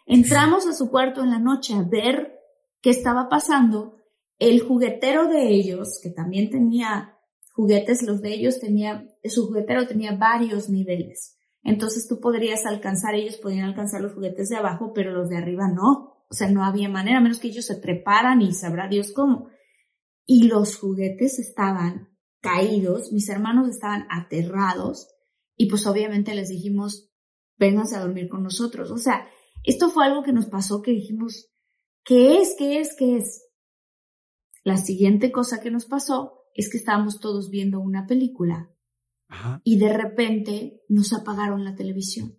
entramos 0.07 0.67
a 0.67 0.73
su 0.73 0.91
cuarto 0.91 1.23
en 1.23 1.31
la 1.31 1.39
noche 1.39 1.75
a 1.75 1.83
ver 1.83 2.39
qué 2.81 2.91
estaba 2.91 3.29
pasando. 3.29 3.97
El 4.39 4.61
juguetero 4.61 5.29
de 5.29 5.49
ellos, 5.51 6.01
que 6.03 6.11
también 6.11 6.49
tenía 6.49 7.19
juguetes, 7.53 8.03
los 8.03 8.23
de 8.23 8.33
ellos 8.35 8.61
tenía, 8.61 9.07
su 9.25 9.49
juguetero 9.49 9.87
tenía 9.87 10.17
varios 10.17 10.71
niveles. 10.71 11.37
Entonces 11.63 12.07
tú 12.09 12.21
podrías 12.21 12.65
alcanzar, 12.65 13.15
ellos 13.15 13.37
podían 13.37 13.67
alcanzar 13.67 14.01
los 14.01 14.15
juguetes 14.15 14.49
de 14.49 14.57
abajo, 14.57 14.93
pero 14.95 15.13
los 15.13 15.29
de 15.29 15.37
arriba 15.37 15.69
no. 15.69 16.15
O 16.31 16.35
sea, 16.35 16.49
no 16.49 16.65
había 16.65 16.89
manera, 16.89 17.19
a 17.19 17.21
menos 17.21 17.41
que 17.41 17.49
ellos 17.49 17.67
se 17.67 17.77
treparan 17.77 18.41
y 18.41 18.55
sabrá 18.55 18.89
Dios 18.89 19.13
cómo. 19.13 19.49
Y 20.31 20.49
los 20.49 20.77
juguetes 20.77 21.39
estaban 21.39 22.11
caídos, 22.41 23.13
mis 23.13 23.31
hermanos 23.31 23.71
estaban 23.71 24.07
aterrados 24.11 25.09
y 25.57 25.71
pues 25.71 25.87
obviamente 25.87 26.35
les 26.35 26.51
dijimos, 26.51 27.11
vénganse 27.57 27.97
a 27.97 28.01
dormir 28.01 28.29
con 28.29 28.43
nosotros. 28.43 28.91
O 28.91 28.99
sea, 28.99 29.27
esto 29.65 29.91
fue 29.91 30.05
algo 30.05 30.23
que 30.23 30.35
nos 30.35 30.47
pasó 30.47 30.83
que 30.83 30.91
dijimos, 30.91 31.51
¿qué 32.05 32.39
es? 32.39 32.55
¿Qué 32.59 32.79
es? 32.79 32.95
¿Qué 32.95 33.17
es? 33.17 33.49
La 34.65 34.77
siguiente 34.77 35.33
cosa 35.33 35.61
que 35.61 35.71
nos 35.71 35.87
pasó 35.87 36.45
es 36.55 36.71
que 36.71 36.77
estábamos 36.77 37.21
todos 37.21 37.49
viendo 37.49 37.81
una 37.81 38.07
película 38.07 38.71
y 39.65 39.79
de 39.79 39.93
repente 39.93 40.83
nos 40.89 41.15
apagaron 41.15 41.65
la 41.65 41.75
televisión. 41.75 42.38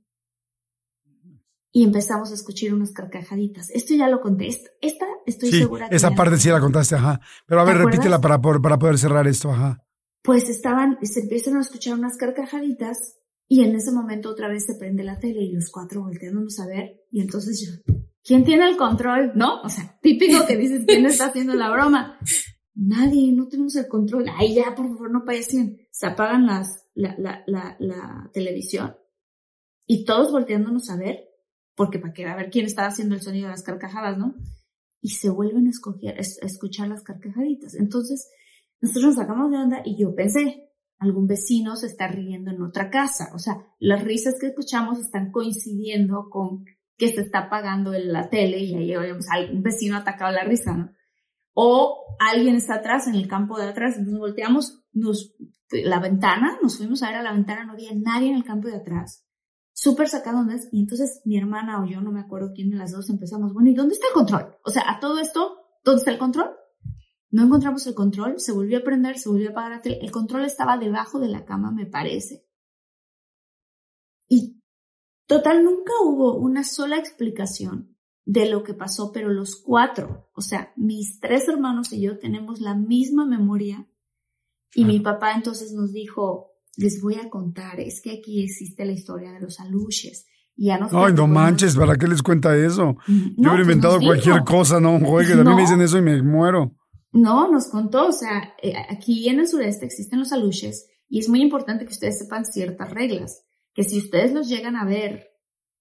Y 1.71 1.83
empezamos 1.83 2.31
a 2.31 2.33
escuchar 2.33 2.73
unas 2.73 2.91
carcajaditas. 2.93 3.69
Esto 3.69 3.93
ya 3.93 4.07
lo 4.07 4.21
conté. 4.21 4.47
Esta, 4.47 5.05
estoy 5.25 5.51
segura 5.51 5.87
que. 5.87 5.95
Esa 5.95 6.11
parte 6.11 6.37
sí 6.37 6.49
la 6.49 6.59
contaste, 6.59 6.95
ajá. 6.95 7.21
Pero 7.45 7.61
a 7.61 7.63
ver, 7.63 7.77
repítela 7.77 8.19
para, 8.19 8.41
para 8.41 8.79
poder 8.79 8.97
cerrar 8.97 9.27
esto, 9.27 9.51
ajá. 9.51 9.85
Pues 10.23 10.49
estaban, 10.49 10.97
se 11.03 11.21
empiezan 11.21 11.57
a 11.57 11.61
escuchar 11.61 11.93
unas 11.93 12.17
carcajaditas 12.17 13.17
y 13.47 13.63
en 13.63 13.75
ese 13.75 13.91
momento 13.91 14.29
otra 14.29 14.47
vez 14.47 14.65
se 14.65 14.75
prende 14.75 15.03
la 15.03 15.19
tele 15.19 15.41
y 15.41 15.51
los 15.51 15.69
cuatro 15.69 16.01
volteándonos 16.01 16.59
a 16.59 16.65
ver. 16.65 17.05
Y 17.11 17.21
entonces 17.21 17.61
yo, 17.61 17.93
¿quién 18.23 18.43
tiene 18.43 18.67
el 18.67 18.75
control? 18.75 19.31
¿No? 19.35 19.61
O 19.61 19.69
sea, 19.69 19.97
típico 20.01 20.45
que 20.45 20.57
dices, 20.57 20.83
¿quién 20.87 21.05
está 21.05 21.27
haciendo 21.27 21.53
la 21.53 21.71
broma? 21.71 22.19
Nadie, 22.73 23.31
no 23.31 23.47
tenemos 23.47 23.75
el 23.75 23.87
control. 23.87 24.25
Ay, 24.37 24.55
ya, 24.55 24.75
por 24.75 24.87
favor, 24.87 25.11
no 25.11 25.23
parecen. 25.23 25.87
Se 25.91 26.07
apagan 26.07 26.45
las, 26.45 26.85
la, 26.95 27.15
la, 27.17 27.43
la, 27.47 27.75
la 27.79 28.29
televisión 28.33 28.95
y 29.85 30.05
todos 30.05 30.31
volteándonos 30.31 30.89
a 30.91 30.97
ver, 30.97 31.28
porque 31.79 31.97
para 31.97 32.11
que 32.11 32.25
a 32.25 32.35
ver 32.35 32.49
quién 32.49 32.65
estaba 32.65 32.89
haciendo 32.89 33.15
el 33.15 33.21
sonido 33.21 33.45
de 33.45 33.51
las 33.51 33.63
carcajadas, 33.63 34.17
¿no? 34.17 34.35
Y 34.99 35.11
se 35.11 35.29
vuelven 35.29 35.65
a, 35.67 35.69
escoger, 35.69 36.17
a 36.17 36.45
escuchar 36.45 36.89
las 36.89 37.03
carcajaditas. 37.03 37.73
Entonces, 37.75 38.29
nosotros 38.81 39.05
nos 39.05 39.15
sacamos 39.15 39.49
de 39.49 39.57
onda 39.59 39.81
y 39.85 39.97
yo 39.97 40.13
pensé, 40.13 40.73
algún 40.97 41.25
vecino 41.25 41.77
se 41.77 41.87
está 41.87 42.09
riendo 42.09 42.51
en 42.51 42.61
otra 42.61 42.89
casa. 42.89 43.31
O 43.33 43.39
sea, 43.39 43.55
las 43.79 44.03
risas 44.03 44.35
que 44.41 44.47
escuchamos 44.47 44.99
están 44.99 45.31
coincidiendo 45.31 46.29
con 46.29 46.65
que 46.97 47.13
se 47.13 47.21
está 47.21 47.45
apagando 47.45 47.93
la 47.93 48.29
tele 48.29 48.59
y 48.59 48.75
ahí 48.75 48.97
vemos 48.97 49.27
algún 49.31 49.63
vecino 49.63 49.95
atacado 49.95 50.33
la 50.33 50.43
risa, 50.43 50.75
¿no? 50.75 50.91
o 51.53 52.15
alguien 52.19 52.55
está 52.55 52.75
atrás, 52.75 53.07
en 53.07 53.15
el 53.15 53.27
campo 53.27 53.57
de 53.57 53.67
atrás, 53.67 53.99
nos 53.99 54.19
volteamos, 54.19 54.81
nos, 54.93 55.33
la 55.71 55.99
ventana, 55.99 56.57
nos 56.61 56.77
fuimos 56.77 57.03
a 57.03 57.07
ver 57.07 57.17
a 57.17 57.23
la 57.23 57.33
ventana, 57.33 57.65
no 57.65 57.73
había 57.73 57.91
nadie 57.93 58.29
en 58.29 58.35
el 58.35 58.43
campo 58.43 58.67
de 58.67 58.77
atrás, 58.77 59.25
súper 59.79 60.09
sacado 60.09 60.45
y 60.73 60.79
entonces 60.81 61.21
mi 61.23 61.37
hermana 61.37 61.81
o 61.81 61.85
yo, 61.85 62.01
no 62.01 62.11
me 62.11 62.19
acuerdo 62.19 62.51
quién 62.53 62.69
de 62.69 62.75
las 62.75 62.91
dos, 62.91 63.09
empezamos, 63.09 63.53
bueno, 63.53 63.69
¿y 63.69 63.73
dónde 63.73 63.93
está 63.93 64.07
el 64.07 64.13
control? 64.13 64.57
O 64.65 64.71
sea, 64.71 64.83
a 64.91 64.99
todo 64.99 65.19
esto, 65.19 65.57
¿dónde 65.85 65.99
está 65.99 66.11
el 66.11 66.17
control? 66.17 66.49
No 67.31 67.43
encontramos 67.43 67.87
el 67.87 67.95
control, 67.95 68.41
se 68.41 68.51
volvió 68.51 68.79
a 68.79 68.83
prender, 68.83 69.17
se 69.17 69.29
volvió 69.29 69.47
a 69.47 69.51
apagar 69.51 69.81
el 69.85 70.11
control 70.11 70.43
estaba 70.43 70.77
debajo 70.77 71.17
de 71.19 71.29
la 71.29 71.45
cama, 71.45 71.71
me 71.71 71.85
parece. 71.85 72.45
Y 74.27 74.61
total, 75.25 75.63
nunca 75.63 75.93
hubo 76.03 76.35
una 76.35 76.65
sola 76.65 76.97
explicación 76.97 77.95
de 78.25 78.49
lo 78.49 78.63
que 78.63 78.73
pasó, 78.73 79.13
pero 79.13 79.29
los 79.29 79.55
cuatro, 79.55 80.29
o 80.35 80.41
sea, 80.41 80.73
mis 80.75 81.21
tres 81.21 81.47
hermanos 81.47 81.93
y 81.93 82.01
yo 82.01 82.19
tenemos 82.19 82.59
la 82.59 82.75
misma 82.75 83.25
memoria. 83.25 83.87
Y 84.75 84.83
mi 84.83 84.99
papá 84.99 85.33
entonces 85.35 85.71
nos 85.71 85.93
dijo, 85.93 86.48
les 86.79 87.01
voy 87.01 87.15
a 87.15 87.29
contar, 87.29 87.79
es 87.79 88.01
que 88.01 88.11
aquí 88.11 88.43
existe 88.43 88.85
la 88.85 88.93
historia 88.93 89.31
de 89.31 89.41
los 89.41 89.59
aluches. 89.59 90.25
Y 90.55 90.67
ya 90.67 90.77
nos 90.77 90.93
Ay, 90.93 91.13
no 91.13 91.27
manches, 91.27 91.75
¿para 91.75 91.95
qué 91.95 92.07
les 92.07 92.21
cuenta 92.21 92.55
eso? 92.55 92.97
yo 93.07 93.49
he 93.49 93.55
pues 93.55 93.61
inventado 93.61 93.99
cualquier 93.99 94.43
cosa, 94.43 94.79
no, 94.79 94.99
juegue, 94.99 95.33
a 95.33 95.43
mí 95.43 95.55
me 95.55 95.61
dicen 95.61 95.81
eso 95.81 95.97
y 95.97 96.01
me 96.01 96.21
muero. 96.21 96.75
No, 97.11 97.51
nos 97.51 97.67
contó, 97.67 98.07
o 98.07 98.11
sea, 98.11 98.53
eh, 98.61 98.73
aquí 98.89 99.27
en 99.29 99.39
el 99.39 99.47
sureste 99.47 99.85
existen 99.85 100.19
los 100.19 100.31
aluches 100.31 100.87
y 101.07 101.19
es 101.19 101.27
muy 101.27 101.41
importante 101.41 101.85
que 101.85 101.91
ustedes 101.91 102.19
sepan 102.19 102.45
ciertas 102.45 102.91
reglas, 102.91 103.43
que 103.73 103.83
si 103.83 103.97
ustedes 103.97 104.31
los 104.31 104.47
llegan 104.47 104.75
a 104.75 104.85
ver 104.85 105.27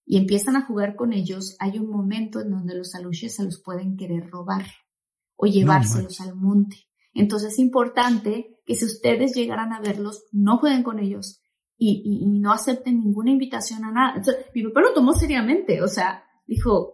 y 0.05 0.17
empiezan 0.17 0.55
a 0.55 0.65
jugar 0.65 0.95
con 0.95 1.13
ellos, 1.13 1.55
hay 1.59 1.77
un 1.77 1.89
momento 1.89 2.41
en 2.41 2.49
donde 2.49 2.75
los 2.75 2.95
aluches 2.95 3.35
se 3.35 3.43
los 3.43 3.61
pueden 3.61 3.95
querer 3.95 4.29
robar 4.29 4.65
o 5.35 5.45
llevárselos 5.45 6.19
al 6.19 6.35
monte. 6.35 6.77
Entonces 7.13 7.53
es 7.53 7.59
importante 7.59 8.58
que 8.69 8.75
si 8.75 8.85
ustedes 8.85 9.33
llegaran 9.33 9.73
a 9.73 9.81
verlos, 9.81 10.25
no 10.31 10.59
jueguen 10.59 10.83
con 10.83 10.99
ellos 10.99 11.41
y, 11.75 12.23
no 12.27 12.53
acepten 12.53 12.99
ninguna 12.99 13.31
invitación 13.31 13.83
a 13.83 13.91
nada. 13.91 14.21
Mi 14.53 14.61
papá 14.61 14.81
lo 14.81 14.93
tomó 14.93 15.13
seriamente, 15.13 15.81
o 15.81 15.87
sea, 15.87 16.23
dijo, 16.45 16.93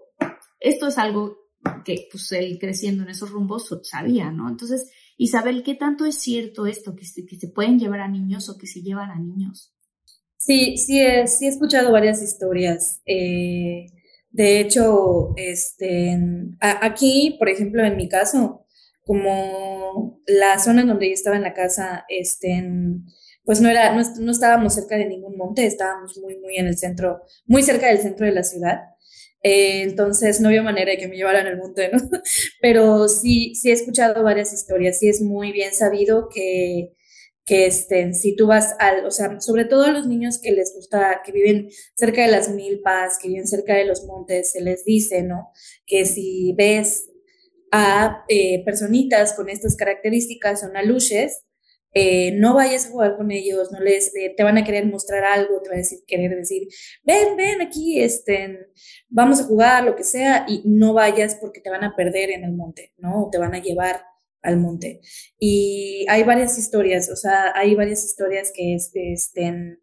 esto 0.62 0.88
es 0.88 0.98
algo 0.98 1.36
que 1.84 2.08
pues 2.10 2.32
él 2.32 2.60
creciendo 2.62 3.04
en 3.04 3.10
esos 3.10 3.30
rumbos 3.30 3.78
sabía, 3.84 4.32
¿no? 4.32 4.50
Entonces, 4.50 4.90
Isabel, 5.18 5.64
¿qué 5.64 5.76
tanto 5.76 6.06
es 6.06 6.16
cierto 6.16 6.66
esto, 6.66 6.96
que 6.96 7.04
se, 7.04 7.26
que 7.26 7.36
se 7.36 7.50
pueden 7.50 7.78
llevar 7.78 8.00
a 8.00 8.08
niños 8.08 8.48
o 8.48 8.58
que 8.58 8.68
se 8.68 8.82
llevan 8.82 9.12
a 9.12 9.20
niños? 9.20 9.76
Sí, 10.38 10.78
sí 10.78 11.02
he, 11.02 11.28
sí 11.28 11.46
he 11.46 11.50
escuchado 11.50 11.92
varias 11.92 12.24
historias. 12.24 13.02
Eh, 13.06 13.88
de 14.30 14.62
hecho, 14.62 15.34
este, 15.36 16.18
aquí, 16.62 17.36
por 17.38 17.50
ejemplo, 17.50 17.84
en 17.84 17.98
mi 17.98 18.08
caso, 18.08 18.65
como 19.06 20.22
la 20.26 20.60
zona 20.60 20.82
en 20.82 20.88
donde 20.88 21.08
yo 21.08 21.14
estaba 21.14 21.36
en 21.36 21.44
la 21.44 21.54
casa, 21.54 22.06
este, 22.10 22.64
pues 23.44 23.62
no 23.62 23.70
era, 23.70 23.96
no, 23.96 24.32
estábamos 24.32 24.74
cerca 24.74 24.98
de 24.98 25.06
ningún 25.06 25.38
monte, 25.38 25.66
estábamos 25.66 26.18
muy, 26.18 26.38
muy 26.38 26.58
en 26.58 26.68
el 26.68 26.78
centro, 26.78 27.22
muy 27.46 27.64
cerca 27.64 27.88
del 27.88 28.00
centro 28.00 28.26
de 28.26 28.34
la 28.34 28.44
ciudad. 28.44 28.80
Eh, 29.44 29.84
entonces 29.84 30.42
no 30.42 30.48
había 30.48 30.64
manera 30.64 30.92
de 30.92 30.98
que 30.98 31.08
me 31.08 31.18
llevaran 31.18 31.46
al 31.46 31.58
monte, 31.58 31.90
¿no? 31.92 32.00
Pero 32.62 33.08
sí, 33.08 33.54
sí 33.56 33.70
he 33.70 33.74
escuchado 33.74 34.24
varias 34.24 34.52
historias, 34.54 34.98
sí 34.98 35.08
es 35.08 35.22
muy 35.22 35.52
bien 35.52 35.72
sabido 35.74 36.28
que 36.34 36.96
que 37.46 37.68
estén, 37.68 38.16
si 38.16 38.36
tú 38.36 38.48
vas 38.48 38.76
al, 38.80 39.06
o 39.06 39.12
sea, 39.12 39.40
sobre 39.40 39.66
todo 39.66 39.84
a 39.84 39.92
los 39.92 40.08
niños 40.08 40.40
que 40.40 40.52
les 40.52 40.74
gusta, 40.74 41.22
que 41.24 41.32
viven 41.32 41.70
cerca 41.96 42.24
de 42.24 42.32
las 42.32 42.50
milpas, 42.50 43.20
que 43.20 43.28
viven 43.28 43.48
cerca 43.48 43.76
de 43.76 43.86
los 43.86 44.04
montes, 44.06 44.52
se 44.52 44.62
les 44.62 44.84
dice, 44.84 45.22
¿no? 45.22 45.52
Que 45.86 46.06
si 46.06 46.54
ves 46.58 47.08
a 47.72 48.24
eh, 48.30 48.64
personitas 48.66 49.34
con 49.34 49.50
estas 49.50 49.76
características, 49.76 50.62
son 50.62 50.78
aluches, 50.78 51.46
eh, 51.98 52.34
no 52.34 52.56
vayas 52.56 52.88
a 52.88 52.90
jugar 52.90 53.16
con 53.16 53.32
ellos, 53.32 53.72
no 53.72 53.80
les, 53.80 54.14
eh, 54.16 54.34
te 54.36 54.44
van 54.44 54.58
a 54.58 54.66
querer 54.66 54.86
mostrar 54.86 55.24
algo, 55.24 55.62
te 55.62 55.70
van 55.70 55.80
a 55.80 55.84
querer 56.06 56.36
decir, 56.36 56.68
ven, 57.04 57.38
ven 57.38 57.62
aquí, 57.62 58.02
este, 58.02 58.68
vamos 59.08 59.40
a 59.40 59.46
jugar, 59.46 59.86
lo 59.86 59.96
que 59.96 60.04
sea, 60.04 60.46
y 60.46 60.62
no 60.66 60.94
vayas 60.94 61.36
porque 61.36 61.62
te 61.62 61.70
van 61.70 61.86
a 61.86 61.96
perder 61.96 62.32
en 62.32 62.44
el 62.44 62.52
monte, 62.52 62.94
¿no? 62.98 63.30
te 63.32 63.38
van 63.38 63.56
a 63.56 63.62
llevar 63.62 64.02
al 64.42 64.58
monte. 64.58 65.00
Y 65.40 66.06
hay 66.10 66.24
varias 66.24 66.58
historias, 66.58 67.10
o 67.10 67.16
sea, 67.16 67.54
hay 67.56 67.76
varias 67.76 68.04
historias 68.04 68.52
que, 68.54 68.76
este, 68.76 69.14
estén, 69.14 69.80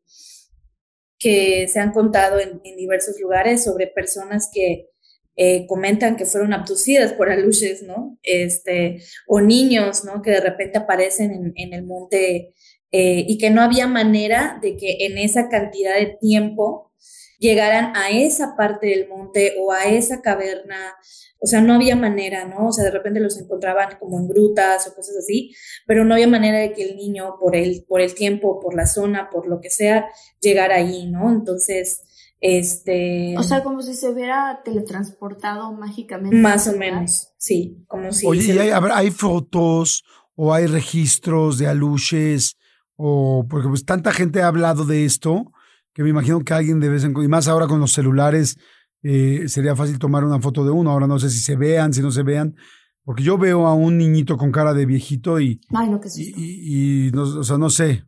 que 1.18 1.66
se 1.68 1.80
han 1.80 1.92
contado 1.92 2.38
en, 2.40 2.60
diversos 2.76 3.18
lugares 3.20 3.64
sobre 3.64 3.86
personas 3.86 4.50
que 4.52 4.90
eh, 5.36 5.66
comentan 5.66 6.16
que 6.16 6.26
fueron 6.26 6.52
abducidas 6.52 7.12
por 7.12 7.30
aluches, 7.32 7.82
¿no? 7.82 8.18
Este, 8.22 9.02
o 9.26 9.40
niños, 9.40 10.04
¿no? 10.04 10.22
Que 10.22 10.32
de 10.32 10.40
repente 10.40 10.78
aparecen 10.78 11.52
en, 11.56 11.72
el 11.72 11.84
monte 11.84 12.54
eh, 12.90 13.24
y 13.26 13.38
que 13.38 13.50
no 13.50 13.62
había 13.62 13.86
manera 13.86 14.58
de 14.62 14.76
que 14.76 15.06
en 15.06 15.18
esa 15.18 15.48
cantidad 15.48 15.96
de 15.96 16.16
tiempo 16.20 16.92
llegaran 17.38 17.96
a 17.96 18.10
esa 18.10 18.54
parte 18.56 18.86
del 18.88 19.08
monte 19.08 19.54
o 19.58 19.72
a 19.72 19.86
esa 19.86 20.22
caverna 20.22 20.94
o 21.44 21.46
sea, 21.48 21.60
no 21.60 21.74
había 21.74 21.96
manera, 21.96 22.44
¿no? 22.44 22.68
O 22.68 22.72
sea, 22.72 22.84
de 22.84 22.92
repente 22.92 23.18
los 23.18 23.36
encontraban 23.36 23.98
como 23.98 24.16
en 24.16 24.28
grutas 24.28 24.86
o 24.86 24.94
cosas 24.94 25.16
así, 25.16 25.52
pero 25.88 26.04
no 26.04 26.14
había 26.14 26.28
manera 26.28 26.60
de 26.60 26.72
que 26.72 26.84
el 26.84 26.96
niño, 26.96 27.34
por 27.40 27.56
el, 27.56 27.84
por 27.88 28.00
el 28.00 28.14
tiempo, 28.14 28.60
por 28.60 28.76
la 28.76 28.86
zona, 28.86 29.28
por 29.28 29.48
lo 29.48 29.60
que 29.60 29.68
sea, 29.68 30.06
llegara 30.40 30.76
ahí, 30.76 31.10
¿no? 31.10 31.30
Entonces, 31.32 32.02
este... 32.42 33.34
O 33.38 33.42
sea, 33.44 33.62
como 33.62 33.80
si 33.82 33.94
se 33.94 34.10
hubiera 34.10 34.60
teletransportado 34.64 35.72
mágicamente. 35.72 36.36
Más 36.36 36.66
o 36.66 36.76
menos, 36.76 37.28
sí, 37.38 37.84
como 37.86 38.12
si... 38.12 38.26
Oye, 38.26 38.52
¿y 38.54 38.58
hay, 38.58 38.70
hay 38.70 39.10
fotos 39.12 40.02
o 40.34 40.52
hay 40.52 40.66
registros 40.66 41.56
de 41.58 41.68
aluches 41.68 42.56
o 42.96 43.46
porque 43.48 43.68
pues 43.68 43.84
tanta 43.84 44.12
gente 44.12 44.42
ha 44.42 44.48
hablado 44.48 44.84
de 44.84 45.04
esto 45.04 45.52
que 45.94 46.02
me 46.02 46.10
imagino 46.10 46.40
que 46.40 46.52
alguien 46.52 46.80
de 46.80 46.88
vez 46.88 47.04
en 47.04 47.12
cuando, 47.12 47.26
y 47.26 47.30
más 47.30 47.48
ahora 47.48 47.66
con 47.68 47.78
los 47.78 47.92
celulares, 47.92 48.56
eh, 49.02 49.44
sería 49.46 49.76
fácil 49.76 49.98
tomar 49.98 50.24
una 50.24 50.40
foto 50.40 50.64
de 50.64 50.70
uno. 50.70 50.90
Ahora 50.90 51.06
no 51.06 51.18
sé 51.18 51.30
si 51.30 51.38
se 51.38 51.54
vean, 51.54 51.92
si 51.92 52.00
no 52.00 52.10
se 52.10 52.22
vean, 52.22 52.56
porque 53.04 53.22
yo 53.22 53.36
veo 53.38 53.66
a 53.66 53.74
un 53.74 53.98
niñito 53.98 54.36
con 54.36 54.50
cara 54.50 54.72
de 54.74 54.86
viejito 54.86 55.38
y, 55.38 55.60
Ay, 55.70 55.90
no, 55.90 56.00
qué 56.00 56.08
y- 56.16 57.08
y 57.08 57.10
no, 57.12 57.22
o 57.22 57.44
sea, 57.44 57.58
no 57.58 57.68
sé. 57.70 58.04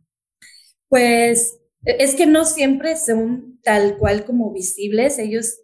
Pues 0.89 1.57
es 1.85 2.15
que 2.15 2.25
no 2.25 2.45
siempre 2.45 2.95
son 2.97 3.59
tal 3.63 3.97
cual 3.97 4.25
como 4.25 4.51
visibles. 4.51 5.19
Ellos 5.19 5.57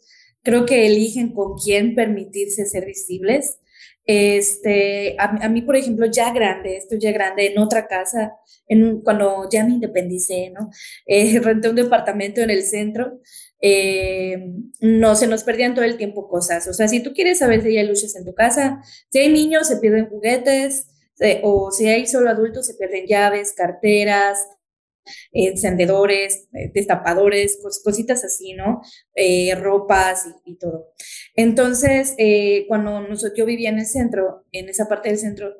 creo 0.43 0.65
que 0.65 0.87
eligen 0.87 1.33
con 1.33 1.57
quién 1.57 1.95
permitirse 1.95 2.65
ser 2.65 2.85
visibles. 2.85 3.57
Este, 4.05 5.15
a, 5.19 5.47
mí, 5.49 5.61
por 5.61 5.75
ejemplo, 5.75 6.07
ya 6.07 6.33
grande, 6.33 6.77
estoy 6.77 6.99
ya 6.99 7.11
grande 7.11 7.47
en 7.47 7.59
otra 7.59 7.87
casa, 7.87 8.33
en 8.67 9.01
cuando 9.01 9.47
ya 9.49 9.63
me 9.63 9.73
independicé, 9.73 10.49
¿no? 10.49 10.71
Eh, 11.05 11.39
renté 11.43 11.69
un 11.69 11.75
departamento 11.75 12.41
en 12.41 12.49
el 12.49 12.63
centro. 12.63 13.19
eh, 13.61 14.53
no 14.79 15.15
se 15.15 15.27
nos 15.27 15.43
perdían 15.43 15.75
todo 15.75 15.85
el 15.85 15.97
tiempo 15.97 16.27
cosas. 16.27 16.67
O 16.67 16.73
sea, 16.73 16.87
si 16.87 17.01
tú 17.03 17.13
quieres 17.13 17.39
saber 17.39 17.61
si 17.61 17.77
hay 17.77 17.87
luces 17.87 18.15
en 18.15 18.25
tu 18.25 18.33
casa, 18.33 18.81
si 19.11 19.19
hay 19.19 19.29
niños, 19.31 19.67
se 19.67 19.77
pierden 19.77 20.09
juguetes, 20.09 20.87
eh, 21.19 21.41
o 21.43 21.71
si 21.71 21.87
hay 21.87 22.07
solo 22.07 22.31
adultos, 22.31 22.65
se 22.65 22.73
pierden 22.73 23.05
llaves, 23.07 23.53
carteras, 23.53 24.39
encendedores, 25.31 26.47
eh, 26.53 26.71
destapadores, 26.73 27.59
cos- 27.63 27.81
cositas 27.83 28.23
así, 28.23 28.53
¿no? 28.53 28.81
Eh, 29.15 29.53
ropas 29.55 30.25
y, 30.45 30.51
y 30.53 30.57
todo. 30.57 30.93
Entonces, 31.35 32.13
eh, 32.17 32.65
cuando 32.67 33.01
nosotros, 33.01 33.33
yo 33.37 33.45
vivía 33.45 33.69
en 33.69 33.79
el 33.79 33.85
centro, 33.85 34.45
en 34.51 34.69
esa 34.69 34.87
parte 34.87 35.09
del 35.09 35.17
centro, 35.17 35.53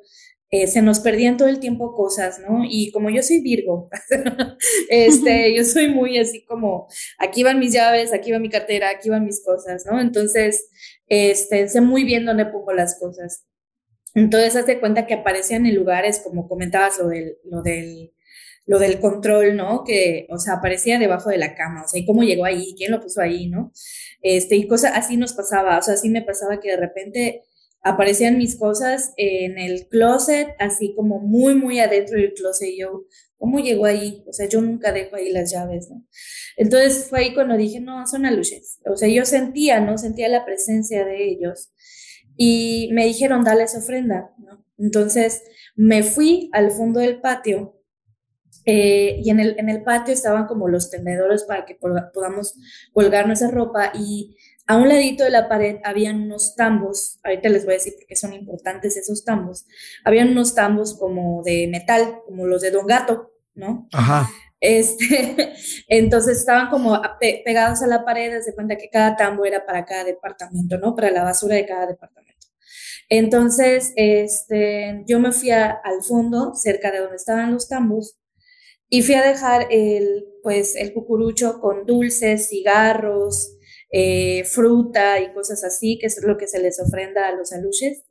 eh, 0.50 0.66
se 0.66 0.82
nos 0.82 1.00
perdían 1.00 1.38
todo 1.38 1.48
el 1.48 1.60
tiempo 1.60 1.94
cosas, 1.94 2.38
¿no? 2.38 2.62
Y 2.68 2.90
como 2.92 3.08
yo 3.10 3.22
soy 3.22 3.40
Virgo, 3.40 3.88
este, 4.90 5.54
yo 5.56 5.64
soy 5.64 5.88
muy 5.88 6.18
así 6.18 6.44
como, 6.44 6.88
aquí 7.18 7.42
van 7.42 7.58
mis 7.58 7.72
llaves, 7.72 8.12
aquí 8.12 8.32
va 8.32 8.38
mi 8.38 8.50
cartera, 8.50 8.90
aquí 8.90 9.08
van 9.10 9.24
mis 9.24 9.42
cosas, 9.44 9.84
¿no? 9.90 10.00
Entonces, 10.00 10.68
este, 11.06 11.68
sé 11.68 11.80
muy 11.80 12.04
bien 12.04 12.26
dónde 12.26 12.46
pongo 12.46 12.72
las 12.72 12.98
cosas. 12.98 13.46
Entonces, 14.14 14.56
hazte 14.56 14.80
cuenta 14.80 15.06
que 15.06 15.14
aparecían 15.14 15.66
en 15.66 15.74
lugares, 15.76 16.20
como 16.20 16.48
comentabas, 16.48 16.98
lo 16.98 17.08
del, 17.08 17.38
lo 17.44 17.62
del, 17.62 18.12
lo 18.66 18.78
del 18.78 19.00
control, 19.00 19.56
¿no? 19.56 19.84
Que, 19.84 20.26
o 20.30 20.38
sea, 20.38 20.54
aparecía 20.54 20.98
debajo 20.98 21.30
de 21.30 21.38
la 21.38 21.54
cama, 21.54 21.82
o 21.84 21.88
sea, 21.88 22.00
¿y 22.00 22.06
cómo 22.06 22.22
llegó 22.22 22.44
ahí? 22.44 22.74
¿Quién 22.76 22.92
lo 22.92 23.00
puso 23.00 23.20
ahí, 23.20 23.48
no? 23.48 23.72
Este, 24.22 24.56
y 24.56 24.66
cosas 24.68 24.92
así 24.94 25.16
nos 25.16 25.32
pasaba, 25.32 25.78
o 25.78 25.82
sea, 25.82 25.94
así 25.94 26.08
me 26.08 26.22
pasaba 26.22 26.60
que 26.60 26.70
de 26.70 26.76
repente 26.76 27.42
aparecían 27.82 28.38
mis 28.38 28.56
cosas 28.56 29.12
en 29.16 29.58
el 29.58 29.88
closet, 29.88 30.48
así 30.58 30.94
como 30.94 31.18
muy, 31.18 31.54
muy 31.56 31.80
adentro 31.80 32.16
del 32.16 32.32
closet, 32.32 32.68
y 32.68 32.78
yo, 32.78 33.06
¿cómo 33.36 33.58
llegó 33.58 33.86
ahí? 33.86 34.22
O 34.28 34.32
sea, 34.32 34.48
yo 34.48 34.60
nunca 34.60 34.92
dejo 34.92 35.16
ahí 35.16 35.32
las 35.32 35.50
llaves, 35.50 35.90
¿no? 35.90 36.06
Entonces 36.56 37.08
fue 37.08 37.20
ahí 37.20 37.34
cuando 37.34 37.56
dije, 37.56 37.80
no, 37.80 38.06
son 38.06 38.24
aluches. 38.24 38.78
O 38.86 38.96
sea, 38.96 39.08
yo 39.08 39.24
sentía, 39.24 39.80
¿no? 39.80 39.98
Sentía 39.98 40.28
la 40.28 40.44
presencia 40.44 41.04
de 41.04 41.24
ellos. 41.24 41.72
Y 42.36 42.90
me 42.92 43.04
dijeron, 43.04 43.42
dale 43.42 43.64
esa 43.64 43.78
ofrenda, 43.78 44.32
¿no? 44.38 44.64
Entonces 44.78 45.42
me 45.74 46.04
fui 46.04 46.50
al 46.52 46.70
fondo 46.70 47.00
del 47.00 47.20
patio 47.20 47.81
eh, 48.64 49.20
y 49.22 49.30
en 49.30 49.40
el, 49.40 49.56
en 49.58 49.68
el 49.68 49.82
patio 49.82 50.14
estaban 50.14 50.46
como 50.46 50.68
los 50.68 50.90
tendedores 50.90 51.44
para 51.44 51.64
que 51.64 51.78
pod- 51.78 52.10
podamos 52.12 52.54
colgar 52.92 53.26
nuestra 53.26 53.50
ropa 53.50 53.92
y 53.94 54.36
a 54.66 54.76
un 54.76 54.88
ladito 54.88 55.24
de 55.24 55.30
la 55.30 55.48
pared 55.48 55.78
habían 55.84 56.22
unos 56.22 56.54
tambos, 56.54 57.18
ahorita 57.24 57.48
les 57.48 57.64
voy 57.64 57.74
a 57.74 57.76
decir 57.78 57.94
por 57.96 58.06
qué 58.06 58.16
son 58.16 58.32
importantes 58.32 58.96
esos 58.96 59.24
tambos, 59.24 59.66
habían 60.04 60.28
unos 60.30 60.54
tambos 60.54 60.94
como 60.96 61.42
de 61.42 61.66
metal, 61.68 62.20
como 62.26 62.46
los 62.46 62.62
de 62.62 62.70
Don 62.70 62.86
Gato, 62.86 63.32
¿no? 63.54 63.88
Ajá. 63.92 64.30
Este, 64.60 65.54
entonces 65.88 66.38
estaban 66.38 66.68
como 66.70 67.00
pe- 67.20 67.42
pegados 67.44 67.82
a 67.82 67.86
la 67.88 68.04
pared, 68.04 68.40
se 68.42 68.54
cuenta 68.54 68.76
que 68.76 68.88
cada 68.88 69.16
tambo 69.16 69.44
era 69.44 69.66
para 69.66 69.84
cada 69.84 70.04
departamento, 70.04 70.78
¿no? 70.78 70.94
Para 70.94 71.10
la 71.10 71.24
basura 71.24 71.56
de 71.56 71.66
cada 71.66 71.86
departamento. 71.88 72.46
Entonces, 73.08 73.92
este, 73.96 75.04
yo 75.06 75.18
me 75.20 75.32
fui 75.32 75.50
a- 75.50 75.70
al 75.84 76.02
fondo, 76.02 76.54
cerca 76.54 76.90
de 76.90 77.00
donde 77.00 77.16
estaban 77.16 77.52
los 77.52 77.68
tambos, 77.68 78.16
y 78.94 79.00
fui 79.00 79.14
a 79.14 79.26
dejar 79.26 79.68
el, 79.70 80.26
pues, 80.42 80.76
el 80.76 80.92
cucurucho 80.92 81.62
con 81.62 81.86
dulces, 81.86 82.50
cigarros, 82.50 83.56
eh, 83.90 84.44
fruta 84.44 85.18
y 85.18 85.32
cosas 85.32 85.64
así, 85.64 85.98
que 85.98 86.08
es 86.08 86.22
lo 86.22 86.36
que 86.36 86.46
se 86.46 86.60
les 86.60 86.78
ofrenda 86.78 87.26
a 87.26 87.34
los 87.34 87.54
aluches. 87.54 88.04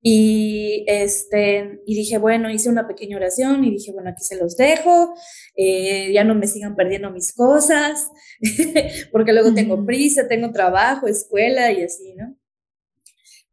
Y, 0.00 0.84
este, 0.86 1.80
y 1.86 1.96
dije, 1.96 2.18
bueno, 2.18 2.48
hice 2.50 2.68
una 2.68 2.86
pequeña 2.86 3.16
oración 3.16 3.64
y 3.64 3.72
dije, 3.72 3.90
bueno, 3.90 4.10
aquí 4.10 4.22
se 4.22 4.36
los 4.36 4.56
dejo, 4.56 5.12
eh, 5.56 6.12
ya 6.12 6.22
no 6.22 6.36
me 6.36 6.46
sigan 6.46 6.76
perdiendo 6.76 7.10
mis 7.10 7.32
cosas, 7.34 8.08
porque 9.10 9.32
luego 9.32 9.52
tengo 9.54 9.84
prisa, 9.84 10.28
tengo 10.28 10.52
trabajo, 10.52 11.08
escuela 11.08 11.72
y 11.72 11.82
así, 11.82 12.14
¿no? 12.14 12.36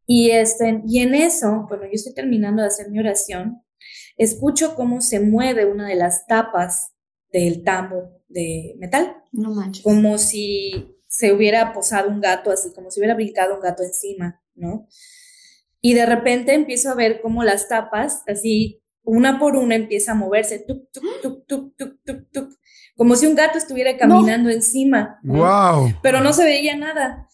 Y, 0.06 0.30
este, 0.30 0.82
y 0.86 1.00
en 1.00 1.16
eso, 1.16 1.66
bueno, 1.68 1.82
yo 1.86 1.94
estoy 1.94 2.14
terminando 2.14 2.62
de 2.62 2.68
hacer 2.68 2.90
mi 2.90 3.00
oración, 3.00 3.63
escucho 4.16 4.74
cómo 4.74 5.00
se 5.00 5.20
mueve 5.20 5.66
una 5.66 5.88
de 5.88 5.96
las 5.96 6.26
tapas 6.26 6.92
del 7.32 7.64
tambo 7.64 8.20
de 8.28 8.74
metal, 8.78 9.16
No 9.32 9.50
manches. 9.50 9.82
como 9.82 10.18
si 10.18 10.96
se 11.08 11.32
hubiera 11.32 11.72
posado 11.72 12.08
un 12.10 12.20
gato, 12.20 12.50
así 12.50 12.72
como 12.72 12.90
si 12.90 13.00
hubiera 13.00 13.14
brincado 13.14 13.54
un 13.54 13.60
gato 13.60 13.82
encima, 13.82 14.40
¿no? 14.54 14.88
Y 15.80 15.94
de 15.94 16.06
repente 16.06 16.54
empiezo 16.54 16.90
a 16.90 16.94
ver 16.94 17.20
cómo 17.20 17.44
las 17.44 17.68
tapas, 17.68 18.22
así, 18.26 18.82
una 19.02 19.38
por 19.38 19.56
una, 19.56 19.74
empieza 19.74 20.12
a 20.12 20.14
moverse, 20.14 20.60
tuk, 20.60 20.90
tuk, 20.92 21.04
tuk, 21.20 21.46
tuk, 21.46 21.76
tuk, 21.76 22.00
tuk, 22.04 22.30
tuk, 22.32 22.58
como 22.96 23.16
si 23.16 23.26
un 23.26 23.34
gato 23.34 23.58
estuviera 23.58 23.96
caminando 23.96 24.48
encima, 24.50 25.18
¿no? 25.22 25.34
Wow. 25.34 25.92
pero 26.02 26.20
no 26.20 26.32
se 26.32 26.44
veía 26.44 26.76
nada. 26.76 27.28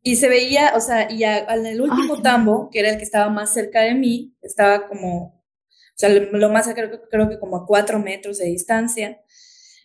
Y 0.00 0.16
se 0.16 0.28
veía, 0.28 0.72
o 0.76 0.80
sea, 0.80 1.10
y 1.10 1.24
al 1.24 1.66
el 1.66 1.80
último 1.80 2.14
Ay. 2.16 2.22
tambo, 2.22 2.70
que 2.70 2.78
era 2.80 2.90
el 2.90 2.98
que 2.98 3.04
estaba 3.04 3.30
más 3.30 3.52
cerca 3.52 3.80
de 3.80 3.94
mí, 3.94 4.36
estaba 4.42 4.86
como, 4.86 5.37
sea, 5.98 6.08
lo, 6.08 6.48
más 6.50 6.68
creo, 6.72 6.90
que- 6.90 7.00
creo 7.10 7.28
que 7.28 7.38
como 7.38 7.56
a 7.56 7.66
cuatro 7.66 7.98
metros 7.98 8.38
de 8.38 8.46
distancia, 8.46 9.20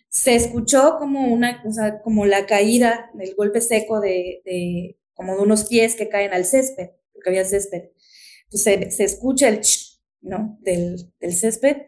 se 0.08 0.34
escuchó 0.36 0.96
como 0.98 1.26
una, 1.32 1.62
o 1.66 1.72
sea, 1.72 2.00
como 2.02 2.24
la 2.26 2.46
caída 2.46 3.10
del 3.14 3.34
golpe 3.34 3.60
seco 3.60 4.00
de, 4.00 4.42
de, 4.44 4.96
como 5.14 5.34
de 5.36 5.42
unos 5.42 5.64
pies 5.64 5.96
que 5.96 6.08
caen 6.08 6.32
al 6.32 6.44
césped, 6.44 6.90
porque 7.12 7.30
había 7.30 7.44
césped. 7.44 7.90
Entonces 8.44 8.62
se, 8.62 8.90
se 8.92 9.04
escucha 9.04 9.48
el 9.48 9.60
ch, 9.60 10.00
¿no? 10.20 10.56
Del, 10.60 11.12
del 11.18 11.34
césped, 11.34 11.78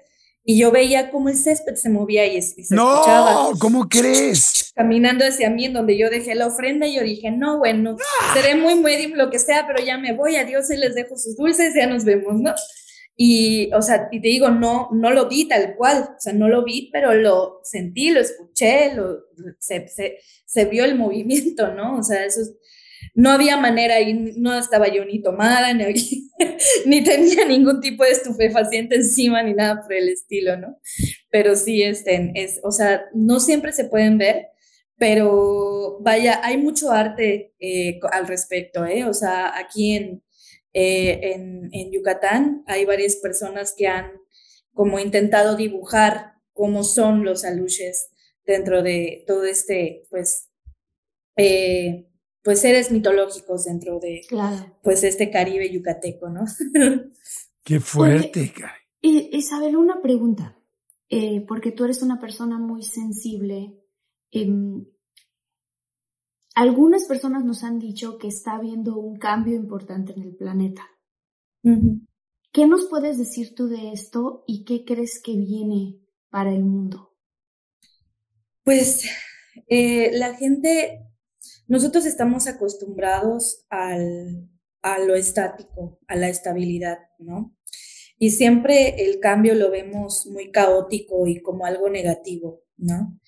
y 0.49 0.59
yo 0.59 0.70
veía 0.70 1.11
como 1.11 1.29
el 1.29 1.37
césped 1.37 1.74
se 1.74 1.89
movía 1.89 2.24
y, 2.27 2.41
se 2.41 2.61
escuchaba 2.62 3.33
No, 3.33 3.53
¿cómo 3.59 3.89
crees? 3.89 4.72
caminando 4.74 5.24
hacia 5.24 5.51
mí 5.51 5.64
en 5.64 5.72
donde 5.72 5.97
yo 5.99 6.09
dejé 6.11 6.35
la 6.35 6.47
ofrenda 6.47 6.87
y 6.87 6.95
yo 6.97 7.03
dije, 7.03 7.31
no, 7.31 7.59
bueno, 7.59 7.97
seré 8.35 8.55
muy 8.55 8.74
medium, 8.77 9.12
lo 9.16 9.31
que 9.31 9.39
sea, 9.39 9.66
pero 9.66 9.85
ya 9.85 9.99
me 9.99 10.12
voy, 10.12 10.37
adiós, 10.37 10.70
y 10.70 10.77
les 10.77 10.95
dejo 10.95 11.16
sus 11.16 11.37
dulces, 11.37 11.74
ya 11.74 11.87
nos 11.87 12.05
vemos, 12.05 12.41
¿no? 12.41 12.55
Y, 13.17 13.73
o 13.73 13.81
sea, 13.83 14.09
y 14.12 14.21
te 14.21 14.29
digo, 14.29 14.51
no, 14.51 14.91
no 14.93 15.11
lo 15.11 15.29
vi 15.29 15.49
tal 15.49 15.75
cual, 15.77 16.11
o 16.17 16.21
sea, 16.21 16.33
no 16.35 16.49
lo 16.49 16.64
vi, 16.64 16.91
pero 16.93 17.14
lo 17.14 17.61
sentí, 17.64 18.11
lo 18.11 18.21
escuché, 18.21 18.95
lo, 18.95 19.21
se, 19.59 19.89
se, 19.89 20.19
se 20.45 20.64
vio 20.67 20.85
el 20.85 20.95
movimiento, 20.99 21.73
¿no? 21.75 21.99
O 21.99 22.03
sea, 22.03 22.25
eso 22.27 22.43
es- 22.43 22.55
no 23.14 23.31
había 23.31 23.57
manera 23.57 24.01
y 24.01 24.14
no 24.39 24.55
estaba 24.59 24.89
yo 24.89 25.05
ni 25.05 25.23
tomada, 25.23 25.73
ni, 25.75 25.85
ni 26.87 27.05
tenía 27.05 27.45
ningún 27.47 27.81
tipo 27.81 28.05
de 28.05 28.11
estupefaciente 28.11 28.97
encima, 28.97 29.43
ni 29.43 29.55
nada 29.55 29.83
por 29.83 29.93
el 29.95 30.09
estilo, 30.09 30.57
¿no? 30.57 30.79
Pero 31.31 31.57
sí, 31.57 31.83
este, 31.83 32.33
es, 32.35 32.61
o 32.62 32.71
sea, 32.73 33.05
no 33.14 33.41
siempre 33.41 33.73
se 33.73 33.85
pueden 33.85 34.19
ver, 34.19 34.49
pero 34.99 35.99
vaya, 36.01 36.41
hay 36.43 36.57
mucho 36.59 36.91
arte 36.91 37.55
eh, 37.61 38.01
al 38.12 38.27
respecto, 38.29 38.85
¿eh? 38.87 39.05
O 39.05 39.12
sea, 39.14 39.57
aquí 39.59 39.95
en, 39.97 40.23
eh, 40.79 41.33
en, 41.33 41.70
en 41.72 41.91
Yucatán 41.91 42.62
hay 42.66 42.85
varias 42.85 43.16
personas 43.16 43.74
que 43.74 43.87
han 43.87 44.12
como 44.74 44.99
intentado 44.99 45.57
dibujar 45.57 46.35
cómo 46.53 46.85
son 46.85 47.24
los 47.24 47.47
aluches 47.47 48.11
dentro 48.45 48.83
de 48.83 49.24
todo 49.27 49.45
este, 49.45 50.03
pues, 50.11 50.51
eh, 51.37 52.11
pues 52.43 52.61
seres 52.61 52.91
mitológicos 52.93 53.64
dentro 53.64 53.99
de, 54.01 54.20
Claro. 54.29 54.77
pues, 54.83 55.03
este 55.03 55.31
Caribe 55.31 55.70
yucateco, 55.72 56.29
¿no? 56.29 56.45
Qué 57.64 57.81
fuerte, 57.81 58.53
Isabel, 59.01 59.77
una 59.77 60.03
pregunta, 60.03 60.59
eh, 61.09 61.41
porque 61.49 61.72
tú 61.72 61.85
eres 61.85 62.03
una 62.03 62.20
persona 62.20 62.59
muy 62.59 62.83
sensible. 62.83 63.72
em, 64.31 64.85
algunas 66.57 67.05
personas 67.05 67.45
nos 67.45 67.63
han 67.63 67.79
dicho 67.79 68.19
que 68.19 68.27
está 68.27 68.57
habiendo 68.57 68.99
un 68.99 69.17
cambio 69.19 69.55
importante 69.55 70.13
en 70.13 70.23
el 70.23 70.35
planeta. 70.35 70.83
¿Qué 72.53 72.67
nos 72.67 72.87
puedes 72.87 73.19
decir 73.19 73.55
tú 73.55 73.69
de 73.69 73.93
esto 73.93 74.43
y 74.47 74.65
qué 74.65 74.85
crees 74.85 75.21
que 75.23 75.37
viene 75.37 76.01
para 76.31 76.53
el 76.53 76.65
mundo? 76.65 77.15
Pues 78.65 79.05
eh, 79.69 80.11
la 80.13 80.35
gente, 80.35 81.07
nosotros 81.69 82.07
estamos 82.07 82.49
acostumbrados 82.49 83.65
al, 83.69 84.49
a 84.83 84.99
lo 84.99 85.15
estático, 85.15 86.01
a 86.09 86.17
la 86.17 86.29
estabilidad, 86.29 86.99
¿no? 87.19 87.57
y 88.19 88.31
siempre 88.31 89.05
el 89.05 89.21
cambio 89.21 89.55
lo 89.55 89.71
vemos 89.71 90.27
muy 90.27 90.51
caótico 90.51 91.27
y 91.27 91.41
como 91.43 91.67
algo 91.67 91.91
negativo, 91.91 92.63
¿no? 92.77 93.21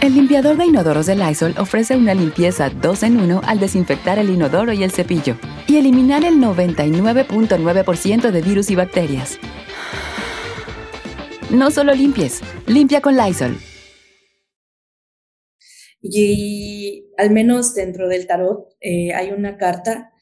El 0.00 0.14
limpiador 0.14 0.56
de 0.56 0.64
inodoros 0.64 1.06
de 1.06 1.16
Lysol 1.16 1.56
ofrece 1.58 1.96
una 1.96 2.14
limpieza 2.14 2.70
2 2.70 3.02
en 3.02 3.16
1 3.20 3.40
al 3.44 3.58
desinfectar 3.58 4.16
el 4.20 4.30
inodoro 4.30 4.72
y 4.72 4.84
el 4.84 4.92
cepillo 4.92 5.36
y 5.66 5.76
eliminar 5.76 6.24
el 6.24 6.36
99.9% 6.36 8.30
de 8.30 8.40
virus 8.40 8.70
y 8.70 8.76
bacterias. 8.76 9.40
No 11.50 11.72
solo 11.72 11.94
limpies, 11.94 12.42
limpia 12.68 13.00
con 13.00 13.16
Lysol. 13.16 13.56
Y 16.00 17.10
al 17.16 17.32
menos 17.32 17.74
dentro 17.74 18.06
del 18.08 18.28
tarot 18.28 18.76
eh, 18.80 19.12
hay 19.14 19.32
una 19.32 19.56
carta 19.56 20.12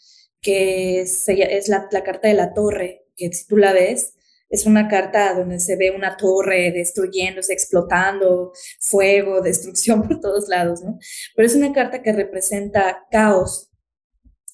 que 0.41 1.03
es, 1.03 1.27
la, 1.69 1.87
la 1.91 2.03
carta 2.03 2.29
de 2.29 2.35
la 2.35 2.55
torre, 2.55 3.05
que 3.15 3.31
si 3.31 3.47
tú 3.47 3.59
la 3.59 3.75
ves, 3.75 4.16
es 4.49 4.67
una 4.67 4.89
carta 4.89 5.35
donde 5.35 5.59
se 5.61 5.77
ve 5.77 5.91
una 5.91 6.17
torre 6.17 6.71
destruyéndose, 6.73 7.53
explotando, 7.53 8.53
fuego, 8.81 9.41
destrucción 9.43 10.03
por 10.03 10.21
todos 10.21 10.49
lados, 10.49 10.83
¿no? 10.83 10.99
Pero 11.35 11.47
es 11.47 11.55
una 11.55 11.73
carta 11.73 12.03
que 12.03 12.13
representa 12.13 13.05
caos 13.11 13.71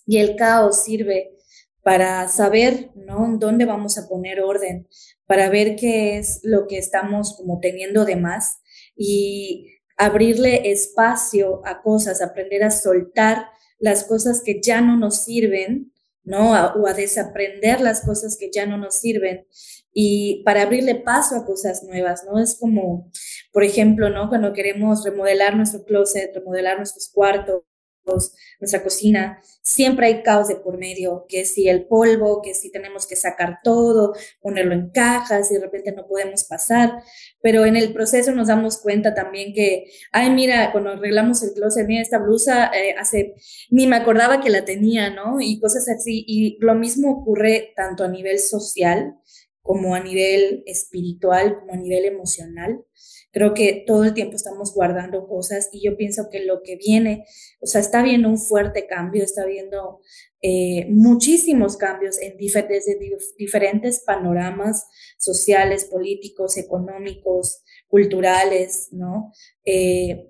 y 0.07 0.18
el 0.18 0.36
caos 0.36 0.82
sirve 0.84 1.36
para 1.82 2.28
saber, 2.28 2.90
¿no? 2.95 3.36
Dónde 3.38 3.64
vamos 3.64 3.99
a 3.99 4.09
poner 4.09 4.40
orden, 4.40 4.88
para 5.26 5.49
ver 5.51 5.76
qué 5.76 6.18
es 6.18 6.40
lo 6.43 6.66
que 6.66 6.78
estamos 6.78 7.36
como 7.36 7.59
teniendo 7.61 8.05
de 8.05 8.16
más 8.16 8.59
y 8.97 9.68
abrirle 9.97 10.70
espacio 10.70 11.61
a 11.64 11.82
cosas, 11.82 12.22
aprender 12.22 12.62
a 12.64 12.70
soltar 12.70 13.47
las 13.78 14.05
cosas 14.05 14.43
que 14.45 14.61
ya 14.62 14.80
no 14.80 14.97
nos 14.97 15.24
sirven, 15.24 15.93
¿no? 16.24 16.53
o 16.53 16.86
a 16.86 16.95
desaprender 16.95 17.80
las 17.80 18.05
cosas 18.05 18.36
que 18.38 18.51
ya 18.53 18.64
no 18.64 18.78
nos 18.78 18.95
sirven 18.97 19.47
y 19.93 20.43
para 20.45 20.62
abrirle 20.62 20.95
paso 20.97 21.36
a 21.36 21.45
cosas 21.45 21.82
nuevas, 21.84 22.24
¿no? 22.24 22.38
Es 22.38 22.57
como, 22.59 23.11
por 23.53 23.64
ejemplo, 23.64 24.11
¿no? 24.11 24.28
Cuando 24.28 24.53
queremos 24.53 25.05
remodelar 25.05 25.57
nuestro 25.57 25.84
closet, 25.84 26.34
remodelar 26.34 26.78
nuestros 26.78 27.11
cuartos, 27.12 27.62
nuestra 28.61 28.82
cocina, 28.82 29.40
siempre 29.62 30.07
hay 30.07 30.22
caos 30.22 30.49
de 30.49 30.57
por 30.57 30.76
medio, 30.78 31.24
que 31.28 31.45
si 31.45 31.68
el 31.68 31.86
polvo, 31.86 32.43
que 32.43 32.55
si 32.55 32.70
tenemos 32.70 33.07
que 33.07 33.16
sacar 33.16 33.59
todo, 33.62 34.14
ponerlo 34.40 34.74
en 34.74 34.90
cajas 34.90 35.51
y 35.51 35.55
de 35.55 35.61
repente 35.61 35.93
no 35.93 36.07
podemos 36.07 36.45
pasar, 36.45 37.03
pero 37.40 37.64
en 37.64 37.76
el 37.76 37.93
proceso 37.93 38.32
nos 38.32 38.49
damos 38.49 38.78
cuenta 38.78 39.14
también 39.14 39.53
que, 39.55 39.84
ay, 40.11 40.30
mira, 40.30 40.72
cuando 40.72 40.90
arreglamos 40.90 41.43
el 41.43 41.53
closet, 41.55 41.86
mira, 41.86 42.03
esta 42.03 42.18
blusa 42.18 42.70
eh, 42.74 42.95
hace, 42.99 43.34
ni 43.70 43.86
me 43.86 43.97
acordaba 43.97 44.40
que 44.40 44.51
la 44.51 44.64
tenía, 44.64 45.11
¿no? 45.11 45.40
Y 45.40 45.61
cosas 45.61 45.88
así, 45.88 46.24
y 46.26 46.59
lo 46.61 46.74
mismo 46.74 47.20
ocurre 47.20 47.72
tanto 47.76 48.05
a 48.05 48.09
nivel 48.09 48.38
social, 48.38 49.16
como 49.63 49.95
a 49.95 50.01
nivel 50.01 50.63
espiritual, 50.67 51.61
como 51.61 51.73
a 51.73 51.77
nivel 51.77 52.05
emocional. 52.05 52.85
Creo 53.31 53.55
que 53.55 53.85
todo 53.87 54.05
el 54.05 54.15
tiempo 54.15 54.37
estamos 54.37 54.75
guardando 54.75 55.27
cosas 55.27 55.71
y 55.73 55.83
yo 55.83 55.97
pienso 55.97 56.29
que 56.31 56.45
lo 56.45 56.63
que 56.63 56.77
viene, 56.77 57.25
o 57.61 57.67
sea, 57.67 57.81
está 57.81 58.03
viendo 58.03 58.29
un 58.29 58.39
fuerte 58.39 58.87
cambio, 58.87 59.25
está 59.25 59.47
viendo 59.47 60.01
eh, 60.43 60.87
muchísimos 60.91 61.77
cambios 61.77 62.19
en 62.21 62.37
desde 62.37 62.99
diferentes 63.39 64.01
panoramas 64.01 64.87
sociales, 65.17 65.85
políticos, 65.85 66.59
económicos, 66.59 67.63
culturales, 67.87 68.89
¿no? 68.91 69.33
Eh, 69.65 70.29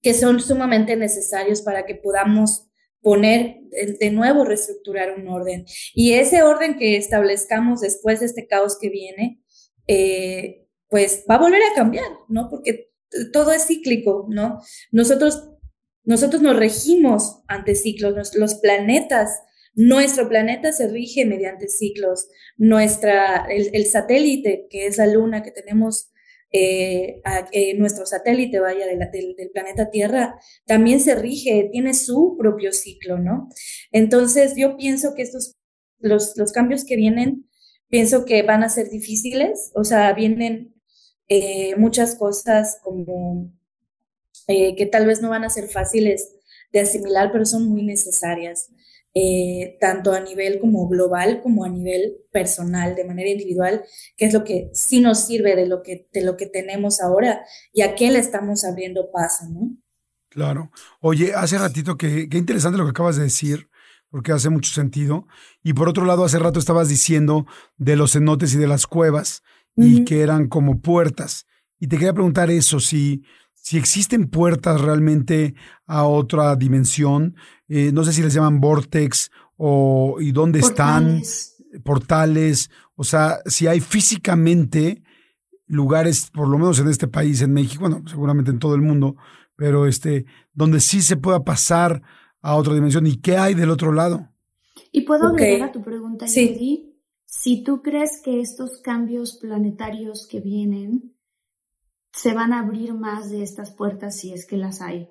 que 0.00 0.14
son 0.14 0.40
sumamente 0.40 0.96
necesarios 0.96 1.62
para 1.62 1.86
que 1.86 1.94
podamos 1.94 2.68
poner 3.04 3.60
de 4.00 4.10
nuevo, 4.10 4.44
reestructurar 4.44 5.14
un 5.16 5.28
orden. 5.28 5.66
Y 5.94 6.14
ese 6.14 6.42
orden 6.42 6.78
que 6.78 6.96
establezcamos 6.96 7.82
después 7.82 8.20
de 8.20 8.26
este 8.26 8.46
caos 8.46 8.78
que 8.80 8.88
viene, 8.88 9.42
eh, 9.86 10.66
pues 10.88 11.24
va 11.30 11.34
a 11.36 11.40
volver 11.40 11.60
a 11.62 11.74
cambiar, 11.74 12.08
¿no? 12.28 12.48
Porque 12.48 12.90
todo 13.32 13.52
es 13.52 13.66
cíclico, 13.66 14.26
¿no? 14.30 14.60
Nosotros, 14.90 15.50
nosotros 16.04 16.40
nos 16.40 16.56
regimos 16.56 17.42
ante 17.46 17.74
ciclos, 17.74 18.34
los 18.34 18.54
planetas, 18.54 19.42
nuestro 19.74 20.28
planeta 20.28 20.72
se 20.72 20.88
rige 20.88 21.26
mediante 21.26 21.68
ciclos, 21.68 22.28
nuestra, 22.56 23.44
el, 23.50 23.70
el 23.74 23.84
satélite, 23.86 24.66
que 24.70 24.86
es 24.86 24.96
la 24.96 25.06
luna 25.06 25.42
que 25.42 25.50
tenemos 25.50 26.10
eh, 26.56 27.20
eh, 27.50 27.76
nuestro 27.78 28.06
satélite, 28.06 28.60
vaya, 28.60 28.86
del, 28.86 29.50
planeta 29.52 29.90
Tierra, 29.90 30.38
también 30.66 31.00
se 31.00 31.16
rige, 31.16 31.68
tiene 31.72 31.94
su 31.94 32.36
propio 32.38 32.72
ciclo, 32.72 33.18
¿no? 33.18 33.48
Entonces, 33.90 34.54
yo 34.56 34.76
pienso 34.76 35.16
que 35.16 35.22
estos, 35.22 35.56
los, 35.98 36.36
los 36.36 36.52
cambios 36.52 36.84
que 36.84 36.94
vienen, 36.94 37.50
pienso 37.88 38.24
que 38.24 38.44
van 38.44 38.62
a 38.62 38.68
ser 38.68 38.88
difíciles, 38.88 39.72
o 39.74 39.82
sea, 39.82 40.12
vienen 40.12 40.76
eh, 41.28 41.74
muchas 41.76 42.14
cosas 42.14 42.78
como 42.84 43.52
que 44.46 44.88
tal 44.92 45.06
vez 45.06 45.20
no 45.22 45.30
van 45.30 45.42
a 45.42 45.50
ser 45.50 45.68
fáciles 45.68 46.36
de 46.72 46.80
asimilar, 46.80 47.32
pero 47.32 47.46
son 47.46 47.68
muy 47.68 47.82
necesarias. 47.82 48.70
Eh, 49.16 49.76
tanto 49.80 50.12
a 50.12 50.18
nivel 50.18 50.58
como 50.58 50.88
global 50.88 51.40
como 51.40 51.64
a 51.64 51.68
nivel 51.68 52.16
personal, 52.32 52.96
de 52.96 53.04
manera 53.04 53.30
individual, 53.30 53.84
que 54.16 54.24
es 54.24 54.34
lo 54.34 54.42
que 54.42 54.70
sí 54.72 55.00
nos 55.00 55.24
sirve 55.24 55.54
de 55.54 55.68
lo 55.68 55.84
que, 55.84 56.08
de 56.12 56.24
lo 56.24 56.36
que 56.36 56.46
tenemos 56.46 57.00
ahora 57.00 57.44
y 57.72 57.82
a 57.82 57.94
qué 57.94 58.10
le 58.10 58.18
estamos 58.18 58.64
abriendo 58.64 59.12
paso, 59.12 59.44
¿no? 59.48 59.70
Claro. 60.30 60.72
Oye, 61.00 61.32
hace 61.32 61.58
ratito 61.58 61.96
que, 61.96 62.28
qué 62.28 62.38
interesante 62.38 62.76
lo 62.76 62.84
que 62.84 62.90
acabas 62.90 63.14
de 63.14 63.22
decir, 63.22 63.68
porque 64.10 64.32
hace 64.32 64.50
mucho 64.50 64.72
sentido. 64.72 65.28
Y 65.62 65.74
por 65.74 65.88
otro 65.88 66.04
lado, 66.04 66.24
hace 66.24 66.40
rato 66.40 66.58
estabas 66.58 66.88
diciendo 66.88 67.46
de 67.76 67.94
los 67.94 68.14
cenotes 68.14 68.52
y 68.54 68.58
de 68.58 68.66
las 68.66 68.88
cuevas 68.88 69.44
y 69.76 70.04
que 70.04 70.22
eran 70.22 70.48
como 70.48 70.80
puertas. 70.80 71.46
Y 71.78 71.86
te 71.86 71.96
quería 71.96 72.14
preguntar 72.14 72.50
eso, 72.50 72.80
si, 72.80 73.22
si 73.64 73.78
existen 73.78 74.28
puertas 74.28 74.78
realmente 74.82 75.54
a 75.86 76.04
otra 76.04 76.54
dimensión, 76.54 77.34
eh, 77.66 77.92
no 77.92 78.04
sé 78.04 78.12
si 78.12 78.22
les 78.22 78.34
llaman 78.34 78.60
vortex 78.60 79.30
o 79.56 80.18
y 80.20 80.32
dónde 80.32 80.58
están, 80.58 81.22
portales, 81.82 82.68
o 82.94 83.04
sea, 83.04 83.38
si 83.46 83.66
hay 83.66 83.80
físicamente 83.80 85.02
lugares, 85.66 86.30
por 86.30 86.46
lo 86.46 86.58
menos 86.58 86.78
en 86.78 86.88
este 86.88 87.08
país, 87.08 87.40
en 87.40 87.54
México, 87.54 87.88
bueno, 87.88 88.04
seguramente 88.06 88.50
en 88.50 88.58
todo 88.58 88.74
el 88.74 88.82
mundo, 88.82 89.16
pero 89.56 89.86
este, 89.86 90.26
donde 90.52 90.78
sí 90.78 91.00
se 91.00 91.16
pueda 91.16 91.42
pasar 91.42 92.02
a 92.42 92.56
otra 92.56 92.74
dimensión 92.74 93.06
y 93.06 93.16
qué 93.16 93.38
hay 93.38 93.54
del 93.54 93.70
otro 93.70 93.92
lado. 93.92 94.28
Y 94.92 95.06
puedo 95.06 95.28
agregar 95.28 95.70
a 95.70 95.72
tu 95.72 95.82
pregunta, 95.82 96.28
sí. 96.28 96.94
si 97.24 97.64
tú 97.64 97.80
crees 97.80 98.20
que 98.22 98.42
estos 98.42 98.82
cambios 98.82 99.38
planetarios 99.40 100.28
que 100.30 100.40
vienen 100.40 101.13
se 102.16 102.34
van 102.34 102.52
a 102.52 102.60
abrir 102.60 102.94
más 102.94 103.30
de 103.30 103.42
estas 103.42 103.72
puertas 103.72 104.16
si 104.16 104.32
es 104.32 104.46
que 104.46 104.56
las 104.56 104.80
hay 104.80 105.10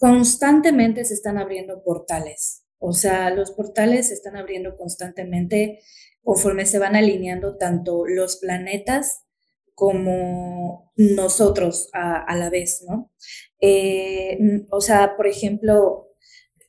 constantemente 0.00 1.04
se 1.04 1.12
están 1.12 1.36
abriendo 1.36 1.84
portales. 1.84 2.64
O 2.78 2.94
sea, 2.94 3.28
los 3.30 3.50
portales 3.52 4.08
se 4.08 4.14
están 4.14 4.34
abriendo 4.34 4.74
constantemente 4.76 5.80
conforme 6.22 6.64
se 6.64 6.78
van 6.78 6.96
alineando 6.96 7.58
tanto 7.58 8.06
los 8.06 8.38
planetas 8.38 9.26
como 9.74 10.90
nosotros 10.96 11.90
a, 11.92 12.34
la 12.34 12.48
vez, 12.48 12.82
¿no? 12.88 13.12
Eh, 13.60 14.38
o 14.70 14.80
sea, 14.80 15.16
por 15.16 15.26
ejemplo, 15.26 16.08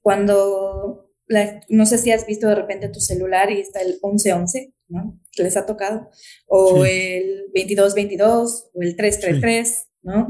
cuando, 0.01 1.10
no 1.69 1.85
sé 1.85 1.97
si 1.97 2.11
has 2.11 2.25
visto 2.25 2.47
de 2.47 2.55
repente 2.55 2.89
tu 2.89 2.99
celular 2.99 3.51
y 3.51 3.59
está 3.59 3.81
el 3.81 3.99
1111, 4.03 4.73
¿no? 4.89 5.19
Que 5.31 5.43
les 5.43 5.57
ha 5.57 5.65
tocado, 5.65 6.09
o 6.47 6.85
el 6.85 7.45
2222 7.53 8.71
o 8.73 8.81
el 8.81 8.95
333. 8.95 9.87
¿no? 10.03 10.27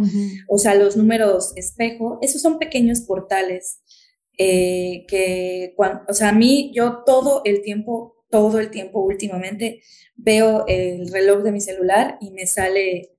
O 0.49 0.57
sea, 0.57 0.75
los 0.75 0.97
números 0.97 1.53
espejo, 1.55 2.19
esos 2.21 2.41
son 2.41 2.59
pequeños 2.59 2.99
portales 3.01 3.79
eh, 4.37 5.05
que, 5.07 5.75
o 5.77 6.13
sea, 6.13 6.29
a 6.29 6.33
mí 6.33 6.73
yo 6.75 7.03
todo 7.05 7.41
el 7.45 7.61
tiempo 7.61 8.21
todo 8.31 8.59
el 8.59 8.71
tiempo 8.71 9.01
últimamente, 9.01 9.83
veo 10.15 10.65
el 10.67 11.11
reloj 11.11 11.43
de 11.43 11.51
mi 11.51 11.61
celular 11.61 12.17
y 12.19 12.31
me 12.31 12.47
sale 12.47 13.11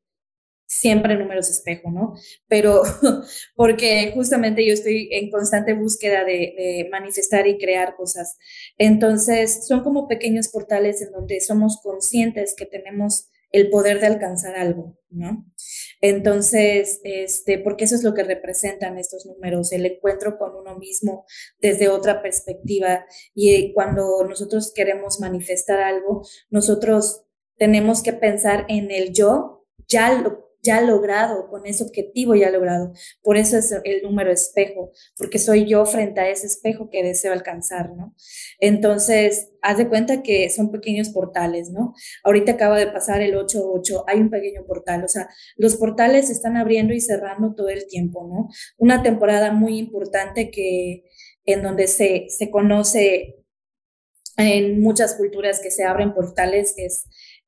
siempre 0.73 1.17
números 1.17 1.51
espejo, 1.51 1.91
¿no? 1.91 2.15
Pero 2.49 2.83
porque 3.57 4.11
justamente 4.15 4.67
yo 4.67 4.73
estoy 4.73 5.09
en 5.13 5.31
constante 5.31 5.75
búsqueda 5.75 6.25
de, 6.25 6.89
manifestar 6.91 7.47
y 7.47 7.59
crear 7.59 7.95
cosas. 7.95 8.39
Entonces, 8.79 9.67
son 9.67 9.83
como 9.83 10.09
pequeños 10.09 10.49
portales 10.49 11.03
en 11.03 11.13
donde 11.13 11.41
somos 11.41 11.81
conscientes 11.83 12.55
que 12.57 12.67
tenemos 12.67 13.29
el 13.51 13.69
poder 13.69 14.01
de 14.01 14.07
alcanzar 14.07 14.57
algo, 14.57 14.99
¿no? 15.11 15.45
Entonces, 16.01 17.01
este, 17.05 17.59
porque 17.59 17.85
eso 17.85 17.95
es 17.95 18.03
lo 18.03 18.15
que 18.15 18.25
representan 18.25 18.99
estos 18.99 19.27
números, 19.27 19.73
el 19.73 19.85
encuentro 19.85 20.39
con 20.39 20.57
uno 20.57 20.79
mismo 20.79 21.27
desde 21.61 21.89
otra 21.89 22.23
perspectiva. 22.23 23.05
Y 23.35 23.75
cuando 23.75 24.25
nosotros 24.27 24.73
queremos 24.75 25.21
manifestar 25.21 25.81
algo, 25.81 26.27
nosotros 26.51 27.25
tenemos 27.57 28.03
que 28.03 28.15
pensar 28.15 28.65
en 28.69 28.91
el 28.91 29.13
yo, 29.13 29.67
ya 29.87 30.15
lo 30.15 30.52
ya 30.63 30.81
logrado, 30.81 31.49
con 31.49 31.67
ese 31.67 31.85
objetivo 31.85 32.35
ya 32.35 32.51
logrado. 32.51 32.93
Por 33.23 33.37
eso 33.37 33.59
es 33.59 33.73
el 33.85 34.03
número 34.03 34.31
espejo, 34.31 34.93
porque 35.17 35.39
soy 35.39 35.67
yo 35.67 35.85
frente 35.87 36.21
a 36.21 36.29
ese 36.29 36.47
espejo 36.47 36.89
que 36.89 37.03
deseo 37.03 37.33
alcanzar, 37.33 37.91
¿no? 37.97 38.15
Entonces, 38.61 39.51
haz 39.61 39.79
de 39.79 39.89
cuenta 39.89 40.23
que 40.23 40.49
son 40.51 40.71
pequeños 40.71 41.11
portales, 41.11 41.71
¿no? 41.71 41.95
Ahorita 42.23 42.53
acaba 42.53 42.79
de 42.79 42.87
pasar 42.87 43.23
el 43.23 43.35
8-8, 43.35 44.05
hay 44.07 44.21
un 44.21 44.31
pequeño 44.31 44.65
portal, 44.67 45.05
o 45.05 45.09
sea, 45.09 45.29
los 45.57 45.77
portales 45.77 46.29
se 46.29 46.33
están 46.33 46.57
abriendo 46.57 46.95
y 46.95 47.01
cerrando 47.01 47.55
todo 47.55 47.69
el 47.69 47.87
tiempo, 47.87 48.27
¿no? 48.29 48.49
Una 48.79 49.03
temporada 49.03 49.53
muy 49.53 49.79
importante 49.79 50.51
que 50.51 51.05
en 51.45 51.63
donde 51.63 51.89
se, 51.89 52.27
se 52.29 52.51
conoce 52.51 53.43
en 54.37 54.81
muchas 54.81 55.15
culturas 55.15 55.61
que 55.61 55.71
se 55.71 55.85
abren 55.85 56.15
portales 56.15 56.75
es 56.77 57.05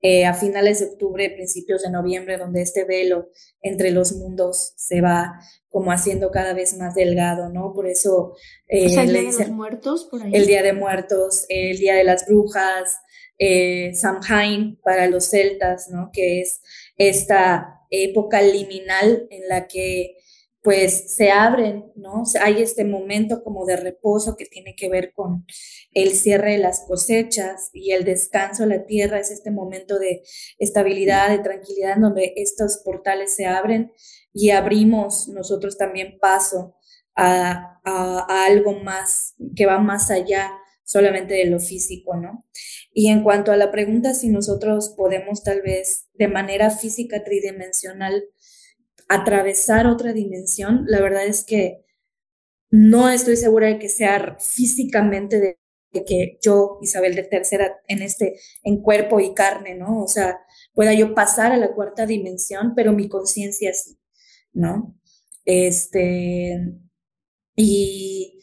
eh, 0.07 0.27
a 0.27 0.35
finales 0.35 0.81
de 0.81 0.85
octubre, 0.85 1.31
principios 1.31 1.83
de 1.83 1.91
noviembre, 1.91 2.37
donde 2.37 2.61
este 2.61 2.85
velo 2.85 3.31
entre 3.63 3.91
los 3.91 4.13
mundos 4.13 4.75
se 4.77 5.01
va 5.01 5.41
como 5.71 5.93
haciendo 5.93 6.31
cada 6.31 6.53
vez 6.53 6.77
más 6.77 6.95
delgado, 6.95 7.49
¿no? 7.49 7.73
Por 7.73 7.87
eso... 7.87 8.37
Eh, 8.69 8.85
el 8.85 9.09
Día 9.15 9.23
de 9.23 9.23
los 9.23 9.49
Muertos, 9.49 10.07
por 10.11 10.23
ahí. 10.23 10.31
El 10.35 10.47
Día 10.47 10.63
de 10.63 10.75
Muertos, 10.75 11.47
el 11.49 11.79
Día 11.79 11.95
de 11.95 12.05
las 12.05 12.27
Brujas, 12.27 12.99
eh, 13.39 13.95
Samhain 13.95 14.79
para 14.85 15.09
los 15.09 15.31
celtas, 15.31 15.89
¿no? 15.89 16.11
Que 16.13 16.43
es 16.43 16.61
esta 16.99 17.81
época 17.89 18.43
liminal 18.43 19.27
en 19.31 19.49
la 19.49 19.67
que 19.67 20.19
pues 20.65 21.15
se 21.15 21.31
abren, 21.31 21.93
¿no? 21.95 22.23
Hay 22.43 22.63
este 22.63 22.87
momento 22.87 23.45
como 23.45 23.67
de 23.67 23.77
reposo 23.77 24.35
que 24.35 24.47
tiene 24.47 24.75
que 24.75 24.89
ver 24.89 25.13
con 25.13 25.45
el 25.93 26.13
cierre 26.13 26.53
de 26.53 26.59
las 26.59 26.87
cosechas 26.89 27.69
y 27.75 27.93
el 27.93 28.05
descanso 28.05 28.63
de 28.63 28.79
la 28.79 28.87
tierra, 28.87 29.21
es 29.21 29.31
este 29.31 29.51
momento 29.51 29.99
de 29.99 30.23
estabilidad, 30.59 31.29
de 31.29 31.41
tranquilidad, 31.41 31.97
en 31.97 32.01
donde 32.01 32.33
estos 32.37 32.79
portales 32.83 33.37
se 33.37 33.45
abren 33.45 33.93
y 34.33 34.51
abrimos 34.51 35.29
nosotros 35.29 35.77
también 35.77 36.19
paso 36.19 36.79
a, 37.15 37.83
a 37.85 38.47
algo 38.47 38.73
más 38.73 39.35
que 39.55 39.67
va 39.67 39.79
más 39.81 40.11
allá 40.11 40.51
solamente 40.83 41.35
de 41.35 41.45
lo 41.45 41.61
físico, 41.61 42.17
¿no? 42.17 42.47
Y 42.91 43.09
en 43.09 43.23
cuanto 43.23 43.53
a 43.53 43.59
la 43.59 43.71
pregunta 43.71 44.15
si 44.15 44.31
nosotros 44.31 44.95
podemos 44.97 45.43
tal 45.43 45.61
vez 45.61 46.09
de 46.15 46.29
manera 46.29 46.71
física 46.71 47.23
tridimensional 47.23 48.25
atravesar 49.09 49.87
otra 49.87 50.13
dimensión, 50.13 50.85
la 50.87 51.01
verdad 51.01 51.27
es 51.27 51.45
que 51.45 51.85
no 52.71 53.09
estoy 53.09 53.37
segura 53.37 53.69
de 53.69 53.79
que 53.79 53.89
sea 53.89 54.37
físicamente 54.41 55.41
de, 55.41 55.59
que 56.07 56.39
yo, 56.43 56.79
Isabel 56.83 57.15
de 57.15 57.23
Tercera, 57.23 57.81
en 57.87 58.03
este, 58.03 58.41
en 58.65 58.83
cuerpo 58.83 59.21
y 59.21 59.33
carne, 59.33 59.77
¿no? 59.77 60.03
O 60.03 60.09
sea, 60.09 60.41
pueda 60.73 60.93
yo 60.93 61.15
pasar 61.15 61.53
a 61.53 61.57
la 61.57 61.73
cuarta 61.73 62.05
dimensión, 62.05 62.73
pero 62.75 62.93
mi 62.93 63.09
conciencia 63.09 63.73
sí, 63.73 63.97
¿no? 64.53 64.99
Este, 65.45 66.75
y 67.55 68.41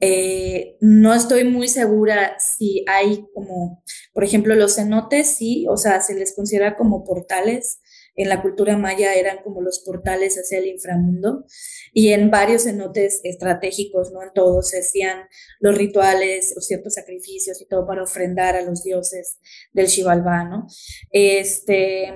eh, 0.00 0.76
no 0.80 1.14
estoy 1.14 1.44
muy 1.44 1.68
segura 1.68 2.38
si 2.38 2.84
hay 2.86 3.26
como, 3.34 3.82
por 4.12 4.24
ejemplo, 4.24 4.54
los 4.54 4.76
cenotes, 4.76 5.28
sí, 5.28 5.66
o 5.68 5.76
sea, 5.76 6.00
se 6.00 6.14
les 6.14 6.34
considera 6.34 6.76
como 6.76 7.04
portales, 7.04 7.80
en 8.16 8.28
la 8.28 8.42
cultura 8.42 8.76
maya 8.76 9.14
eran 9.14 9.42
como 9.44 9.60
los 9.60 9.80
portales 9.80 10.36
hacia 10.36 10.58
el 10.58 10.66
inframundo 10.66 11.44
y 11.92 12.12
en 12.12 12.30
varios 12.30 12.64
cenotes 12.64 13.20
estratégicos, 13.24 14.10
¿no? 14.10 14.22
En 14.22 14.32
todos 14.34 14.70
se 14.70 14.80
hacían 14.80 15.28
los 15.60 15.76
rituales 15.76 16.54
o 16.56 16.60
ciertos 16.60 16.94
sacrificios 16.94 17.60
y 17.60 17.66
todo 17.66 17.86
para 17.86 18.02
ofrendar 18.02 18.56
a 18.56 18.62
los 18.62 18.82
dioses 18.82 19.38
del 19.72 19.88
Xibalbá, 19.88 20.44
¿no? 20.44 20.66
Este, 21.10 22.12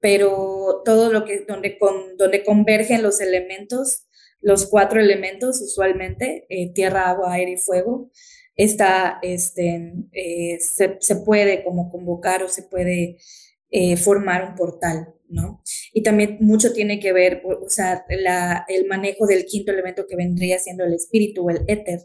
pero 0.00 0.82
todo 0.84 1.12
lo 1.12 1.24
que, 1.24 1.44
donde, 1.46 1.78
con, 1.78 2.16
donde 2.16 2.44
convergen 2.44 3.02
los 3.02 3.20
elementos, 3.20 4.06
los 4.40 4.66
cuatro 4.66 5.00
elementos 5.00 5.60
usualmente, 5.60 6.46
eh, 6.48 6.72
tierra, 6.72 7.10
agua, 7.10 7.34
aire 7.34 7.52
y 7.52 7.56
fuego, 7.56 8.10
está, 8.56 9.18
este, 9.22 9.92
eh, 10.12 10.58
se, 10.60 10.96
se, 11.00 11.16
puede 11.16 11.64
como 11.64 11.90
convocar 11.90 12.42
o 12.42 12.48
se 12.48 12.62
puede 12.62 13.18
eh, 13.70 13.96
formar 13.96 14.48
un 14.48 14.54
portal, 14.54 15.14
¿no? 15.30 15.62
Y 15.92 16.02
también 16.02 16.38
mucho 16.40 16.72
tiene 16.72 17.00
que 17.00 17.12
ver, 17.12 17.42
o 17.44 17.68
sea, 17.68 18.04
el 18.08 18.86
manejo 18.86 19.26
del 19.26 19.46
quinto 19.46 19.72
elemento 19.72 20.06
que 20.06 20.16
vendría 20.16 20.58
siendo 20.58 20.84
el 20.84 20.92
espíritu 20.92 21.46
o 21.46 21.50
el 21.50 21.62
éter, 21.68 22.00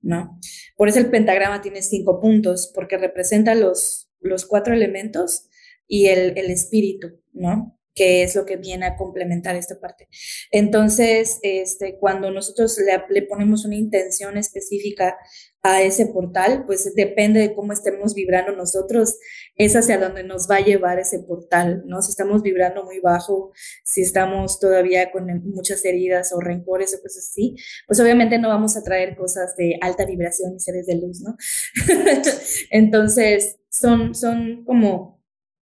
¿no? 0.00 0.38
Por 0.76 0.88
eso 0.88 0.98
el 0.98 1.10
pentagrama 1.10 1.60
tiene 1.60 1.82
cinco 1.82 2.20
puntos, 2.20 2.72
porque 2.74 2.98
representa 2.98 3.54
los, 3.54 4.10
los 4.20 4.46
cuatro 4.46 4.74
elementos 4.74 5.48
y 5.86 6.06
el, 6.06 6.36
el 6.36 6.50
espíritu, 6.50 7.20
¿no? 7.32 7.78
Que 7.94 8.22
es 8.22 8.34
lo 8.34 8.46
que 8.46 8.56
viene 8.56 8.86
a 8.86 8.96
complementar 8.96 9.56
esta 9.56 9.78
parte. 9.80 10.08
Entonces, 10.50 11.38
este, 11.42 11.98
cuando 11.98 12.30
nosotros 12.30 12.78
le, 13.08 13.22
ponemos 13.22 13.64
una 13.64 13.76
intención 13.76 14.36
específica 14.36 15.18
a 15.62 15.82
ese 15.82 16.06
portal, 16.06 16.64
pues 16.66 16.94
depende 16.94 17.40
de 17.40 17.54
cómo 17.54 17.72
estemos 17.72 18.14
vibrando 18.14 18.52
nosotros, 18.52 19.18
es 19.56 19.76
hacia 19.76 19.98
donde 19.98 20.24
nos 20.24 20.48
va 20.50 20.56
a 20.56 20.64
llevar 20.64 20.98
ese 20.98 21.18
portal, 21.18 21.82
¿no? 21.84 22.00
Si 22.00 22.10
estamos 22.10 22.42
vibrando 22.42 22.84
muy 22.84 22.98
bajo, 23.00 23.52
si 23.84 24.00
estamos 24.00 24.58
todavía 24.58 25.10
con 25.10 25.26
muchas 25.44 25.84
heridas 25.84 26.32
o 26.32 26.40
rencores 26.40 26.94
o 26.94 27.02
cosas 27.02 27.28
así, 27.30 27.56
pues 27.86 28.00
obviamente 28.00 28.38
no 28.38 28.48
vamos 28.48 28.76
a 28.76 28.82
traer 28.82 29.16
cosas 29.16 29.54
de 29.56 29.78
alta 29.82 30.06
vibración 30.06 30.54
y 30.56 30.60
seres 30.60 30.86
de 30.86 30.96
luz, 30.96 31.20
¿no? 31.20 31.36
Entonces, 32.70 33.58
son, 33.70 34.14
son 34.14 34.64
como, 34.64 35.22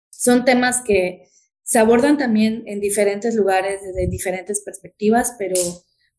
son 0.10 0.46
temas 0.46 0.82
que 0.82 1.31
se 1.72 1.80
abordan 1.80 2.18
también 2.18 2.64
en 2.66 2.82
diferentes 2.82 3.34
lugares, 3.34 3.82
desde 3.82 4.06
diferentes 4.10 4.62
perspectivas, 4.62 5.36
pero 5.40 5.56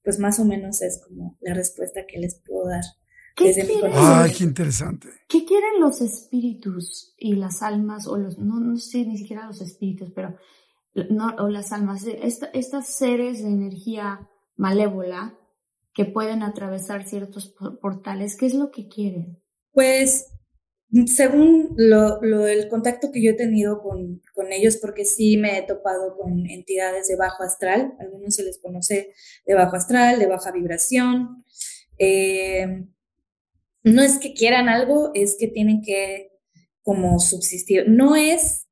pues 0.03 0.18
más 0.18 0.40
o 0.40 0.46
menos 0.46 0.80
es 0.80 1.03
como 1.07 1.36
la 1.42 1.53
respuesta 1.53 2.07
que 2.09 2.18
les 2.18 2.40
puedo 2.40 2.68
dar. 2.68 2.84
Desde 3.38 3.64
mi 3.64 3.74
Ay, 3.92 4.32
qué 4.32 4.44
interesante. 4.44 5.09
¿Qué 5.28 5.44
quieren 5.44 5.78
los 5.78 6.00
espíritus 6.00 7.14
y 7.18 7.34
las 7.34 7.62
almas, 7.62 8.07
o 8.07 8.16
los, 8.16 8.38
no, 8.38 8.61
no 8.61 8.78
sé 8.78 9.05
ni 9.05 9.18
siquiera 9.18 9.46
los 9.46 9.61
espíritus, 9.61 10.11
pero, 10.14 10.38
no, 11.11 11.34
o 11.38 11.50
las 11.50 11.70
almas, 11.72 12.07
estas 12.07 12.86
seres 12.86 13.42
de 13.42 13.50
energía 13.50 14.30
malévola 14.57 15.38
que 15.92 16.07
pueden 16.07 16.42
atravesar 16.42 17.07
ciertos 17.07 17.55
portales, 17.82 18.38
¿qué 18.38 18.46
es 18.46 18.55
lo 18.55 18.70
que 18.70 18.88
quieren? 18.88 19.38
Pues 19.72 20.28
según 21.07 21.74
lo, 21.76 22.20
lo, 22.22 22.47
el 22.47 22.68
contacto 22.68 23.11
que 23.11 23.22
yo 23.22 23.30
he 23.30 23.34
tenido 23.34 23.82
con, 23.82 24.20
con, 24.34 24.53
ellos, 24.53 24.76
porque 24.76 25.07
sí 25.07 25.38
me 25.38 25.57
he 25.57 25.62
topado 25.62 26.16
con 26.18 26.47
entidades 26.47 27.09
de 27.09 27.16
bajo 27.16 27.43
astral, 27.43 27.95
algunos 27.99 28.34
se 28.34 28.45
les 28.45 28.59
conoce 28.59 29.14
de 29.47 29.55
bajo 29.55 29.76
astral, 29.76 30.18
de 30.18 30.26
baja 30.26 30.53
vibración. 30.53 31.45
Eh, 31.99 32.84
no 33.84 34.03
es 34.03 34.18
que 34.18 34.34
quieran 34.34 34.68
algo, 34.68 35.12
es 35.14 35.36
que 35.38 35.49
tienen 35.49 35.80
que 35.80 36.32
como 36.82 37.18
subsistir. 37.20 37.88
No 37.88 38.14
es, 38.14 38.66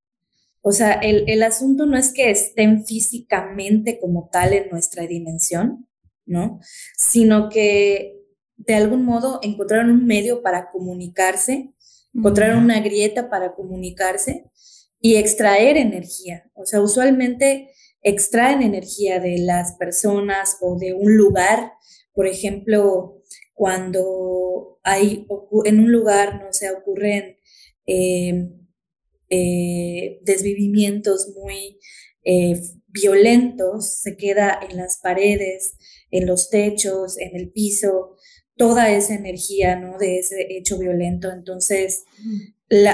o 0.61 0.73
sea, 0.73 0.93
el, 0.93 1.25
el 1.27 1.43
asunto 1.43 1.87
no 1.87 1.97
es 1.97 2.13
que 2.13 2.31
estén 2.31 2.85
físicamente 2.85 3.99
como 3.99 4.29
tal 4.31 4.53
en 4.53 4.69
nuestra 4.69 5.07
dimensión, 5.07 5.89
¿no? 6.27 6.61
Sino 6.99 7.49
que 7.49 8.21
de 8.59 8.75
algún 8.75 9.07
modo 9.07 9.41
encontraron 9.43 9.91
un 9.91 10.07
medio 10.07 10.43
para 10.43 10.71
comunicarse 10.71 11.73
encontrar 12.15 12.57
una 12.57 12.81
grieta 12.81 13.29
para 13.29 13.55
comunicarse 13.55 14.51
y 15.01 15.17
extraer 15.17 15.77
energía. 15.77 16.51
O 16.55 16.67
sea, 16.67 16.81
usualmente 16.81 17.71
extraen 18.03 18.63
energía 18.63 19.21
de 19.21 19.39
las 19.39 19.75
personas 19.77 20.57
o 20.61 20.79
de 20.79 20.95
un 20.95 21.17
lugar. 21.17 21.73
Por 22.13 22.27
ejemplo, 22.27 23.23
cuando 23.55 24.81
hay 24.83 25.27
en 25.65 25.81
un 25.81 25.93
lugar, 25.93 26.43
no 26.43 26.53
sé, 26.53 26.71
ocurren 26.71 27.37
eh, 27.87 28.49
eh, 29.29 30.19
desvivimientos 30.23 31.35
muy 31.37 31.79
eh, 32.25 32.61
violentos, 32.89 34.01
se 34.01 34.17
queda 34.17 34.59
en 34.69 34.77
las 34.77 34.99
paredes, 34.99 35.75
en 36.11 36.27
los 36.27 36.51
techos, 36.51 37.19
en 37.19 37.37
el 37.37 37.51
piso, 37.51 38.17
toda 38.61 38.91
esa 38.91 39.15
energía, 39.15 39.75
¿no? 39.75 39.97
De 39.97 40.19
ese 40.19 40.47
hecho 40.51 40.79
violento. 40.79 41.33
Entonces, 41.33 42.05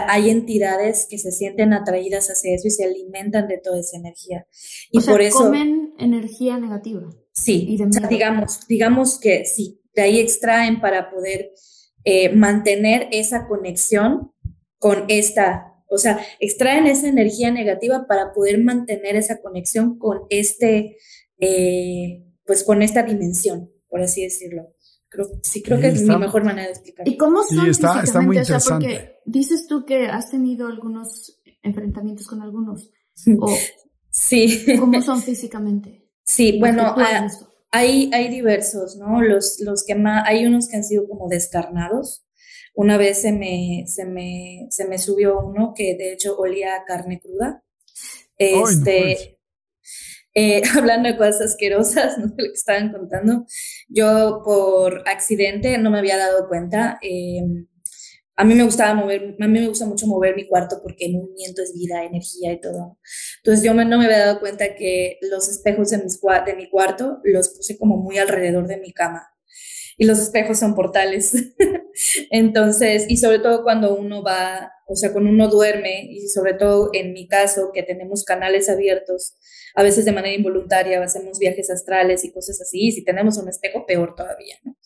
hay 0.07 0.31
entidades 0.31 1.09
que 1.11 1.19
se 1.19 1.33
sienten 1.33 1.73
atraídas 1.73 2.29
hacia 2.29 2.55
eso 2.55 2.69
y 2.69 2.71
se 2.71 2.85
alimentan 2.85 3.49
de 3.49 3.59
toda 3.59 3.81
esa 3.81 3.97
energía. 3.97 4.47
Y 4.93 4.99
o 4.99 5.01
sea, 5.01 5.13
por 5.13 5.23
eso... 5.23 5.39
comen 5.39 5.93
energía 5.99 6.57
negativa. 6.57 7.13
Sí, 7.33 7.77
o 7.85 7.93
sea, 7.93 8.07
digamos, 8.07 8.61
digamos 8.69 9.19
que 9.19 9.45
sí, 9.45 9.81
de 9.97 10.03
ahí 10.03 10.21
extraen 10.21 10.81
para 10.81 11.11
poder 11.11 11.51
eh, 12.05 12.29
mantener 12.29 13.09
esa 13.11 13.49
conexión 13.49 14.31
con 14.79 15.07
esta, 15.09 15.75
o 15.89 15.99
sea, 15.99 16.25
extraen 16.39 16.87
esa 16.87 17.09
energía 17.09 17.51
negativa 17.51 18.07
para 18.07 18.33
poder 18.33 18.63
mantener 18.63 19.17
esa 19.17 19.41
conexión 19.43 19.99
con 19.99 20.21
este, 20.31 20.97
eh, 21.41 22.23
pues 22.45 22.63
con 22.63 22.83
esta 22.83 23.03
dimensión, 23.03 23.73
por 23.89 24.01
así 24.01 24.23
decirlo. 24.23 24.76
Creo, 25.09 25.27
sí, 25.43 25.63
creo 25.63 25.81
que 25.81 25.89
es 25.89 26.03
mi 26.03 26.17
mejor 26.17 26.45
manera 26.45 26.67
de 26.67 26.73
explicarlo. 26.73 27.13
¿Y 27.13 27.17
cómo 27.17 27.43
son 27.45 27.65
Sí, 27.65 27.71
está- 27.71 28.03
está 28.03 28.21
muy 28.21 28.37
físicamente? 28.39 28.55
O 28.57 28.61
sea, 28.61 28.79
porque 28.79 29.19
dices 29.25 29.67
tú 29.67 29.85
que 29.85 30.07
has 30.09 30.31
tenido 30.31 30.67
algunos 30.67 31.41
enfrentamientos 31.63 32.27
con 32.27 32.43
algunos. 32.43 32.91
¿O 33.41 33.57
Sí, 34.11 34.65
cómo 34.79 35.01
son 35.03 35.23
físicamente? 35.23 36.09
sí, 36.25 36.59
bueno, 36.59 36.95
visto. 36.97 37.53
Hay, 37.71 38.11
hay 38.15 38.29
diversos, 38.29 38.97
¿no? 38.97 39.21
Los, 39.23 39.61
los 39.61 39.85
que 39.85 39.95
más, 39.95 40.23
hay 40.27 40.47
unos 40.47 40.69
que 40.69 40.77
han 40.77 40.85
sido 40.85 41.07
como 41.09 41.29
descarnados. 41.29 42.25
Una 42.75 42.97
vez 42.97 43.21
se 43.23 43.33
me, 43.33 43.85
se 43.87 44.05
me, 44.07 44.67
se 44.71 44.87
me 44.87 44.99
subió 44.99 45.41
uno 45.41 45.73
que 45.75 45.95
de 45.97 46.13
hecho 46.13 46.37
olía 46.39 46.75
a 46.77 46.85
carne 46.85 47.21
cruda. 47.21 47.63
Este, 48.39 49.36
eh, 50.37 50.63
hablando 50.79 51.11
de 51.11 51.19
cosas 51.19 51.43
asquerosas, 51.43 52.19
¿no? 52.19 52.27
Lo 52.29 52.37
que 52.37 52.53
estaban 52.55 52.93
contando, 52.93 53.47
yo 53.89 54.43
por 54.45 55.05
accidente 55.09 55.79
no 55.79 55.91
me 55.91 56.01
había 56.01 56.19
dado 56.19 56.49
cuenta. 56.49 56.99
eh, 57.03 57.43
a 58.37 58.45
mí 58.45 58.55
me 58.55 58.65
gustaba 58.65 58.95
mover, 58.95 59.37
a 59.41 59.47
mí 59.49 59.61
me 59.61 59.69
gusta 59.69 59.87
mucho 59.87 60.07
mover 60.07 60.37
mi 60.37 60.47
cuarto 60.47 60.81
porque 60.83 61.07
el 61.07 61.15
movimiento 61.15 61.63
es 61.63 61.73
vida, 61.75 62.05
energía 62.05 62.53
y 62.53 62.61
todo. 62.61 62.99
Entonces 63.39 63.65
yo 63.65 63.73
me- 63.75 63.85
no 63.87 63.99
me 63.99 64.05
había 64.07 64.19
dado 64.27 64.41
cuenta 64.41 64.75
que 64.75 65.19
los 65.23 65.49
espejos 65.49 65.91
de, 65.91 65.99
mis, 65.99 66.21
de 66.47 66.55
mi 66.57 66.69
cuarto 66.71 67.21
los 67.25 67.49
puse 67.51 67.79
como 67.79 67.97
muy 67.97 68.19
alrededor 68.19 68.67
de 68.69 68.77
mi 68.79 68.93
cama. 68.93 69.27
Y 69.97 70.05
los 70.05 70.19
espejos 70.19 70.59
son 70.59 70.75
portales. 70.75 71.33
Entonces, 72.31 73.07
y 73.09 73.17
sobre 73.17 73.39
todo 73.39 73.63
cuando 73.63 73.95
uno 73.95 74.23
va, 74.23 74.73
o 74.87 74.97
sea, 74.97 75.13
cuando 75.13 75.31
uno 75.31 75.49
duerme, 75.49 76.07
y 76.11 76.29
sobre 76.29 76.55
todo 76.55 76.91
en 76.93 77.13
mi 77.13 77.27
caso, 77.29 77.71
que 77.73 77.83
tenemos 77.83 78.25
canales 78.25 78.69
abiertos, 78.69 79.35
a 79.75 79.83
veces 79.83 80.05
de 80.05 80.13
manera 80.13 80.35
involuntaria, 80.35 81.03
hacemos 81.03 81.39
viajes 81.39 81.71
astrales 81.71 82.25
y 82.25 82.33
cosas 82.33 82.61
así, 82.61 82.89
y 82.89 82.93
si 82.93 83.05
tenemos 83.05 83.39
un 83.39 83.49
espejo, 83.49 83.87
peor 83.87 84.15
todavía, 84.15 84.57
¿no? 84.65 84.77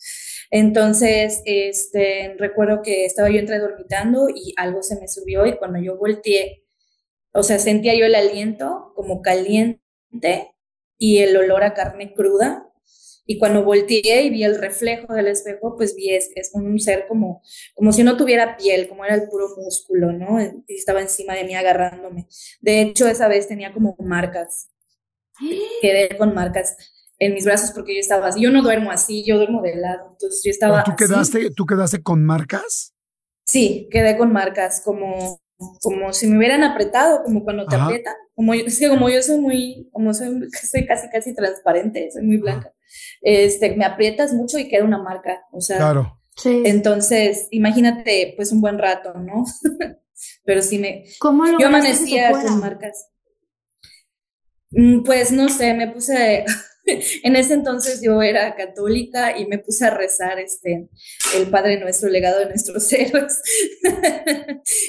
Entonces, 0.51 1.41
este, 1.45 2.35
recuerdo 2.37 2.81
que 2.81 3.05
estaba 3.05 3.29
yo 3.29 3.39
entre 3.39 3.59
dormitando 3.59 4.27
y 4.29 4.53
algo 4.57 4.83
se 4.83 4.99
me 4.99 5.07
subió 5.07 5.45
y 5.45 5.57
cuando 5.57 5.79
yo 5.79 5.97
volteé, 5.97 6.65
o 7.33 7.43
sea, 7.43 7.57
sentía 7.57 7.95
yo 7.95 8.05
el 8.05 8.15
aliento 8.15 8.91
como 8.95 9.21
caliente 9.21 9.79
y 10.97 11.19
el 11.19 11.37
olor 11.37 11.63
a 11.63 11.73
carne 11.73 12.13
cruda. 12.13 12.70
Y 13.31 13.39
cuando 13.39 13.63
volteé 13.63 14.23
y 14.23 14.29
vi 14.29 14.43
el 14.43 14.59
reflejo 14.59 15.13
del 15.13 15.27
espejo, 15.27 15.77
pues 15.77 15.95
vi 15.95 16.09
es, 16.09 16.31
es 16.35 16.51
un 16.53 16.77
ser 16.81 17.07
como, 17.07 17.41
como 17.73 17.93
si 17.93 18.03
no 18.03 18.17
tuviera 18.17 18.57
piel, 18.57 18.89
como 18.89 19.05
era 19.05 19.15
el 19.15 19.29
puro 19.29 19.47
músculo, 19.55 20.11
¿no? 20.11 20.41
Y 20.41 20.75
estaba 20.75 20.99
encima 20.99 21.33
de 21.33 21.45
mí 21.45 21.55
agarrándome. 21.55 22.27
De 22.59 22.81
hecho, 22.81 23.07
esa 23.07 23.29
vez 23.29 23.47
tenía 23.47 23.71
como 23.71 23.95
marcas. 23.99 24.67
Quedé 25.81 26.17
con 26.17 26.35
marcas 26.35 26.75
en 27.19 27.33
mis 27.33 27.45
brazos 27.45 27.71
porque 27.71 27.93
yo 27.93 28.01
estaba 28.01 28.27
así. 28.27 28.41
Yo 28.41 28.51
no 28.51 28.63
duermo 28.63 28.91
así, 28.91 29.23
yo 29.25 29.37
duermo 29.37 29.61
de 29.61 29.77
lado. 29.77 30.09
Entonces 30.11 30.41
yo 30.43 30.51
estaba. 30.51 30.83
¿Tú 30.83 30.91
así. 30.91 31.05
quedaste, 31.05 31.51
¿Tú 31.51 31.65
quedaste 31.65 32.03
con 32.03 32.25
marcas? 32.25 32.93
Sí, 33.45 33.87
quedé 33.89 34.17
con 34.17 34.33
marcas, 34.33 34.81
como, 34.83 35.39
como 35.79 36.11
si 36.11 36.27
me 36.27 36.37
hubieran 36.37 36.65
apretado, 36.65 37.23
como 37.23 37.45
cuando 37.45 37.65
te 37.65 37.77
Ajá. 37.77 37.85
aprietan. 37.85 38.15
Como 38.35 38.55
yo, 38.55 38.65
es 38.65 38.79
que 38.79 38.89
como 38.89 39.09
yo 39.09 39.21
soy 39.21 39.39
muy, 39.39 39.89
como 39.91 40.13
soy, 40.13 40.49
soy 40.71 40.85
casi 40.85 41.09
casi 41.09 41.35
transparente, 41.35 42.09
soy 42.11 42.23
muy 42.23 42.37
blanca. 42.37 42.73
Este, 43.21 43.75
me 43.75 43.85
aprietas 43.85 44.33
mucho 44.33 44.57
y 44.57 44.67
queda 44.67 44.83
una 44.83 44.97
marca. 45.01 45.41
O 45.51 45.61
sea, 45.61 45.77
Claro. 45.77 46.17
Sí. 46.35 46.63
entonces, 46.65 47.47
imagínate, 47.51 48.33
pues 48.35 48.51
un 48.51 48.61
buen 48.61 48.77
rato, 48.79 49.13
¿no? 49.13 49.45
Pero 50.45 50.61
sí 50.61 50.77
me, 50.79 51.03
¿Cómo 51.19 51.45
lo 51.45 51.59
yo 51.59 51.67
amanecía 51.67 52.31
con 52.31 52.59
marcas. 52.59 53.09
Mm, 54.71 55.03
Pues 55.03 55.31
no 55.31 55.49
sé, 55.49 55.73
me 55.73 55.87
puse, 55.91 56.45
en 57.23 57.35
ese 57.35 57.53
entonces 57.53 58.01
yo 58.01 58.21
era 58.21 58.55
católica 58.55 59.37
y 59.37 59.45
me 59.45 59.59
puse 59.59 59.85
a 59.85 59.89
rezar 59.91 60.39
este, 60.39 60.89
el 61.35 61.49
Padre 61.49 61.79
Nuestro, 61.79 62.09
legado 62.09 62.39
de 62.39 62.47
nuestros 62.47 62.91
héroes. 62.93 63.41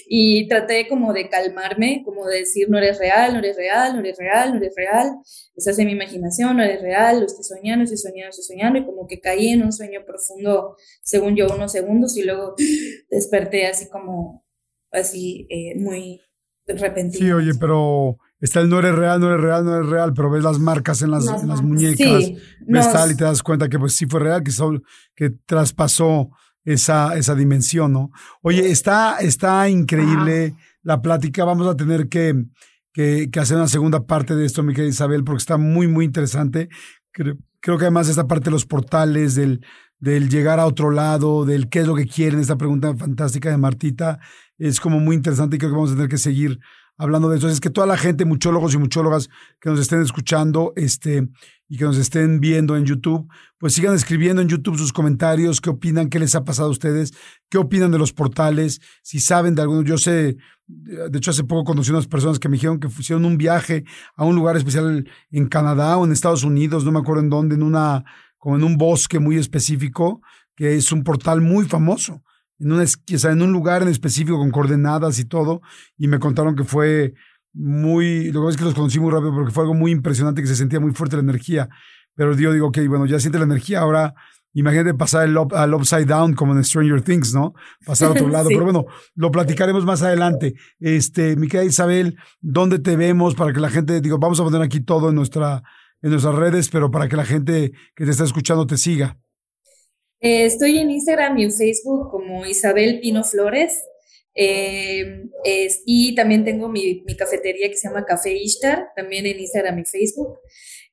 Y 0.07 0.49
traté 0.49 0.89
como 0.89 1.13
de 1.13 1.29
calmarme, 1.29 2.03
como 2.05 2.27
de 2.27 2.41
decir, 2.41 2.69
no 2.69 2.79
eres 2.79 2.99
real, 2.99 3.33
no 3.33 3.39
eres 3.39 3.57
real, 3.57 3.95
no 3.95 4.01
eres 4.01 4.19
real, 4.19 4.51
no 4.51 4.57
eres 4.59 4.75
real, 4.77 5.13
estás 5.57 5.79
en 5.79 5.87
mi 5.87 5.93
imaginación, 5.93 6.57
no 6.57 6.63
eres 6.63 6.83
real, 6.83 7.21
lo 7.21 7.27
estoy 7.27 7.45
soñando, 7.45 7.85
estoy 7.85 7.99
soñando, 7.99 8.31
estoy 8.31 8.45
soñando, 8.45 8.79
y 8.79 8.85
como 8.85 9.07
que 9.07 9.21
caí 9.21 9.49
en 9.49 9.63
un 9.63 9.73
sueño 9.73 10.05
profundo, 10.07 10.77
según 11.03 11.37
yo, 11.37 11.47
unos 11.55 11.73
segundos, 11.73 12.17
y 12.17 12.23
luego 12.23 12.55
desperté 13.11 13.67
así 13.67 13.89
como, 13.89 14.45
así, 14.91 15.47
eh, 15.51 15.75
muy 15.79 16.21
repentino. 16.67 17.25
Sí, 17.25 17.33
oye, 17.33 17.53
pero 17.59 18.19
está 18.43 18.61
el 18.61 18.69
no 18.69 18.79
eres 18.81 18.95
real, 18.95 19.21
no 19.21 19.29
eres 19.29 19.41
real, 19.41 19.65
no 19.65 19.77
eres 19.77 19.89
real, 19.89 20.13
pero 20.13 20.31
ves 20.31 20.45
las 20.45 20.59
marcas 20.59 21.01
en 21.01 21.11
las, 21.13 21.25
Las 21.25 21.43
en 21.43 21.49
las 21.49 21.63
marcas. 21.63 21.63
muñecas, 21.63 22.25
Sí, 22.25 22.37
ves 22.67 22.93
tal 22.93 23.13
y 23.13 23.17
te 23.17 23.25
das 23.25 23.43
cuenta 23.43 23.69
que 23.69 23.79
pues 23.79 23.95
sí 23.95 24.05
fue 24.07 24.21
real, 24.21 24.43
que, 24.43 24.51
son, 24.51 24.83
que 25.17 25.31
traspasó 25.47 26.29
esa, 26.65 27.17
esa 27.17 27.35
dimensión, 27.35 27.93
¿no? 27.93 28.11
Oye, 28.43 28.71
está, 28.71 29.19
está 29.19 29.69
increíble 29.69 30.55
la 30.83 31.01
plática, 31.01 31.45
vamos 31.45 31.67
a 31.67 31.77
tener 31.77 32.09
que, 32.09 32.45
que, 32.93 33.31
que 33.33 33.41
hacer 33.41 33.57
una 33.57 33.69
segunda 33.69 34.05
parte 34.07 34.35
de 34.35 34.45
esto, 34.45 34.63
mi 34.63 34.75
querida 34.75 34.91
Isabel, 34.91 35.25
porque 35.25 35.39
está 35.39 35.57
muy, 35.57 35.87
muy 35.87 36.05
interesante. 36.05 36.69
Creo, 37.13 37.37
creo 37.61 37.79
que 37.79 37.85
además 37.85 38.09
esta 38.09 38.27
parte 38.27 38.47
de 38.47 38.51
los 38.53 38.67
portales, 38.67 39.35
del, 39.37 39.65
del 39.99 40.29
llegar 40.29 40.59
a 40.59 40.67
otro 40.67 40.91
lado, 40.91 41.45
del 41.45 41.69
qué 41.69 41.81
es 41.81 41.87
lo 41.87 41.95
que 41.95 42.07
quieren, 42.07 42.41
esta 42.41 42.57
pregunta 42.57 42.95
fantástica 42.97 43.51
de 43.51 43.57
Martita, 43.57 44.19
es 44.59 44.81
como 44.81 44.99
muy 44.99 45.15
interesante 45.17 45.57
y 45.57 45.59
creo 45.59 45.71
que 45.71 45.77
vamos 45.77 45.93
a 45.93 45.95
tener 45.95 46.09
que 46.09 46.19
seguir 46.19 46.59
hablando 46.97 47.29
de 47.29 47.39
eso. 47.39 47.49
Es 47.49 47.61
que 47.61 47.71
toda 47.71 47.87
la 47.87 47.97
gente, 47.97 48.25
muchólogos 48.25 48.75
y 48.75 48.79
muchólogas 48.79 49.29
que 49.61 49.71
nos 49.71 49.81
estén 49.81 50.03
escuchando 50.03 50.73
este, 50.77 51.29
y 51.69 51.79
que 51.79 51.85
nos 51.85 51.97
estén 51.97 52.41
viendo 52.41 52.77
en 52.77 52.85
YouTube, 52.85 53.29
pues 53.59 53.75
sigan 53.75 53.95
escribiendo 53.95 54.43
en 54.43 54.49
YouTube 54.49 54.77
sus 54.77 54.93
comentarios, 54.93 55.61
qué 55.61 55.71
opinan, 55.71 56.09
qué 56.09 56.19
les 56.19 56.35
ha 56.35 56.45
pasado 56.45 56.69
a 56.69 56.73
ustedes, 56.73 57.13
qué 57.49 57.59
opinan 57.59 57.91
de 57.91 57.99
los 57.99 58.13
portales, 58.13 58.81
si 59.03 59.21
saben 59.21 59.55
de 59.55 59.63
algunos. 59.63 59.85
Yo 59.85 59.99
sé, 59.99 60.37
de 60.67 61.19
hecho 61.19 61.31
hace 61.31 61.45
poco 61.45 61.65
conocí 61.65 61.91
unas 61.91 62.07
personas 62.07 62.39
que 62.39 62.49
me 62.49 62.57
dijeron 62.57 62.79
que 62.79 62.89
hicieron 62.89 63.25
un 63.25 63.39
viaje 63.39 63.85
a 64.17 64.25
un 64.25 64.35
lugar 64.37 64.57
especial 64.57 65.09
en 65.31 65.49
Canadá 65.49 65.97
o 65.97 66.05
en 66.05 66.13
Estados 66.13 66.45
Unidos, 66.45 66.85
no 66.85 66.93
me 66.93 66.99
acuerdo 66.99 67.23
en 67.23 67.31
dónde, 67.31 67.55
en 67.55 67.63
una, 67.63 68.05
como 68.39 68.57
en 68.57 68.65
un 68.65 68.77
bosque 68.77 69.19
muy 69.19 69.37
específico, 69.37 70.21
que 70.55 70.77
es 70.77 70.93
un 70.93 71.03
portal 71.03 71.41
muy 71.41 71.65
famoso 71.65 72.23
en, 72.59 72.73
una, 72.73 72.83
o 72.85 73.19
sea, 73.19 73.33
en 73.33 73.43
un 73.43 73.53
lugar 73.53 73.83
en 73.83 73.89
específico 73.89 74.39
con 74.39 74.51
coordenadas 74.51 75.19
y 75.19 75.25
todo, 75.25 75.61
y 75.97 76.09
me 76.09 76.19
contaron 76.19 76.55
que 76.57 76.65
fue 76.65 77.15
muy, 77.53 78.31
lo 78.33 78.41
que 78.41 78.45
pasa 78.47 78.51
es 78.51 78.57
que 78.57 78.65
los 78.65 78.75
conocí 78.75 78.99
muy 79.01 79.11
rápido 79.11 79.33
porque 79.35 79.53
fue 79.53 79.65
algo 79.65 79.75
muy 79.75 79.91
impresionante, 79.91 80.41
que 80.43 80.49
se 80.49 80.57
sentía 80.57 80.81
muy 80.81 80.93
fuerte 80.93 81.17
la 81.17 81.23
energía, 81.23 81.69
pero 82.15 82.35
yo 82.37 82.53
digo, 82.53 82.69
ok, 82.69 82.79
bueno, 82.89 83.07
ya 83.07 83.19
siente 83.21 83.39
la 83.39 83.45
energía, 83.45 83.81
ahora 83.81 84.15
imagínate 84.55 84.95
pasar 84.95 85.27
el 85.29 85.37
up- 85.37 85.55
al 85.55 85.73
upside 85.75 86.05
down 86.07 86.35
como 86.35 86.53
en 86.55 86.63
Stranger 86.65 87.01
Things, 87.03 87.33
¿no? 87.35 87.55
Pasar 87.87 88.09
a 88.09 88.13
otro 88.13 88.29
lado, 88.29 88.49
Sí. 88.49 88.55
pero 88.55 88.65
bueno, 88.65 88.85
lo 89.15 89.31
platicaremos 89.31 89.85
más 89.85 90.03
adelante. 90.03 90.55
Este, 90.79 91.37
mi 91.37 91.49
querida 91.49 91.65
Isabel, 91.65 92.17
¿dónde 92.41 92.79
te 92.79 92.97
vemos 92.97 93.35
para 93.35 93.53
que 93.53 93.61
la 93.61 93.71
gente, 93.71 94.01
digo, 94.03 94.19
vamos 94.19 94.41
a 94.41 94.45
poner 94.45 94.61
aquí 94.63 94.81
todo 94.81 95.09
en 95.09 95.15
nuestra, 95.15 95.63
en 96.03 96.11
nuestras 96.11 96.35
redes, 96.35 96.69
pero 96.69 96.91
para 96.91 97.09
que 97.09 97.17
la 97.17 97.25
gente 97.25 97.73
que 97.97 98.05
te 98.05 98.11
está 98.11 98.25
escuchando 98.25 98.67
te 98.67 98.77
siga. 98.77 99.17
Eh, 100.23 100.47
estoy 100.47 100.79
en 100.79 100.91
Instagram 100.91 101.37
y 101.39 101.45
en 101.45 101.53
Facebook 101.53 102.11
como 102.11 102.47
Isabel 102.47 103.01
Pino 103.01 103.23
Flores. 103.25 103.85
eh, 104.35 105.25
es- 105.45 105.83
y 105.85 106.15
también 106.15 106.43
tengo 106.43 106.67
mi, 106.71 107.03
mi 107.07 107.15
cafetería 107.17 107.69
que 107.69 107.77
se 107.77 107.87
llama 107.89 108.07
Café 108.07 108.33
Ishtar, 108.33 108.89
también 108.97 109.27
en 109.27 109.39
Instagram 109.39 109.81
y 109.81 109.85
Facebook. 109.85 110.39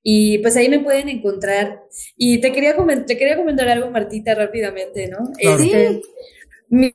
Y 0.04 0.40
pues 0.40 0.58
ahí 0.58 0.68
me 0.68 0.80
pueden 0.82 1.08
encontrar. 1.08 1.82
Y 2.18 2.42
te 2.42 2.52
quería, 2.52 2.76
te 3.08 3.18
quería 3.18 3.38
comentar 3.38 3.70
algo, 3.70 3.90
Martita, 3.92 4.36
rápidamente, 4.36 5.08
¿no? 5.08 5.20
Claro. 5.40 5.64
Este, 5.64 6.02
mi, 6.68 6.92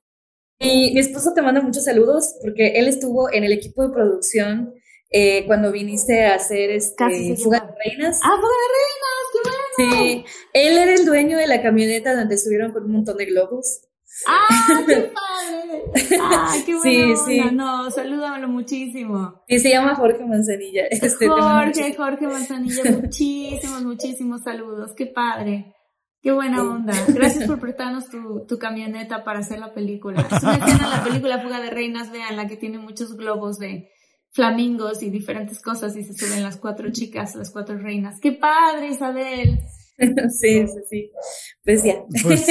mi, 0.60 0.90
mi 0.92 1.00
esposo 1.00 1.32
te 1.34 1.40
manda 1.40 1.62
muchos 1.62 1.84
saludos 1.84 2.34
porque 2.42 2.72
él 2.78 2.88
estuvo 2.88 3.32
en 3.32 3.44
el 3.44 3.52
equipo 3.52 3.86
de 3.86 3.94
producción 3.94 4.74
eh, 5.10 5.44
cuando 5.46 5.72
viniste 5.72 6.24
a 6.24 6.34
hacer 6.34 6.70
este, 6.70 7.04
Fuga 7.36 7.60
de 7.60 7.72
Reinas. 7.90 8.18
¡Ah, 8.22 8.36
Fuga 8.36 8.48
de 8.62 8.68
Reinas! 8.74 9.24
¡Qué 9.32 9.38
bueno! 9.48 9.63
Sí, 9.76 10.24
él 10.52 10.78
era 10.78 10.94
el 10.94 11.04
dueño 11.04 11.36
de 11.36 11.46
la 11.46 11.62
camioneta 11.62 12.14
donde 12.14 12.34
estuvieron 12.36 12.72
con 12.72 12.84
un 12.84 12.92
montón 12.92 13.16
de 13.16 13.26
globos. 13.26 13.80
¡Ah, 14.28 14.46
qué 14.86 14.94
padre! 15.14 15.84
¡Ah, 16.20 16.54
qué 16.64 16.72
Sí, 16.82 17.02
buena 17.02 17.16
sí. 17.26 17.40
onda! 17.40 17.52
No, 17.52 17.90
salúdamelo 17.90 18.48
muchísimo. 18.48 19.42
Y 19.48 19.58
se 19.58 19.70
llama 19.70 19.94
Jorge 19.96 20.24
Manzanilla. 20.24 20.84
Este, 20.90 21.26
Jorge, 21.28 21.94
Jorge 21.94 22.26
Manzanillo, 22.28 22.82
muchísimos, 23.02 23.82
muchísimos 23.82 24.42
saludos. 24.42 24.92
¡Qué 24.96 25.06
padre! 25.06 25.74
Qué 26.22 26.32
buena 26.32 26.62
onda. 26.62 26.94
Gracias 27.08 27.46
por 27.46 27.60
prestarnos 27.60 28.08
tu, 28.08 28.46
tu 28.46 28.56
camioneta 28.58 29.24
para 29.24 29.40
hacer 29.40 29.58
la 29.58 29.74
película. 29.74 30.26
Es 30.30 30.42
una 30.42 30.54
escena 30.54 30.88
la 30.88 31.04
película 31.04 31.42
Fuga 31.42 31.60
de 31.60 31.68
Reinas, 31.68 32.10
vean, 32.12 32.36
la 32.36 32.46
que 32.46 32.56
tiene 32.56 32.78
muchos 32.78 33.14
globos 33.16 33.58
de 33.58 33.90
flamingos 34.34 35.00
y 35.02 35.10
diferentes 35.10 35.62
cosas 35.62 35.96
y 35.96 36.02
se 36.02 36.12
suben 36.12 36.42
las 36.42 36.56
cuatro 36.56 36.90
chicas, 36.90 37.36
las 37.36 37.50
cuatro 37.50 37.78
reinas. 37.78 38.18
¡Qué 38.20 38.32
padre, 38.32 38.88
Isabel! 38.88 39.60
Sí, 39.96 40.66
sí, 40.66 40.80
sí. 40.90 41.10
Pues 41.64 41.84
ya. 41.84 42.02
Pues, 42.20 42.44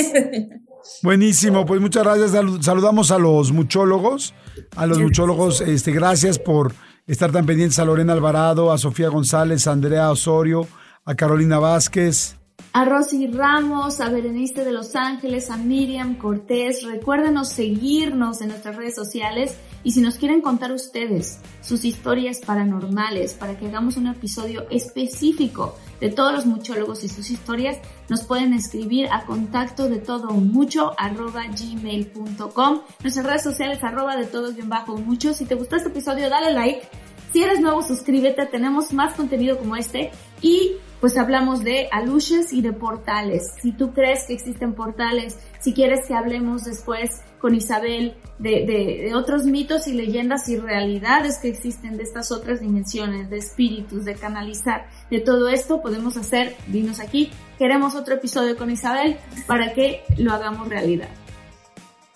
buenísimo, 1.03 1.65
pues 1.65 1.81
muchas 1.81 2.03
gracias. 2.03 2.31
Saludamos 2.61 3.11
a 3.11 3.19
los 3.19 3.51
muchólogos, 3.51 4.33
a 4.77 4.85
los 4.85 4.97
muchólogos, 4.97 5.59
este, 5.59 5.91
gracias 5.91 6.39
por 6.39 6.73
estar 7.05 7.33
tan 7.33 7.45
pendientes 7.45 7.79
a 7.79 7.83
Lorena 7.83 8.13
Alvarado, 8.13 8.71
a 8.71 8.77
Sofía 8.77 9.09
González, 9.09 9.67
a 9.67 9.73
Andrea 9.73 10.09
Osorio, 10.09 10.65
a 11.03 11.15
Carolina 11.15 11.59
Vázquez, 11.59 12.37
a 12.71 12.85
Rosy 12.85 13.27
Ramos, 13.27 13.99
a 13.99 14.09
Berenice 14.09 14.63
de 14.63 14.71
Los 14.71 14.95
Ángeles, 14.95 15.51
a 15.51 15.57
Miriam 15.57 16.15
Cortés. 16.15 16.83
Recuérdenos 16.83 17.49
seguirnos 17.49 18.41
en 18.41 18.47
nuestras 18.47 18.77
redes 18.77 18.95
sociales 18.95 19.57
y 19.83 19.91
si 19.91 20.01
nos 20.01 20.15
quieren 20.15 20.41
contar 20.41 20.71
ustedes 20.71 21.39
sus 21.61 21.83
historias 21.85 22.39
paranormales 22.39 23.33
para 23.33 23.57
que 23.57 23.67
hagamos 23.67 23.97
un 23.97 24.07
episodio 24.07 24.65
específico 24.69 25.75
de 25.99 26.09
todos 26.09 26.33
los 26.33 26.45
muchólogos 26.45 27.03
y 27.03 27.09
sus 27.09 27.29
historias, 27.29 27.77
nos 28.09 28.23
pueden 28.23 28.53
escribir 28.53 29.07
a 29.11 29.25
contacto 29.25 29.89
de 29.89 29.99
todo 29.99 30.31
mucho 30.31 30.93
arroba 30.97 31.43
gmail.com. 31.47 32.81
Nuestras 33.01 33.25
redes 33.25 33.43
sociales 33.43 33.83
arroba 33.83 34.15
de 34.15 34.25
todo 34.25 34.53
bien 34.53 34.69
bajo 34.69 34.97
mucho. 34.97 35.33
Si 35.33 35.45
te 35.45 35.55
gustó 35.55 35.75
este 35.75 35.89
episodio, 35.89 36.29
dale 36.29 36.53
like. 36.53 36.87
Si 37.31 37.41
eres 37.41 37.59
nuevo, 37.59 37.81
suscríbete. 37.81 38.45
Tenemos 38.45 38.93
más 38.93 39.15
contenido 39.15 39.57
como 39.57 39.75
este 39.75 40.11
y 40.41 40.73
pues 41.03 41.17
hablamos 41.17 41.65
de 41.65 41.89
aluches 41.91 42.53
y 42.53 42.61
de 42.61 42.71
portales. 42.71 43.55
Si 43.61 43.73
tú 43.73 43.91
crees 43.91 44.23
que 44.25 44.31
existen 44.31 44.73
portales, 44.73 45.37
si 45.59 45.73
quieres 45.73 46.07
que 46.07 46.13
hablemos 46.13 46.63
después 46.63 47.09
con 47.39 47.55
Isabel 47.55 48.15
de, 48.39 48.65
de, 48.65 49.13
otros 49.13 49.43
mitos 49.43 49.85
y 49.87 49.95
leyendas 49.95 50.47
y 50.47 50.55
realidades 50.55 51.39
que 51.39 51.49
existen 51.49 51.97
de 51.97 52.03
estas 52.03 52.31
otras 52.31 52.61
dimensiones, 52.61 53.29
de 53.29 53.39
espíritus, 53.39 54.05
de 54.05 54.15
canalizar, 54.15 54.87
de 55.11 55.19
todo 55.19 55.49
esto 55.49 55.81
podemos 55.81 56.15
hacer, 56.15 56.55
dinos 56.67 57.01
aquí, 57.01 57.33
queremos 57.57 57.95
otro 57.95 58.13
episodio 58.13 58.55
con 58.55 58.71
Isabel 58.71 59.17
para 59.45 59.73
que 59.73 60.03
lo 60.15 60.31
hagamos 60.31 60.69
realidad. 60.69 61.09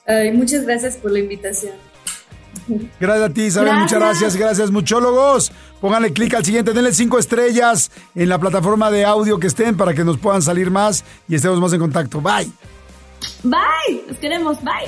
Ay, 0.05 0.31
muchas 0.31 0.63
gracias 0.63 0.95
por 0.95 1.11
la 1.11 1.19
invitación. 1.19 1.73
Gracias 2.99 3.29
a 3.29 3.33
ti, 3.33 3.41
Isabel. 3.43 3.75
Muchas 3.75 3.99
gracias. 3.99 4.35
Gracias, 4.35 4.71
muchólogos. 4.71 5.51
Pónganle 5.81 6.13
clic 6.13 6.33
al 6.33 6.43
siguiente, 6.43 6.73
denle 6.73 6.93
cinco 6.93 7.19
estrellas 7.19 7.91
en 8.15 8.29
la 8.29 8.39
plataforma 8.39 8.89
de 8.89 9.05
audio 9.05 9.39
que 9.39 9.47
estén 9.47 9.77
para 9.77 9.93
que 9.93 10.03
nos 10.03 10.17
puedan 10.17 10.41
salir 10.41 10.71
más 10.71 11.03
y 11.27 11.35
estemos 11.35 11.59
más 11.59 11.73
en 11.73 11.79
contacto. 11.79 12.21
Bye. 12.21 12.51
Bye. 13.43 14.03
Los 14.07 14.17
queremos. 14.17 14.63
Bye. 14.63 14.87